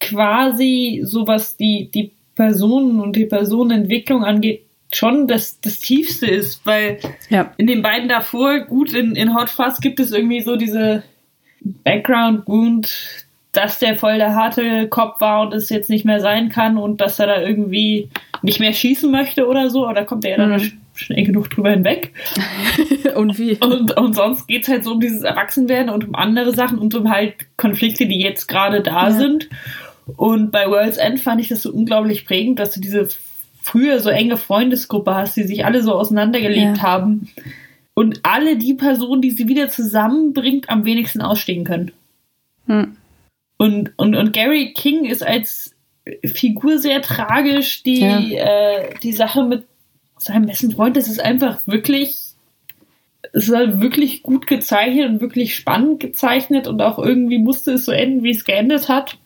quasi 0.00 1.02
so 1.04 1.28
was 1.28 1.56
die, 1.56 1.88
die 1.94 2.10
Personen 2.34 2.98
und 3.00 3.14
die 3.14 3.26
Personenentwicklung 3.26 4.24
angeht, 4.24 4.62
schon 4.90 5.28
das, 5.28 5.60
das 5.60 5.78
Tiefste 5.78 6.26
ist, 6.26 6.66
weil 6.66 6.98
Ja. 7.28 7.52
in 7.58 7.68
den 7.68 7.80
beiden 7.82 8.08
davor, 8.08 8.58
gut, 8.58 8.92
in, 8.92 9.14
in 9.14 9.36
Hot 9.36 9.50
Fuzz 9.50 9.80
gibt 9.80 10.00
es 10.00 10.10
irgendwie 10.10 10.40
so 10.40 10.56
diese 10.56 11.04
Background 11.84 12.46
Wound, 12.48 13.23
dass 13.56 13.78
der 13.78 13.96
voll 13.96 14.18
der 14.18 14.34
harte 14.34 14.88
Kopf 14.88 15.20
war 15.20 15.42
und 15.42 15.54
es 15.54 15.68
jetzt 15.70 15.90
nicht 15.90 16.04
mehr 16.04 16.20
sein 16.20 16.48
kann 16.48 16.76
und 16.76 17.00
dass 17.00 17.18
er 17.18 17.26
da 17.26 17.40
irgendwie 17.40 18.08
nicht 18.42 18.60
mehr 18.60 18.72
schießen 18.72 19.10
möchte 19.10 19.46
oder 19.48 19.70
so, 19.70 19.88
oder 19.88 20.04
kommt 20.04 20.24
er 20.24 20.32
ja 20.32 20.36
dann 20.36 20.50
Mhm. 20.52 20.56
sch- 20.56 20.72
schnell 20.94 21.24
genug 21.24 21.50
drüber 21.50 21.70
hinweg. 21.70 22.12
und 23.16 23.38
wie? 23.38 23.56
Und, 23.56 23.96
und 23.96 24.14
sonst 24.14 24.46
geht's 24.46 24.68
halt 24.68 24.84
so 24.84 24.92
um 24.92 25.00
dieses 25.00 25.22
Erwachsenwerden 25.22 25.88
und 25.90 26.06
um 26.06 26.14
andere 26.14 26.52
Sachen 26.54 26.78
und 26.78 26.94
um 26.94 27.10
halt 27.10 27.34
Konflikte, 27.56 28.06
die 28.06 28.20
jetzt 28.20 28.46
gerade 28.48 28.80
da 28.82 29.08
Ja. 29.08 29.10
sind. 29.12 29.48
Und 30.16 30.52
bei 30.52 30.68
World's 30.68 30.98
End 30.98 31.20
fand 31.20 31.40
ich 31.40 31.48
das 31.48 31.62
so 31.62 31.72
unglaublich 31.72 32.26
prägend, 32.26 32.58
dass 32.58 32.72
du 32.74 32.80
diese 32.80 33.08
früher 33.62 33.98
so 34.00 34.10
enge 34.10 34.36
Freundesgruppe 34.36 35.14
hast, 35.14 35.36
die 35.36 35.44
sich 35.44 35.64
alle 35.64 35.82
so 35.82 35.94
auseinandergelebt 35.94 36.76
Ja. 36.78 36.82
haben. 36.82 37.28
Und 37.94 38.20
alle 38.24 38.56
die 38.56 38.74
Personen, 38.74 39.22
die 39.22 39.30
sie 39.30 39.48
wieder 39.48 39.68
zusammenbringt, 39.70 40.68
am 40.68 40.84
wenigsten 40.84 41.22
ausstehen 41.22 41.64
können. 41.64 41.92
Hm. 42.66 42.96
Und, 43.64 43.92
und, 43.96 44.14
und 44.14 44.34
Gary 44.34 44.74
King 44.74 45.06
ist 45.06 45.26
als 45.26 45.74
Figur 46.22 46.78
sehr 46.78 47.00
tragisch. 47.00 47.82
Die, 47.82 48.00
Ja. 48.00 48.20
äh, 48.20 48.90
die 49.02 49.12
Sache 49.12 49.42
mit 49.42 49.64
seinem 50.18 50.44
besten 50.44 50.72
Freund, 50.72 50.98
das 50.98 51.08
ist 51.08 51.18
einfach 51.18 51.66
wirklich, 51.66 52.10
es 53.32 53.48
ist 53.48 53.54
halt 53.54 53.80
wirklich 53.80 54.22
gut 54.22 54.46
gezeichnet 54.46 55.08
und 55.08 55.20
wirklich 55.22 55.56
spannend 55.56 55.98
gezeichnet 56.00 56.66
und 56.66 56.82
auch 56.82 56.98
irgendwie 56.98 57.38
musste 57.38 57.72
es 57.72 57.86
so 57.86 57.92
enden, 57.92 58.22
wie 58.22 58.32
es 58.32 58.44
geendet 58.44 58.90
hat. 58.90 59.16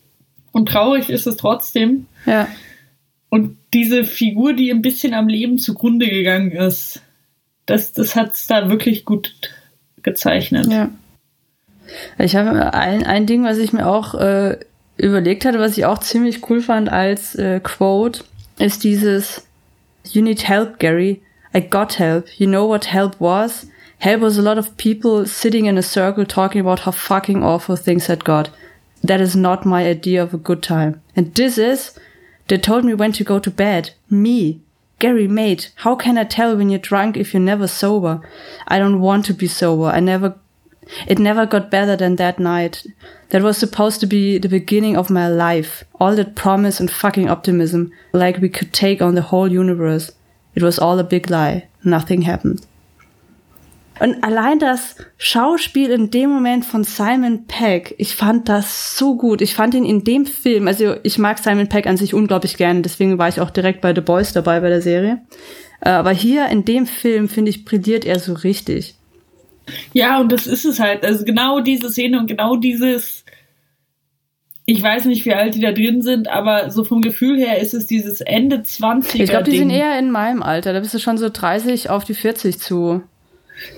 Und 0.53 0.69
traurig 0.69 1.11
ist 1.11 1.27
es 1.27 1.37
trotzdem. 1.37 2.07
Ja. 2.25 2.47
Und 3.31 3.59
diese 3.75 4.05
Figur, 4.05 4.53
die 4.53 4.71
ein 4.71 4.83
bisschen 4.83 5.15
am 5.15 5.27
Leben 5.27 5.59
zugrunde 5.59 6.07
gegangen 6.09 6.53
ist, 6.53 7.03
das, 7.67 7.93
das 7.93 8.15
hat 8.15 8.35
es 8.35 8.47
da 8.47 8.71
wirklich 8.71 9.05
gut 9.05 9.35
gezeichnet. 10.05 10.69
Ja. 10.69 10.91
Ich 12.19 12.37
habe 12.37 12.75
ein, 12.75 13.05
ein 13.05 13.27
Ding, 13.27 13.45
was 13.45 13.59
ich 13.59 13.73
mir 13.73 13.87
auch 13.87 14.15
äh, 14.15 14.59
überlegt 14.97 15.45
hatte, 15.45 15.59
was 15.59 15.79
ich 15.79 15.85
auch 15.85 15.99
ziemlich 15.99 16.49
cool 16.51 16.61
fand 16.61 16.91
als 16.91 17.35
äh, 17.35 17.61
Quote, 17.61 18.25
ist 18.59 18.85
dieses 18.85 19.47
You 20.11 20.23
need 20.23 20.49
help, 20.49 20.79
Gary. 20.79 21.23
I 21.55 21.61
got 21.61 21.99
help. 21.99 22.29
You 22.39 22.47
know 22.47 22.69
what 22.69 22.87
help 22.87 23.21
was? 23.21 23.67
Help 23.99 24.23
was 24.23 24.39
a 24.39 24.43
lot 24.43 24.59
of 24.59 24.77
people 24.77 25.27
sitting 25.27 25.67
in 25.67 25.77
a 25.77 25.83
circle 25.83 26.25
talking 26.25 26.61
about 26.61 26.81
how 26.81 26.93
fucking 26.93 27.43
awful 27.43 27.77
things 27.77 28.07
had 28.07 28.25
got. 28.25 28.51
That 29.03 29.21
is 29.21 29.35
not 29.35 29.67
my 29.67 29.87
idea 29.87 30.23
of 30.23 30.35
a 30.35 30.39
good 30.39 30.63
time. 30.63 31.01
And 31.17 31.35
this 31.35 31.59
is, 31.59 31.99
they 32.49 32.59
told 32.59 32.85
me 32.85 32.95
when 32.95 33.13
to 33.13 33.25
go 33.25 33.39
to 33.39 33.51
bed. 33.51 33.91
Me. 34.09 34.61
Gary, 34.99 35.29
mate, 35.29 35.71
how 35.77 35.95
can 35.95 36.19
I 36.19 36.25
tell 36.25 36.57
when 36.57 36.71
you're 36.71 36.81
drunk 36.81 37.17
if 37.17 37.33
you're 37.33 37.41
never 37.41 37.69
sober? 37.69 38.21
I 38.67 38.79
don't 38.79 39.01
want 39.01 39.27
to 39.27 39.35
be 39.35 39.47
sober. 39.47 39.87
I 39.87 40.01
never 40.01 40.37
it 41.07 41.19
never 41.19 41.47
got 41.47 41.71
better 41.71 41.97
than 41.97 42.17
that 42.17 42.39
night. 42.39 42.87
That 43.31 43.43
was 43.43 43.59
supposed 43.59 44.01
to 44.01 44.07
be 44.07 44.39
the 44.39 44.49
beginning 44.49 44.97
of 44.97 45.11
my 45.11 45.29
life. 45.29 45.85
All 46.01 46.17
that 46.17 46.35
promise 46.35 46.81
and 46.81 46.91
fucking 46.91 47.29
optimism, 47.29 47.93
like 48.13 48.41
we 48.41 48.49
could 48.49 48.73
take 48.73 49.03
on 49.03 49.15
the 49.15 49.23
whole 49.31 49.51
universe. 49.51 50.13
It 50.55 50.63
was 50.63 50.79
all 50.79 50.99
a 50.99 51.05
big 51.05 51.31
lie. 51.31 51.69
Nothing 51.85 52.23
happened. 52.23 52.63
Und 54.01 54.23
allein 54.23 54.59
das 54.59 54.97
Schauspiel 55.17 55.91
in 55.91 56.11
dem 56.11 56.31
Moment 56.31 56.65
von 56.65 56.85
Simon 56.85 57.47
Peck, 57.47 57.95
ich 57.99 58.15
fand 58.15 58.49
das 58.49 58.97
so 58.97 59.17
gut. 59.17 59.41
Ich 59.41 59.55
fand 59.55 59.75
ihn 59.75 59.85
in 59.85 60.05
dem 60.05 60.25
Film, 60.25 60.69
also 60.69 60.97
ich 61.03 61.19
mag 61.19 61.39
Simon 61.39 61.69
Peck 61.69 61.87
an 61.87 61.97
sich 61.97 62.15
unglaublich 62.15 62.57
gerne, 62.57 62.83
deswegen 62.83 63.19
war 63.19 63.29
ich 63.29 63.41
auch 63.41 63.51
direkt 63.51 63.81
bei 63.81 63.95
The 63.95 64.01
Boys 64.01 64.33
dabei 64.33 64.61
bei 64.61 64.69
der 64.69 64.83
Serie. 64.83 65.23
Äh, 65.81 65.91
Aber 65.91 66.13
hier 66.13 66.47
in 66.49 66.65
dem 66.65 66.87
Film, 66.87 67.29
finde 67.29 67.51
ich, 67.51 67.65
brilliert 67.65 68.05
er 68.05 68.19
so 68.19 68.35
richtig. 68.35 68.95
Ja, 69.93 70.21
und 70.21 70.33
das 70.33 70.47
ist 70.47 70.65
es 70.65 70.81
halt. 70.81 71.05
Also 71.05 71.25
genau 71.25 71.61
diese 71.61 71.91
Szene 71.91 72.19
und 72.19 72.27
genau 72.27 72.57
dieses. 72.57 73.25
Ich 74.65 74.83
weiß 74.83 75.07
nicht, 75.07 75.25
wie 75.25 75.33
alt 75.33 75.55
die 75.55 75.61
da 75.61 75.73
drin 75.73 76.03
sind, 76.03 76.29
aber 76.29 76.71
so 76.71 76.85
vom 76.85 77.01
Gefühl 77.01 77.39
her 77.39 77.59
ist 77.59 77.73
es 77.73 77.87
dieses 77.87 78.21
Ende 78.21 78.57
20er. 78.57 79.23
Ich 79.23 79.31
glaube, 79.31 79.45
die 79.45 79.53
Ding. 79.53 79.61
sind 79.61 79.71
eher 79.71 79.99
in 79.99 80.11
meinem 80.11 80.43
Alter. 80.43 80.75
Da 80.75 80.81
bist 80.81 80.93
du 80.93 80.99
schon 80.99 81.17
so 81.17 81.31
30 81.31 81.89
auf 81.89 82.05
die 82.05 82.13
40 82.13 82.59
zu. 82.59 83.03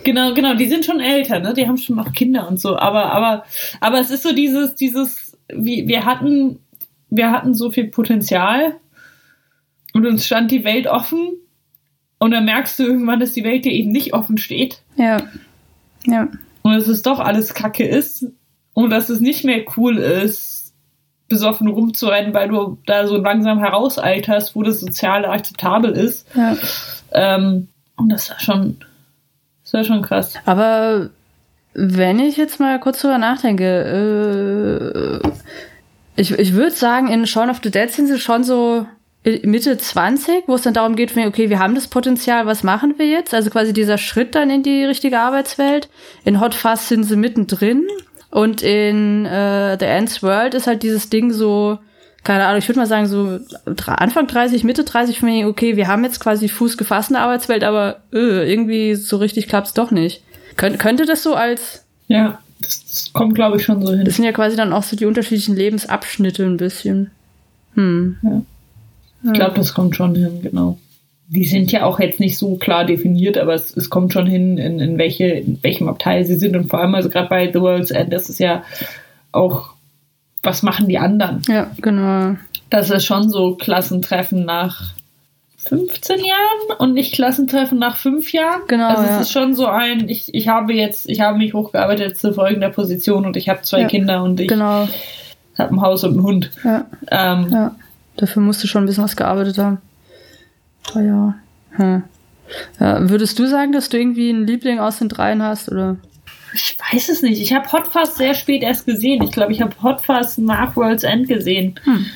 Genau, 0.05 0.35
genau, 0.35 0.55
die 0.55 0.69
sind 0.69 0.85
schon 0.85 1.01
älter, 1.01 1.39
ne? 1.39 1.55
Die 1.55 1.67
haben 1.67 1.77
schon 1.77 1.97
noch 1.97 2.13
Kinder 2.13 2.49
und 2.49 2.61
so. 2.61 2.77
Aber, 2.77 3.13
aber, 3.13 3.45
aber 3.81 4.01
es 4.01 4.11
ist 4.11 4.23
so 4.23 4.35
dieses, 4.35 4.75
dieses, 4.75 5.39
wie, 5.53 5.87
wir 5.87 6.05
hatten, 6.05 6.59
wir 7.09 7.31
hatten 7.31 7.55
so 7.55 7.71
viel 7.71 7.89
Potenzial 7.89 8.75
und 9.93 10.07
uns 10.07 10.27
stand 10.27 10.51
die 10.51 10.65
Welt 10.65 10.87
offen. 10.87 11.37
Und 12.19 12.33
dann 12.33 12.45
merkst 12.45 12.79
du 12.79 12.83
irgendwann, 12.85 13.19
dass 13.19 13.33
die 13.33 13.45
Welt 13.45 13.65
dir 13.65 13.73
eben 13.73 13.91
nicht 13.91 14.13
offen 14.13 14.37
steht. 14.37 14.83
Ja. 14.97 15.23
Ja. 16.07 16.29
und 16.63 16.73
dass 16.73 16.89
es 16.89 17.03
doch 17.03 17.21
alles 17.21 17.55
Kacke 17.55 17.87
ist 17.87 18.27
und 18.75 18.91
dass 18.91 19.09
es 19.09 19.21
nicht 19.21 19.45
mehr 19.45 19.65
cool 19.77 19.99
ist, 19.99 20.73
besoffen 21.29 21.69
rumzurennen, 21.69 22.35
weil 22.35 22.49
du 22.49 22.79
da 22.87 23.07
so 23.07 23.17
langsam 23.17 23.59
herausalterst, 23.59 24.57
wo 24.57 24.63
das 24.63 24.81
Soziale 24.81 25.29
akzeptabel 25.29 25.93
ist. 25.93 26.27
ja. 26.35 26.57
Ähm, 27.13 27.69
und 27.97 28.09
das 28.09 28.31
war 28.31 28.41
schon, 28.41 28.79
das 29.63 29.75
war 29.75 29.85
schon 29.85 30.03
krass. 30.03 30.35
Aber 30.47 31.11
wenn 31.75 32.19
ich 32.19 32.37
jetzt 32.37 32.61
mal 32.61 32.79
kurz 32.81 33.01
drüber 33.01 33.19
nachdenke, 33.19 35.21
äh, 35.23 35.29
ich, 36.17 36.33
ich 36.33 36.55
würde 36.55 36.73
sagen, 36.73 37.09
in 37.09 37.27
Shaun 37.27 37.51
of 37.51 37.61
the 37.63 37.71
Dead 37.71 37.91
sind 37.91 38.07
sie 38.07 38.19
schon 38.19 38.45
so 38.45 38.87
Mitte 39.23 39.77
20, 39.77 40.45
wo 40.47 40.55
es 40.55 40.63
dann 40.63 40.73
darum 40.73 40.97
geht, 40.97 41.15
okay, 41.15 41.51
wir 41.51 41.59
haben 41.59 41.75
das 41.75 41.89
Potenzial, 41.89 42.47
was 42.47 42.63
machen 42.63 42.95
wir 42.97 43.07
jetzt? 43.07 43.35
Also 43.35 43.51
quasi 43.51 43.75
dieser 43.75 43.99
Schritt 43.99 44.35
dann 44.35 44.49
in 44.49 44.63
die 44.63 44.85
richtige 44.85 45.19
Arbeitswelt. 45.19 45.91
In 46.25 46.41
Hot 46.41 46.55
Fuzz 46.55 46.89
sind 46.89 47.05
sie 47.05 47.17
mittendrin 47.17 47.87
und 48.31 48.63
in 48.63 49.27
äh, 49.27 49.77
The 49.79 49.85
Ends 49.85 50.23
World 50.23 50.55
ist 50.55 50.67
halt 50.67 50.83
dieses 50.83 51.11
Ding 51.11 51.33
so, 51.33 51.79
keine 52.25 52.47
Ahnung, 52.47 52.61
ich 52.61 52.69
würde 52.69 52.81
mal 52.81 52.87
sagen, 52.87 53.09
so 53.09 53.39
Anfang 53.87 54.27
30, 54.27 54.65
Mitte 54.65 54.85
30, 54.85 55.19
für 55.19 55.27
mich, 55.27 55.45
okay, 55.45 55.77
wir 55.77 55.89
haben 55.89 56.05
jetzt 56.05 56.21
quasi 56.21 56.49
Fuß 56.49 56.79
gefasst 56.79 57.11
in 57.11 57.15
der 57.15 57.23
Arbeitswelt, 57.23 57.63
aber 57.63 58.01
äh, 58.15 58.51
irgendwie 58.51 58.95
so 58.95 59.19
richtig 59.19 59.49
klappt's 59.49 59.75
doch 59.75 59.91
nicht. 59.91 60.23
Könnt, 60.57 60.79
könnte 60.79 61.05
das 61.05 61.23
so 61.23 61.35
als, 61.35 61.85
Ja, 62.09 62.39
das, 62.63 63.11
kommt, 63.13 63.35
glaube 63.35 63.59
ich, 63.59 63.65
schon 63.65 63.85
so 63.85 63.93
hin. 63.93 64.05
das 64.05 64.17
sind 64.17 64.25
ja 64.25 64.33
quasi 64.33 64.57
dann 64.57 64.73
auch 64.73 64.83
so 64.83 64.97
die 64.97 65.07
unterschiedlichen 65.07 65.57
Lebensabschnitte 65.57 66.45
ein 66.45 66.57
bisschen. 66.57 67.11
Hm. 67.75 68.47
Ich 69.23 69.33
glaube, 69.33 69.57
das 69.57 69.75
kommt 69.75 69.97
schon 69.97 70.15
hin, 70.15 70.41
genau. 70.43 70.79
Die 71.29 71.45
sind 71.45 71.71
ja 71.71 71.85
auch 71.85 72.01
jetzt 72.01 72.19
nicht 72.21 72.37
so 72.39 72.57
klar 72.57 72.85
definiert, 72.85 73.39
aber 73.39 73.55
es, 73.55 73.77
es 73.77 73.89
kommt 73.91 74.13
schon 74.13 74.27
hin, 74.27 74.59
in, 74.59 74.81
in, 74.81 74.99
welche, 74.99 75.27
in 75.27 75.59
welchem 75.63 75.89
Abteil 75.89 76.25
sie 76.25 76.35
sind. 76.37 76.57
Und 76.57 76.69
vor 76.69 76.81
allem, 76.81 76.95
also 76.95 77.09
gerade 77.09 77.29
bei 77.29 77.53
The 77.53 77.61
World's 77.61 77.91
End, 77.93 78.13
das 78.13 78.29
ist 78.29 78.41
ja 78.41 78.65
auch, 79.31 79.71
was 80.43 80.63
machen 80.63 80.89
die 80.89 80.99
anderen? 80.99 81.43
Ja, 81.49 81.71
genau. 81.81 82.37
Das 82.71 82.91
ist 82.91 83.05
schon 83.05 83.31
so 83.31 83.55
Klassentreffen 83.57 84.45
nach 84.45 84.95
15 85.59 86.19
Jahren 86.25 86.79
und 86.79 86.95
nicht 86.95 87.13
Klassentreffen 87.15 87.79
nach 87.79 87.97
5 87.97 88.33
Jahren. 88.33 88.63
Genau, 88.67 88.89
Also 88.89 89.03
ja. 89.05 89.17
es 89.17 89.27
ist 89.27 89.33
schon 89.33 89.55
so 89.55 89.67
ein, 89.67 90.09
ich, 90.09 90.35
ich 90.35 90.49
habe 90.49 90.73
jetzt, 90.73 91.09
ich 91.09 91.21
habe 91.21 91.37
mich 91.39 91.53
hochgearbeitet 91.55 92.19
zu 92.19 92.33
folgender 92.33 92.71
Position 92.71 93.27
und 93.27 93.37
ich 93.37 93.49
habe 93.49 93.61
zwei 93.63 93.83
Ja, 93.83 93.87
Kinder 93.89 94.23
und 94.23 94.41
ich 94.41 94.49
Genau. 94.49 94.89
habe 95.59 95.75
ein 95.75 95.81
Haus 95.83 96.03
und 96.03 96.13
einen 96.15 96.23
Hund. 96.23 96.51
Ja, 96.65 96.87
Ähm, 97.11 97.49
ja. 97.53 97.75
Dafür 98.21 98.43
musst 98.43 98.63
du 98.63 98.67
schon 98.67 98.85
ein 98.85 98.87
bisschen 98.87 99.05
was 99.05 99.17
gearbeitet 99.17 99.57
haben. 99.57 99.79
Aber 100.91 101.01
ja. 101.03 101.35
Hm. 101.73 102.03
ja. 102.79 103.09
Würdest 103.09 103.39
du 103.39 103.47
sagen, 103.47 103.73
dass 103.73 103.89
du 103.89 103.99
irgendwie 103.99 104.29
einen 104.29 104.47
Liebling 104.47 104.79
aus 104.79 104.99
den 104.99 105.09
dreien 105.09 105.43
hast, 105.43 105.71
oder? 105.71 105.97
Ich 106.53 106.77
weiß 106.93 107.09
es 107.09 107.23
nicht. 107.23 107.41
Ich 107.41 107.55
habe 107.55 107.71
Hot 107.73 107.87
Fuzz 107.89 108.17
sehr 108.17 108.35
spät 108.35 108.63
erst 108.63 108.85
gesehen. 108.85 109.23
Ich 109.23 109.31
glaube, 109.31 109.53
ich 109.53 109.63
habe 109.63 109.75
Hot 109.83 110.03
Fuzz 110.03 110.37
nach 110.37 110.77
World's 110.77 111.05
End 111.05 111.29
gesehen. 111.29 111.77
Hm. 111.85 112.07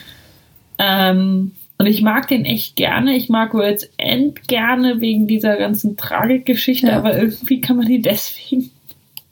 Ähm, 0.79 1.53
und 1.79 1.87
ich 1.87 2.03
mag 2.03 2.29
den 2.29 2.45
echt 2.45 2.77
gerne. 2.77 3.17
Ich 3.17 3.29
mag 3.29 3.55
World's 3.55 3.89
End 3.97 4.47
gerne 4.47 5.01
wegen 5.01 5.27
dieser 5.27 5.57
ganzen 5.57 5.97
Tragikgeschichte, 5.97 6.89
Ja. 6.89 6.99
aber 6.99 7.17
irgendwie 7.17 7.61
kann 7.61 7.77
man 7.77 7.87
ihn 7.89 8.03
deswegen 8.03 8.71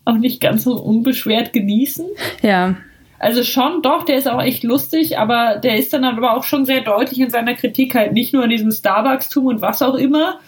auch 0.04 0.16
nicht 0.16 0.40
ganz 0.40 0.64
so 0.64 0.80
unbeschwert 0.80 1.52
genießen. 1.52 2.06
Ja, 2.42 2.76
Also 3.22 3.44
schon, 3.44 3.82
doch, 3.82 4.04
der 4.04 4.16
ist 4.16 4.28
auch 4.28 4.42
echt 4.42 4.64
lustig, 4.64 5.16
aber 5.16 5.56
der 5.62 5.76
ist 5.78 5.92
dann 5.92 6.04
aber 6.04 6.36
auch 6.36 6.42
schon 6.42 6.64
sehr 6.64 6.80
deutlich 6.80 7.20
in 7.20 7.30
seiner 7.30 7.54
Kritik 7.54 7.94
halt 7.94 8.12
nicht 8.12 8.32
nur 8.34 8.42
an 8.42 8.50
diesem 8.50 8.72
Starbucks-Tum 8.72 9.46
und 9.46 9.62
was 9.62 9.80
auch 9.80 9.94
immer. 9.94 10.40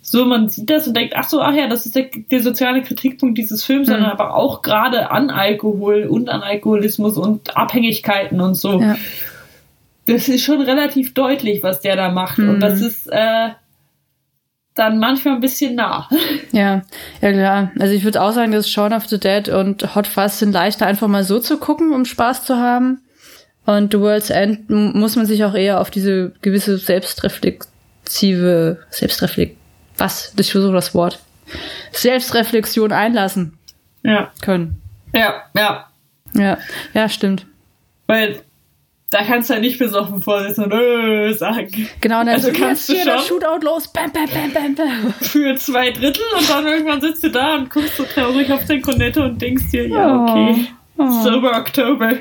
So, 0.00 0.24
man 0.24 0.48
sieht 0.48 0.70
das 0.70 0.86
und 0.88 0.96
denkt, 0.96 1.14
ach 1.16 1.28
so, 1.28 1.40
ach 1.42 1.54
ja, 1.54 1.66
das 1.66 1.84
ist 1.84 1.96
der, 1.96 2.06
der 2.30 2.42
soziale 2.42 2.82
Kritikpunkt 2.82 3.36
dieses 3.36 3.62
Films, 3.64 3.88
Mhm. 3.88 3.92
sondern 3.92 4.10
aber 4.10 4.34
auch 4.34 4.62
gerade 4.62 5.10
an 5.10 5.28
Alkohol 5.30 6.04
und 6.04 6.30
an 6.30 6.42
Alkoholismus 6.42 7.18
und 7.18 7.56
Abhängigkeiten 7.56 8.40
und 8.40 8.54
so. 8.54 8.80
ja. 8.80 8.96
das 10.06 10.28
ist 10.28 10.42
schon 10.44 10.60
relativ 10.60 11.14
deutlich, 11.14 11.62
was 11.62 11.80
der 11.80 11.96
da 11.96 12.10
macht. 12.10 12.38
Und 12.38 12.60
das 12.60 12.80
Mhm. 12.80 12.86
ist 12.86 13.06
äh, 13.12 13.48
dann 14.74 14.98
manchmal 14.98 15.34
ein 15.34 15.40
bisschen 15.40 15.74
nah. 15.76 16.08
Ja, 16.52 16.82
ja 17.20 17.32
klar. 17.32 17.70
Also 17.78 17.94
ich 17.94 18.04
würde 18.04 18.20
auch 18.22 18.32
sagen, 18.32 18.52
dass 18.52 18.68
Shaun 18.68 18.92
of 18.92 19.06
the 19.06 19.18
Dead 19.20 19.48
und 19.48 19.94
Hot 19.94 20.06
Fuzz 20.06 20.38
sind 20.40 20.52
leichter 20.52 20.86
einfach 20.86 21.08
mal 21.08 21.24
so 21.24 21.38
zu 21.38 21.58
gucken, 21.58 21.92
um 21.92 22.04
Spaß 22.04 22.44
zu 22.44 22.56
haben. 22.56 23.00
Und 23.66 23.92
The 23.92 24.00
World's 24.00 24.30
End 24.30 24.68
muss 24.68 25.16
man 25.16 25.24
sich 25.26 25.42
auch 25.44 25.54
eher 25.54 25.80
auf 25.80 25.90
diese 25.90 26.32
gewisse 26.42 26.76
selbstreflexive, 26.76 28.78
selbstreflekt, 28.90 29.56
was? 29.96 30.34
Ich 30.38 30.52
versuche 30.52 30.74
das 30.74 30.94
Wort. 30.94 31.18
Selbstreflexion 31.92 32.92
einlassen 32.92 33.56
Ja, 34.02 34.30
können. 34.42 34.80
ja, 35.14 35.42
ja. 35.56 35.86
Ja, 36.34 36.58
ja, 36.94 37.08
stimmt. 37.08 37.46
Weil 38.06 38.42
da 39.14 39.22
kannst 39.22 39.48
du 39.48 39.54
ja 39.54 39.60
nicht 39.60 39.78
besoffen 39.78 40.20
vorsitzen 40.20 40.64
und 40.64 40.72
äh, 40.72 41.32
sagen. 41.32 41.88
Genau, 42.00 42.20
und 42.20 42.26
dann 42.26 42.34
Also 42.34 42.48
so, 42.52 42.58
kannst 42.58 42.88
du 42.88 42.94
geht 42.94 43.06
der 43.06 43.18
schon? 43.18 43.38
Shootout 43.40 43.64
los, 43.64 43.88
bam, 43.92 44.10
bam, 44.12 44.26
bam, 44.26 44.52
bam, 44.52 44.74
bam. 44.74 45.14
Für 45.20 45.54
zwei 45.56 45.90
Drittel 45.90 46.22
und 46.38 46.50
dann 46.50 46.66
irgendwann 46.66 47.00
sitzt 47.00 47.22
du 47.24 47.30
da 47.30 47.54
und 47.54 47.70
guckst 47.70 47.96
so 47.96 48.04
traurig 48.04 48.50
auf 48.52 48.64
dein 48.66 48.82
Kornetto 48.82 49.22
und 49.24 49.40
denkst 49.40 49.70
dir, 49.72 49.86
ja, 49.88 50.16
Oh. 50.16 50.22
okay. 50.30 50.66
Oh. 50.96 51.10
Sober 51.24 51.56
Oktober. 51.58 52.12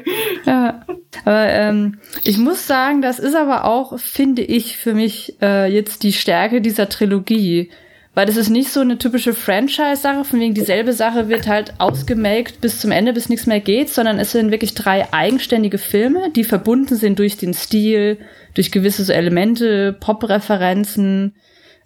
Ja, 0.46 0.84
aber 1.26 1.46
ähm, 1.50 2.00
ich 2.24 2.40
muss 2.40 2.66
sagen, 2.66 3.04
das 3.04 3.20
ist 3.20 3.36
aber 3.36 3.66
auch, 3.66 4.00
finde 4.00 4.42
ich, 4.42 4.78
für 4.78 4.96
mich 4.96 5.36
äh, 5.44 5.72
jetzt 5.72 6.02
die 6.02 6.12
Stärke 6.12 6.60
dieser 6.60 6.90
Trilogie. 6.90 7.70
Weil 8.16 8.28
das 8.28 8.38
ist 8.38 8.50
nicht 8.50 8.72
so 8.72 8.82
eine 8.82 9.00
typische 9.00 9.34
Franchise-Sache, 9.34 10.24
von 10.24 10.40
wegen 10.40 10.54
dieselbe 10.54 10.94
Sache 10.94 11.30
wird 11.30 11.48
halt 11.48 11.74
ausgemelkt 11.80 12.62
bis 12.62 12.80
zum 12.80 12.92
Ende, 12.92 13.12
bis 13.12 13.28
nichts 13.28 13.48
mehr 13.48 13.60
geht, 13.60 13.90
sondern 13.90 14.20
es 14.20 14.32
sind 14.32 14.52
wirklich 14.52 14.76
drei 14.76 15.12
eigenständige 15.12 15.80
Filme, 15.80 16.30
die 16.36 16.44
verbunden 16.44 16.96
sind 16.96 17.18
durch 17.18 17.38
den 17.38 17.56
Stil, 17.56 18.20
durch 18.54 18.72
gewisse 18.72 19.04
so 19.04 19.14
Elemente, 19.14 19.94
Pop-Referenzen 20.00 21.34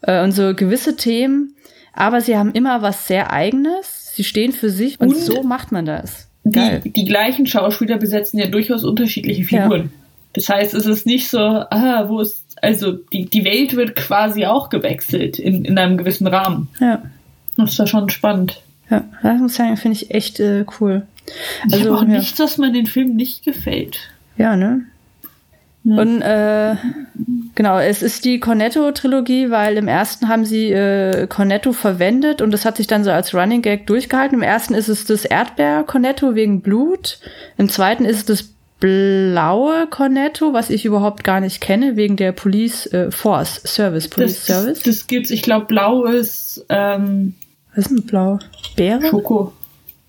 äh, 0.01 0.21
und 0.21 0.34
so 0.34 0.53
gewisse 0.53 0.97
Themen. 0.97 1.55
Aber 1.93 2.19
sie 2.19 2.36
haben 2.38 2.51
immer 2.51 2.82
was 2.82 3.07
sehr 3.07 3.32
Eigenes. 3.32 4.11
Sie 4.13 4.25
stehen 4.25 4.51
für 4.51 4.69
sich 4.69 4.99
und, 4.99 5.09
Und 5.09 5.17
so 5.17 5.43
macht 5.43 5.71
man 5.71 5.86
das. 5.86 6.30
Geil. 6.51 6.82
Die, 6.84 6.91
die 6.91 7.05
gleichen 7.05 7.47
Schauspieler 7.47 7.97
besetzen 7.97 8.38
ja 8.38 8.47
durchaus 8.47 8.84
unterschiedliche 8.84 9.43
Ja. 9.43 9.63
Figuren. 9.63 9.91
Das 10.34 10.49
heißt, 10.49 10.73
es 10.73 10.86
ist 10.86 11.05
nicht 11.05 11.30
so, 11.30 11.39
ah, 11.39 12.05
wo 12.09 12.19
ist, 12.19 12.43
also 12.62 12.93
die, 12.93 13.26
die 13.26 13.43
Welt 13.45 13.76
wird 13.76 13.95
quasi 13.95 14.45
auch 14.45 14.70
gewechselt 14.70 15.39
in, 15.39 15.66
in 15.66 15.78
einem 15.78 15.97
gewissen 15.97 16.28
Rahmen. 16.28 16.70
Ja. 16.80 17.01
Das 17.58 17.72
ist 17.72 17.80
ja 17.80 17.88
schon 17.88 18.10
spannend. 18.10 18.62
Ja, 18.89 19.03
das 19.24 19.39
muss 19.39 19.51
ich 19.51 19.58
sagen, 19.58 19.78
finde 19.78 19.97
ich 19.97 20.12
echt 20.12 20.39
äh, 20.39 20.66
cool. 20.80 21.05
ich 21.68 21.74
Also, 21.74 21.86
habe 21.86 21.97
auch 21.97 22.01
ja. 22.03 22.20
nichts, 22.20 22.39
was 22.39 22.58
mir 22.58 22.72
den 22.72 22.86
Film 22.86 23.16
nicht 23.16 23.43
gefällt. 23.43 23.97
Ja, 24.38 24.55
ne? 24.55 24.84
Ja. 25.84 26.01
Und 26.01 26.22
äh, 26.22 26.76
genau, 27.55 27.80
es 27.80 28.01
ist 28.01 28.26
die 28.26 28.39
Cornetto-Trilogie, 28.41 29.49
weil 29.51 29.78
im 29.78 29.88
ersten 29.88 30.28
haben 30.28 30.45
sie 30.45 30.70
äh, 30.72 31.28
Cornetto 31.28 31.72
verwendet 31.72 32.41
und 32.41 32.51
das 32.51 32.66
hat 32.66 32.76
sich 32.78 32.88
dann 32.88 33.05
so 33.05 33.12
als 33.12 33.34
Running 33.34 33.62
Gag 33.62 33.88
durchgehalten. 33.88 34.38
Im 34.38 34.43
ersten 34.43 34.74
ist 34.74 34.89
es 34.89 35.05
das 35.05 35.24
Erdbeer-Cornetto 35.24 36.36
wegen 36.36 36.62
Blut. 36.62 37.20
Im 37.58 37.70
zweiten 37.70 38.03
ist 38.03 38.18
es 38.18 38.26
das 38.26 38.53
blaue 38.80 39.88
Cornetto, 39.89 40.53
was 40.53 40.69
ich 40.69 40.86
überhaupt 40.86 41.23
gar 41.23 41.39
nicht 41.39 41.61
kenne, 41.61 41.95
wegen 41.95 42.15
der 42.15 42.32
Police 42.32 42.86
äh, 42.93 43.11
Force 43.11 43.61
Service. 43.65 44.07
Police 44.07 44.45
Das, 44.45 44.57
Service. 44.63 44.84
das 44.84 45.07
gibt's, 45.07 45.32
ich 45.32 45.41
glaube, 45.41 45.65
blau 45.65 46.05
ist 46.05 46.65
ähm, 46.69 47.34
Was 47.75 47.86
ist 47.86 47.91
denn 47.97 48.05
blau? 48.05 48.39
Beere? 48.75 49.07
Schoko. 49.07 49.53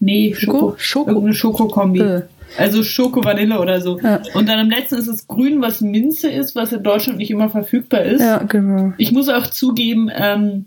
Nee, 0.00 0.34
Schoko. 0.34 0.58
Schoko? 0.58 0.76
Schoko. 0.78 1.10
Irgendeine 1.10 1.34
Schokokombi. 1.34 2.00
Äh. 2.00 2.22
Also 2.56 2.82
Schoko 2.82 3.22
Vanille 3.24 3.60
oder 3.60 3.80
so. 3.80 3.98
Ja. 4.00 4.22
Und 4.34 4.48
dann 4.48 4.58
am 4.58 4.70
letzten 4.70 4.96
ist 4.96 5.08
es 5.08 5.26
grün, 5.26 5.60
was 5.60 5.80
Minze 5.80 6.30
ist, 6.30 6.54
was 6.54 6.72
in 6.72 6.82
Deutschland 6.82 7.18
nicht 7.18 7.30
immer 7.30 7.50
verfügbar 7.50 8.02
ist. 8.04 8.20
Ja, 8.20 8.38
genau. 8.38 8.92
Ich 8.96 9.12
muss 9.12 9.28
auch 9.28 9.46
zugeben, 9.48 10.10
ähm, 10.14 10.64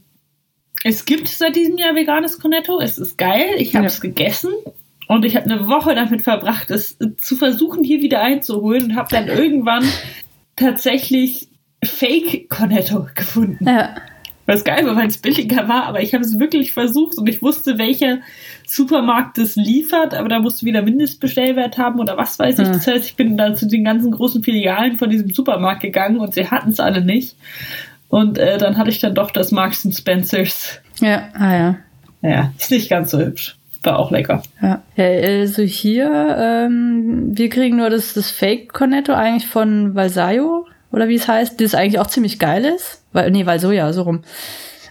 es 0.83 1.05
gibt 1.05 1.27
seit 1.27 1.55
diesem 1.55 1.77
Jahr 1.77 1.95
veganes 1.95 2.39
Cornetto. 2.39 2.79
Es 2.79 2.97
ist 2.97 3.17
geil. 3.17 3.45
Ich 3.57 3.75
habe 3.75 3.85
es 3.87 3.95
Ja. 3.97 4.01
gegessen 4.01 4.51
und 5.11 5.25
ich 5.25 5.35
habe 5.35 5.51
eine 5.51 5.67
Woche 5.67 5.93
damit 5.93 6.21
verbracht, 6.21 6.71
es 6.71 6.97
zu 7.17 7.35
versuchen, 7.35 7.83
hier 7.83 8.01
wieder 8.01 8.21
einzuholen 8.21 8.83
und 8.83 8.95
habe 8.95 9.09
dann 9.11 9.27
irgendwann 9.27 9.83
tatsächlich 10.55 11.49
Fake 11.83 12.49
Cornetto 12.49 13.07
gefunden. 13.13 13.67
Ja. 13.67 13.95
Was 14.45 14.63
geil 14.63 14.85
war, 14.85 14.95
weil 14.95 15.07
es 15.07 15.17
billiger 15.17 15.67
war, 15.67 15.83
aber 15.83 16.01
ich 16.01 16.13
habe 16.13 16.23
es 16.23 16.39
wirklich 16.39 16.73
versucht 16.73 17.17
und 17.17 17.27
ich 17.27 17.41
wusste, 17.41 17.77
welcher 17.77 18.19
Supermarkt 18.65 19.37
es 19.37 19.57
liefert, 19.57 20.13
aber 20.13 20.29
da 20.29 20.39
musst 20.39 20.61
du 20.61 20.65
wieder 20.65 20.81
Mindestbestellwert 20.81 21.77
haben 21.77 21.99
oder 21.99 22.15
was 22.15 22.39
weiß 22.39 22.59
ich. 22.59 22.67
Hm. 22.67 22.73
Das 22.73 22.87
heißt, 22.87 23.05
ich 23.05 23.15
bin 23.17 23.35
dann 23.35 23.57
zu 23.57 23.67
den 23.67 23.83
ganzen 23.83 24.11
großen 24.11 24.41
Filialen 24.43 24.95
von 24.95 25.09
diesem 25.09 25.33
Supermarkt 25.33 25.81
gegangen 25.81 26.19
und 26.19 26.33
sie 26.33 26.49
hatten 26.49 26.69
es 26.69 26.79
alle 26.79 27.03
nicht. 27.03 27.35
Und 28.07 28.37
äh, 28.37 28.57
dann 28.57 28.77
hatte 28.77 28.89
ich 28.89 28.99
dann 28.99 29.13
doch 29.13 29.31
das 29.31 29.51
Marks 29.51 29.85
Spencers. 29.91 30.79
Ja, 31.01 31.27
ah 31.33 31.53
ja. 31.53 31.77
Ja, 32.21 32.53
ist 32.57 32.71
nicht 32.71 32.89
ganz 32.89 33.11
so 33.11 33.19
hübsch. 33.19 33.57
War 33.83 33.97
auch 33.97 34.11
lecker. 34.11 34.43
Ja, 34.61 34.81
also 34.95 35.63
hier, 35.63 36.35
ähm, 36.39 37.31
wir 37.33 37.49
kriegen 37.49 37.77
nur 37.77 37.89
das, 37.89 38.13
das 38.13 38.29
Fake 38.29 38.73
Cornetto 38.73 39.13
eigentlich 39.13 39.47
von 39.47 39.95
Valsayo, 39.95 40.67
oder 40.91 41.07
wie 41.07 41.15
es 41.15 41.27
heißt, 41.27 41.59
das 41.61 41.73
eigentlich 41.73 41.99
auch 41.99 42.07
ziemlich 42.07 42.37
geil 42.37 42.65
ist. 42.65 43.03
Weil, 43.13 43.31
nee, 43.31 43.45
Valsoja, 43.45 43.91
so 43.93 44.03
rum. 44.03 44.23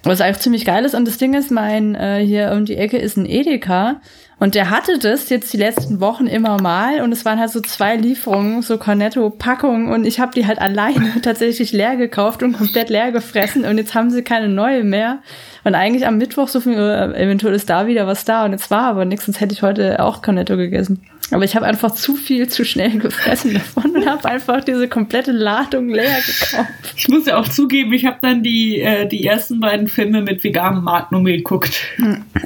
Was 0.02 0.20
eigentlich 0.20 0.38
ziemlich 0.38 0.64
geil 0.64 0.84
ist. 0.84 0.94
Und 0.94 1.06
das 1.06 1.18
Ding 1.18 1.34
ist, 1.34 1.50
mein, 1.50 1.94
äh, 1.94 2.24
hier 2.24 2.52
um 2.52 2.64
die 2.64 2.76
Ecke 2.76 2.96
ist 2.96 3.16
ein 3.16 3.26
Edeka. 3.26 4.00
Und 4.40 4.54
der 4.54 4.70
hatte 4.70 4.98
das 4.98 5.28
jetzt 5.28 5.52
die 5.52 5.58
letzten 5.58 6.00
Wochen 6.00 6.26
immer 6.26 6.60
mal. 6.60 7.02
Und 7.02 7.12
es 7.12 7.26
waren 7.26 7.38
halt 7.38 7.50
so 7.50 7.60
zwei 7.60 7.96
Lieferungen, 7.96 8.62
so 8.62 8.78
Cornetto-Packungen. 8.78 9.92
Und 9.92 10.06
ich 10.06 10.18
habe 10.18 10.32
die 10.34 10.46
halt 10.46 10.58
alleine 10.58 11.20
tatsächlich 11.22 11.72
leer 11.72 11.96
gekauft 11.96 12.42
und 12.42 12.54
komplett 12.54 12.88
leer 12.88 13.12
gefressen. 13.12 13.66
Und 13.66 13.76
jetzt 13.76 13.94
haben 13.94 14.10
sie 14.10 14.22
keine 14.22 14.48
neue 14.48 14.82
mehr. 14.82 15.18
Und 15.62 15.74
eigentlich 15.74 16.06
am 16.06 16.16
Mittwoch 16.16 16.48
so 16.48 16.60
viel, 16.60 16.72
äh, 16.72 17.22
eventuell 17.22 17.54
ist 17.54 17.68
da 17.68 17.86
wieder 17.86 18.06
was 18.06 18.24
da. 18.24 18.46
Und 18.46 18.52
jetzt 18.52 18.70
war 18.70 18.84
aber 18.84 19.04
nichts, 19.04 19.26
sonst 19.26 19.40
hätte 19.40 19.52
ich 19.52 19.62
heute 19.62 20.02
auch 20.02 20.22
Cornetto 20.22 20.56
gegessen. 20.56 21.02
Aber 21.32 21.44
ich 21.44 21.54
habe 21.54 21.66
einfach 21.66 21.90
zu 21.90 22.14
viel 22.14 22.48
zu 22.48 22.64
schnell 22.64 22.90
gefressen 22.98 23.52
davon 23.52 23.94
und 23.94 24.06
habe 24.06 24.26
einfach 24.26 24.64
diese 24.64 24.88
komplette 24.88 25.32
Ladung 25.32 25.90
leer 25.90 26.16
gekauft. 26.26 26.94
Ich 26.96 27.08
muss 27.08 27.26
ja 27.26 27.36
auch 27.36 27.46
zugeben, 27.46 27.92
ich 27.92 28.06
habe 28.06 28.16
dann 28.22 28.42
die, 28.42 28.80
äh, 28.80 29.06
die 29.06 29.26
ersten 29.26 29.60
beiden 29.60 29.86
Filme 29.86 30.22
mit 30.22 30.42
veganem 30.42 30.82
Magnum 30.82 31.26
geguckt. 31.26 31.78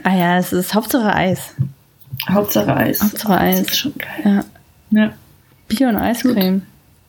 Ah 0.03 0.17
ja, 0.17 0.39
es 0.39 0.53
ist 0.53 0.75
Hauptsache 0.75 1.15
Eis. 1.15 1.55
Hauptsache 2.29 2.75
Eis. 2.75 3.03
Hauptsache 3.03 3.39
Eis. 3.39 3.59
Das 3.61 3.69
ist 3.69 3.79
schon 3.79 3.95
geil. 3.99 4.23
Ja. 4.25 4.45
Ja. 4.91 5.13
Bier 5.69 5.89
und 5.89 5.97
Eiscreme. 5.97 6.63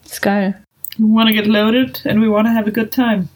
Ist 0.06 0.22
geil. 0.22 0.56
We 0.98 1.06
wanna 1.06 1.32
get 1.32 1.46
loaded 1.46 2.06
and 2.06 2.22
we 2.22 2.30
wanna 2.30 2.54
have 2.54 2.68
a 2.68 2.72
good 2.72 2.92
time. 2.92 3.28